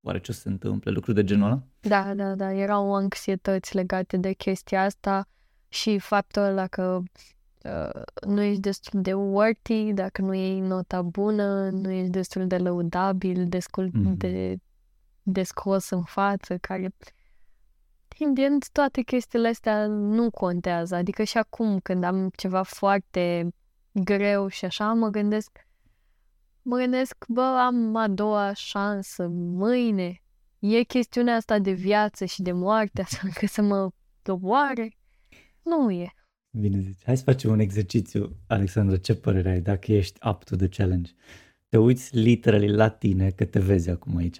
[0.00, 1.62] oare ce se întâmplă, lucruri de genul ăla?
[1.80, 5.28] Da, da, da, erau anxietăți legate de chestia asta
[5.68, 7.08] și faptul ăla că uh,
[8.26, 13.48] nu ești destul de worthy, dacă nu iei nota bună, nu ești destul de lăudabil,
[13.48, 14.16] destul mm-hmm.
[14.16, 14.58] de,
[15.22, 16.94] de scos în față, care
[18.18, 20.94] Evident, toate chestiile astea nu contează.
[20.94, 23.48] Adică și acum, când am ceva foarte
[23.92, 25.68] greu și așa, mă gândesc
[26.68, 30.22] mă gândesc, bă, am a doua șansă mâine.
[30.58, 33.90] E chestiunea asta de viață și de moarte, asta că să mă
[34.22, 34.96] doboare?
[35.62, 36.12] Nu e.
[36.50, 37.04] Bine zici.
[37.04, 41.10] Hai să facem un exercițiu, Alexandra, ce părere ai dacă ești up to the challenge?
[41.68, 44.38] Te uiți literally la tine, că te vezi acum aici,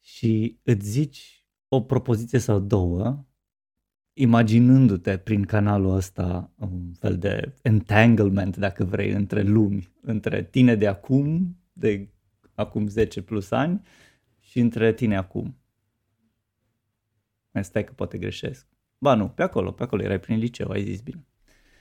[0.00, 3.26] și îți zici o propoziție sau două,
[4.12, 10.86] imaginându-te prin canalul ăsta un fel de entanglement, dacă vrei, între lumi, între tine de
[10.86, 12.08] acum, de
[12.54, 13.80] acum 10 plus ani,
[14.40, 15.56] și între tine acum.
[17.50, 18.71] Mai stai că poate greșesc.
[19.02, 21.26] Ba nu, pe acolo, pe acolo erai prin liceu, ai zis bine.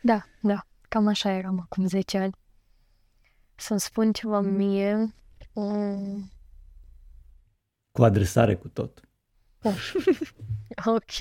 [0.01, 2.33] Da, da, cam așa eram acum 10 ani.
[3.55, 4.53] Să-mi spun ceva mm.
[4.53, 5.13] mie...
[5.53, 6.31] Um...
[7.91, 8.99] Cu adresare cu tot.
[10.95, 11.17] ok.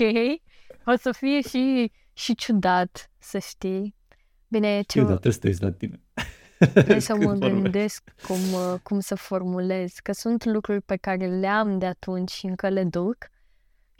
[0.85, 3.95] O să fie și, și ciudat, să știi.
[4.47, 4.99] Bine, ce...
[4.99, 6.01] Ciudat, trebuie să te uiți la tine.
[6.73, 11.47] Trebuie să mă gândesc cum, uh, cum să formulez, că sunt lucruri pe care le
[11.47, 13.17] am de atunci și încă le duc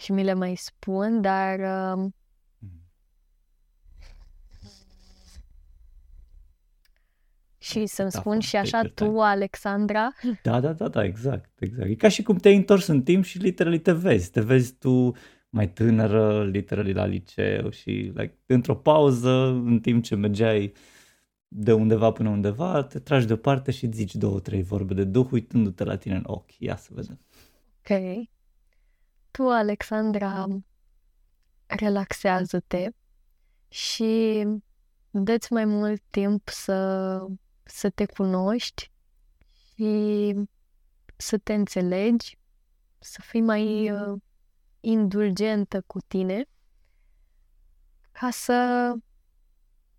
[0.02, 2.12] și mi le mai spun, dar uh,
[7.58, 10.10] Și să-mi da, spun și așa tu, Alexandra.
[10.44, 11.90] Da, da, da, da, exact, exact.
[11.90, 14.32] E ca și cum te-ai întors în timp și literally te vezi.
[14.32, 15.12] Te vezi tu
[15.50, 20.74] mai tânără, literally la liceu și like, într-o pauză, în timp ce mergeai
[21.48, 25.84] de undeva până undeva, te tragi deoparte și zici două, trei vorbe de Duh uitându-te
[25.84, 26.58] la tine în ochi.
[26.58, 27.20] Ia să vedem.
[27.80, 28.30] Ok.
[29.32, 30.46] Tu, Alexandra,
[31.66, 32.90] relaxează-te
[33.68, 34.46] și
[35.10, 37.20] dă-ți mai mult timp să,
[37.64, 38.92] să te cunoști
[39.74, 40.34] și
[41.18, 42.38] să te înțelegi,
[43.00, 44.22] să fii mai uh,
[44.80, 46.46] indulgentă cu tine
[48.12, 48.92] ca să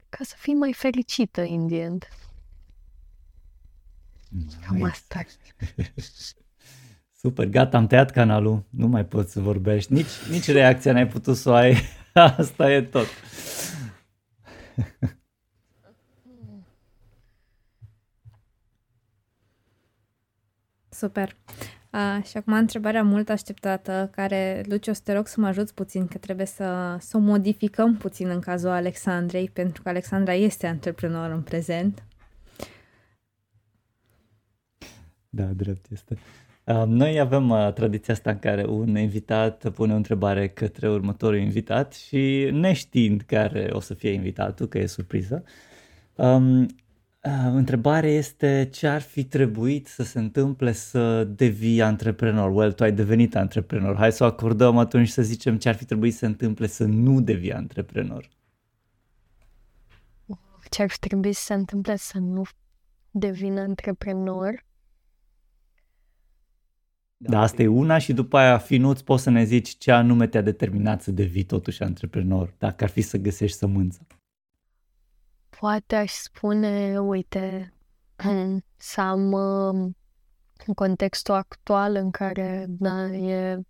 [0.09, 2.09] ca să fii mai fericită in the end.
[4.67, 5.25] Cam asta.
[7.25, 11.37] Super, gata, am tăiat canalul, nu mai poți să vorbești, nici, nici reacția n-ai putut
[11.37, 11.77] să o ai,
[12.39, 13.07] asta e tot.
[20.89, 21.37] Super.
[21.93, 26.07] Uh, și acum întrebarea mult așteptată, care, Lucio, să te rog să mă ajuți puțin,
[26.07, 31.31] că trebuie să, să o modificăm puțin în cazul Alexandrei, pentru că Alexandra este antreprenor
[31.31, 32.03] în prezent.
[35.29, 36.15] Da, drept este.
[36.15, 36.21] Uh,
[36.87, 41.93] noi avem uh, tradiția asta în care un invitat pune o întrebare către următorul invitat
[41.93, 45.45] și neștiind care o să fie invitatul, că e surpriză,
[46.15, 46.67] um,
[47.55, 52.51] întrebarea este ce ar fi trebuit să se întâmple să devii antreprenor?
[52.51, 53.97] Well, tu ai devenit antreprenor.
[53.97, 56.85] Hai să o acordăm atunci să zicem ce ar fi trebuit să se întâmple să
[56.85, 58.29] nu devii antreprenor.
[60.71, 62.43] Ce ar fi trebuit să se întâmple să nu
[63.11, 64.65] devin antreprenor?
[67.23, 70.43] Da, asta e una și după aia, Finuț, poți să ne zici ce anume te-a
[70.43, 74.07] determinat să devii totuși antreprenor, dacă ar fi să găsești sămânță
[75.63, 77.75] poate aș spune, uite,
[78.77, 79.97] să am um,
[80.67, 83.61] în contextul actual în care da, e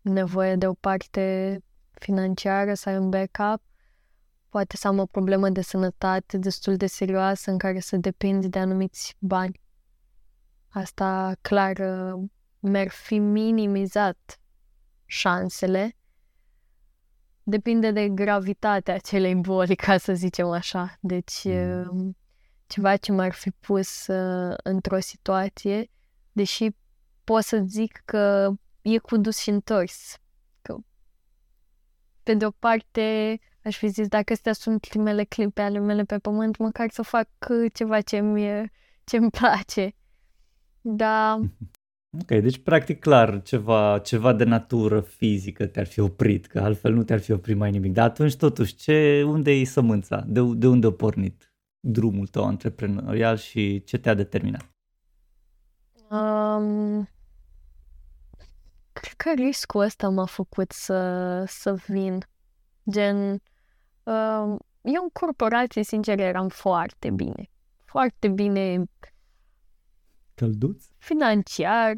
[0.00, 1.58] nevoie de o parte
[1.92, 3.62] financiară, să ai un backup,
[4.48, 8.58] poate să am o problemă de sănătate destul de serioasă în care să depind de
[8.58, 9.60] anumiți bani.
[10.68, 12.24] Asta clar uh,
[12.64, 14.40] mi-ar fi minimizat
[15.06, 15.96] șansele
[17.42, 20.96] depinde de gravitatea acelei boli, ca să zicem așa.
[21.00, 21.88] Deci, mm.
[21.90, 22.16] Um,
[22.66, 25.90] ceva ce m-ar fi pus uh, într-o situație,
[26.32, 26.68] deși
[27.24, 30.16] pot să zic că e cu dus și întors.
[30.62, 30.76] Că,
[32.22, 36.18] pe de o parte, aș fi zis, dacă astea sunt primele clipe ale mele pe
[36.18, 37.28] pământ, măcar să fac
[37.72, 38.70] ceva ce mi
[39.04, 39.94] ce-mi place.
[40.80, 41.38] Dar
[42.20, 47.02] Ok, deci practic clar ceva, ceva de natură fizică te-ar fi oprit, că altfel nu
[47.02, 47.92] te-ar fi oprit mai nimic.
[47.92, 50.24] Dar atunci totuși, ce, unde e sămânța?
[50.26, 54.68] De, de unde a pornit drumul tău antreprenorial și ce te-a determinat?
[56.10, 57.08] Um,
[58.92, 62.18] cred că riscul ăsta m-a făcut să, să vin.
[62.90, 63.16] Gen,
[64.02, 67.50] um, eu în corporație, sincer, eram foarte bine.
[67.84, 68.84] Foarte bine
[70.34, 70.84] Călduț?
[70.98, 71.94] Financiar,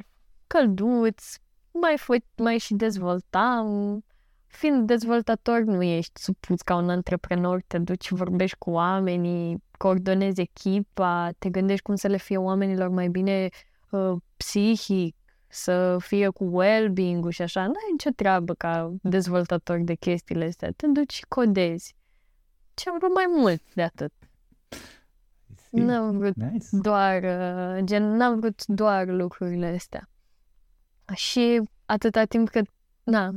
[0.47, 1.25] călduț,
[1.71, 4.05] mai, fă, mai și dezvoltam.
[4.47, 11.31] Fiind dezvoltator, nu ești supus ca un antreprenor, te duci, vorbești cu oamenii, coordonezi echipa,
[11.39, 13.49] te gândești cum să le fie oamenilor mai bine
[13.91, 15.17] uh, psihic,
[15.49, 17.61] să fie cu well-being-ul și așa.
[17.61, 20.71] Nu ai nicio treabă ca dezvoltator de chestiile astea.
[20.77, 21.95] Te duci și codezi.
[22.75, 24.13] Ce am vrut mai mult de atât.
[25.85, 26.67] N-am vrut nice.
[26.71, 30.11] doar, uh, gen, n-am vrut doar lucrurile astea.
[31.15, 32.67] Și atâta timp cât,
[33.03, 33.35] na,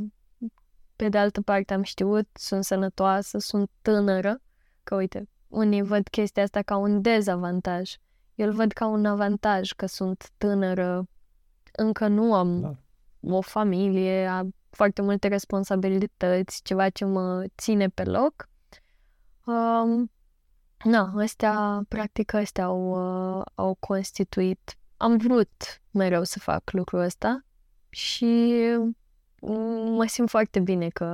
[0.96, 4.42] pe de altă parte am știut, sunt sănătoasă, sunt tânără,
[4.84, 7.96] că uite, unii văd chestia asta ca un dezavantaj.
[8.36, 11.08] Eu îl văd ca un avantaj că sunt tânără,
[11.72, 13.36] încă nu am da.
[13.36, 18.50] o familie, am foarte multe responsabilități, ceva ce mă ține pe loc.
[19.46, 20.12] Um,
[20.84, 22.90] Na, astea, practic, astea au,
[23.38, 24.78] uh, au constituit.
[24.98, 27.46] Am vrut mereu să fac lucrul ăsta
[27.90, 28.54] și
[29.96, 31.06] mă simt foarte bine că,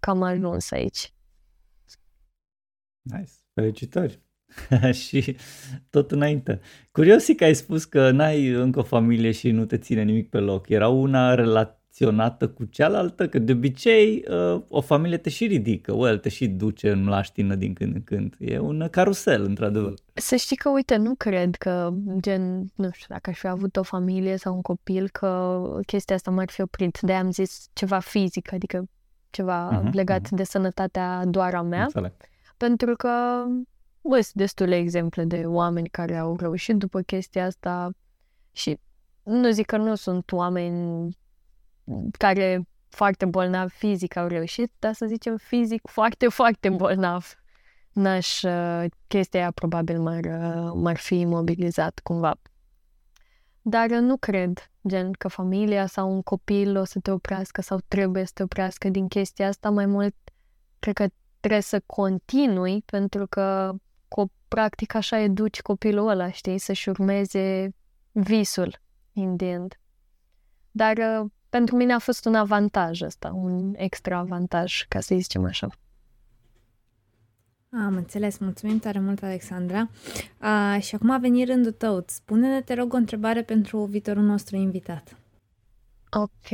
[0.00, 1.12] că am ajuns aici.
[3.02, 4.22] Nice, felicitări!
[5.04, 5.36] și
[5.90, 6.60] tot înainte.
[6.90, 10.38] Curios că ai spus că n-ai încă o familie și nu te ține nimic pe
[10.38, 10.68] loc.
[10.68, 15.92] Era una relativă relaționată cu cealaltă, că de obicei uh, o familie te și ridică,
[15.92, 18.34] well, te și duce în mlaștină din când în când.
[18.38, 19.94] E un carusel, într-adevăr.
[20.14, 23.82] Să știi că, uite, nu cred că, gen, nu știu, dacă aș fi avut o
[23.82, 26.98] familie sau un copil, că chestia asta m-ar fi oprit.
[27.00, 28.84] De am zis ceva fizic, adică
[29.30, 30.36] ceva uh-huh, legat uh-huh.
[30.36, 31.82] de sănătatea doar a mea.
[31.82, 32.12] Înțeleg.
[32.56, 33.44] Pentru că
[34.02, 37.90] sunt destule exemple de oameni care au reușit după chestia asta
[38.52, 38.78] și
[39.22, 41.08] nu zic că nu sunt oameni
[42.18, 47.34] care foarte bolnav fizic au reușit, dar să zicem fizic foarte, foarte bolnav.
[47.92, 52.34] n-aș, uh, chestia aia probabil m-ar, uh, m-ar fi imobilizat cumva.
[53.62, 57.80] Dar uh, nu cred, gen, că familia sau un copil o să te oprească sau
[57.88, 59.70] trebuie să te oprească din chestia asta.
[59.70, 60.14] Mai mult,
[60.78, 61.06] cred că
[61.40, 63.72] trebuie să continui pentru că
[64.08, 67.74] cu, practic așa educi copilul ăla, știi, să-și urmeze
[68.12, 68.80] visul
[69.12, 69.80] in the end.
[70.70, 75.68] Dar pentru mine a fost un avantaj ăsta, un extra avantaj, ca să zicem așa.
[77.70, 79.90] Am înțeles, mulțumim tare mult, Alexandra.
[80.38, 82.04] A, și acum a venit rândul tău.
[82.06, 85.16] Spune-ne, te rog, o întrebare pentru viitorul nostru invitat.
[86.10, 86.48] Ok.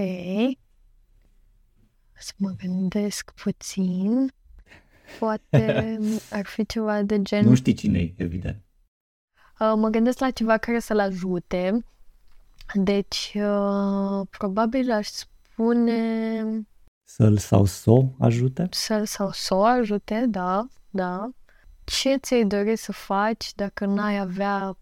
[2.12, 4.32] Să mă gândesc puțin.
[5.18, 5.98] Poate
[6.38, 7.44] ar fi ceva de gen...
[7.44, 8.62] Nu știi cine e, evident.
[9.60, 11.84] Uh, mă gândesc la ceva care să-l ajute.
[12.74, 16.43] Deci, uh, probabil aș spune...
[17.05, 18.69] Să-l sau să o ajute?
[18.70, 21.31] Să-l sau să o ajute, da da?
[21.85, 24.78] Ce ți-ai dori să faci dacă n-ai avea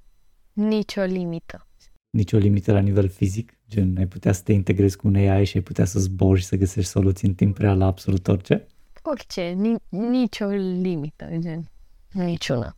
[0.53, 1.67] nicio limită?
[2.11, 3.59] Nicio limită la nivel fizic?
[3.69, 6.47] Gen, ai putea să te integrezi cu un AI și ai putea să zbori și
[6.47, 8.67] să găsești soluții în timp real la absolut orice?
[9.03, 11.71] Orice, ni- nicio limită, gen,
[12.13, 12.77] niciuna.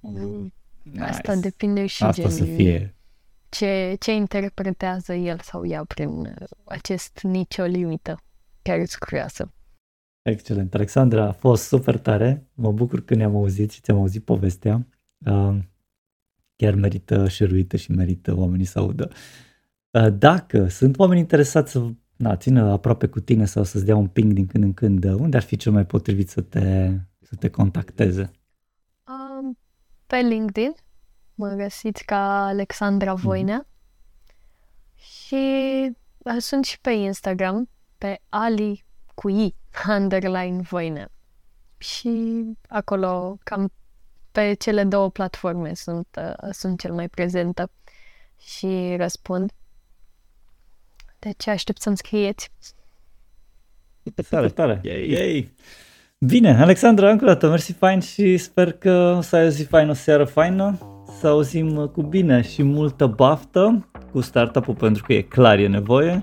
[0.00, 0.52] Mm.
[0.82, 1.02] Nice.
[1.02, 2.94] Asta depinde și Asta gen, să fie.
[3.54, 8.18] Ce, ce interpretează el sau ea prin acest nicio limită
[8.62, 9.52] care e curioasă.
[10.22, 10.74] Excelent.
[10.74, 12.50] Alexandra, a fost super tare.
[12.54, 14.86] Mă bucur că ne-am auzit și ți-am auzit povestea.
[15.26, 15.58] Uh,
[16.56, 19.10] chiar merită șeruită și merită oamenii să audă.
[19.90, 24.08] Uh, dacă sunt oameni interesați să na, țină aproape cu tine sau să-ți dea un
[24.08, 26.90] ping din când în când, unde ar fi cel mai potrivit să te,
[27.20, 28.30] să te contacteze?
[29.06, 29.58] Um,
[30.06, 30.74] pe LinkedIn
[31.34, 33.22] mă găsiți ca Alexandra mhm.
[33.22, 33.74] Voinea mm-hmm.
[34.96, 35.92] și
[36.38, 38.84] sunt și pe Instagram pe Ali
[39.14, 39.54] cu I
[39.98, 41.08] underline voine.
[41.78, 43.72] Și acolo, cam
[44.32, 47.70] pe cele două platforme sunt, uh, sunt cel mai prezentă
[48.38, 49.52] și răspund.
[51.18, 52.50] Deci aștept să-mi scrieți.
[54.02, 54.80] Super tare, tare.
[54.82, 55.10] Yay.
[55.10, 55.54] Yay.
[56.18, 59.64] Bine, Alexandra, încă o dată, mersi fain și sper că o să ai o zi
[59.64, 60.78] faină, o seară faină,
[61.24, 66.22] să auzim cu bine și multă baftă cu startup-ul pentru că e clar e nevoie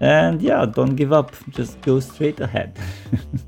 [0.00, 2.72] And yeah, don't give up, just go straight ahead.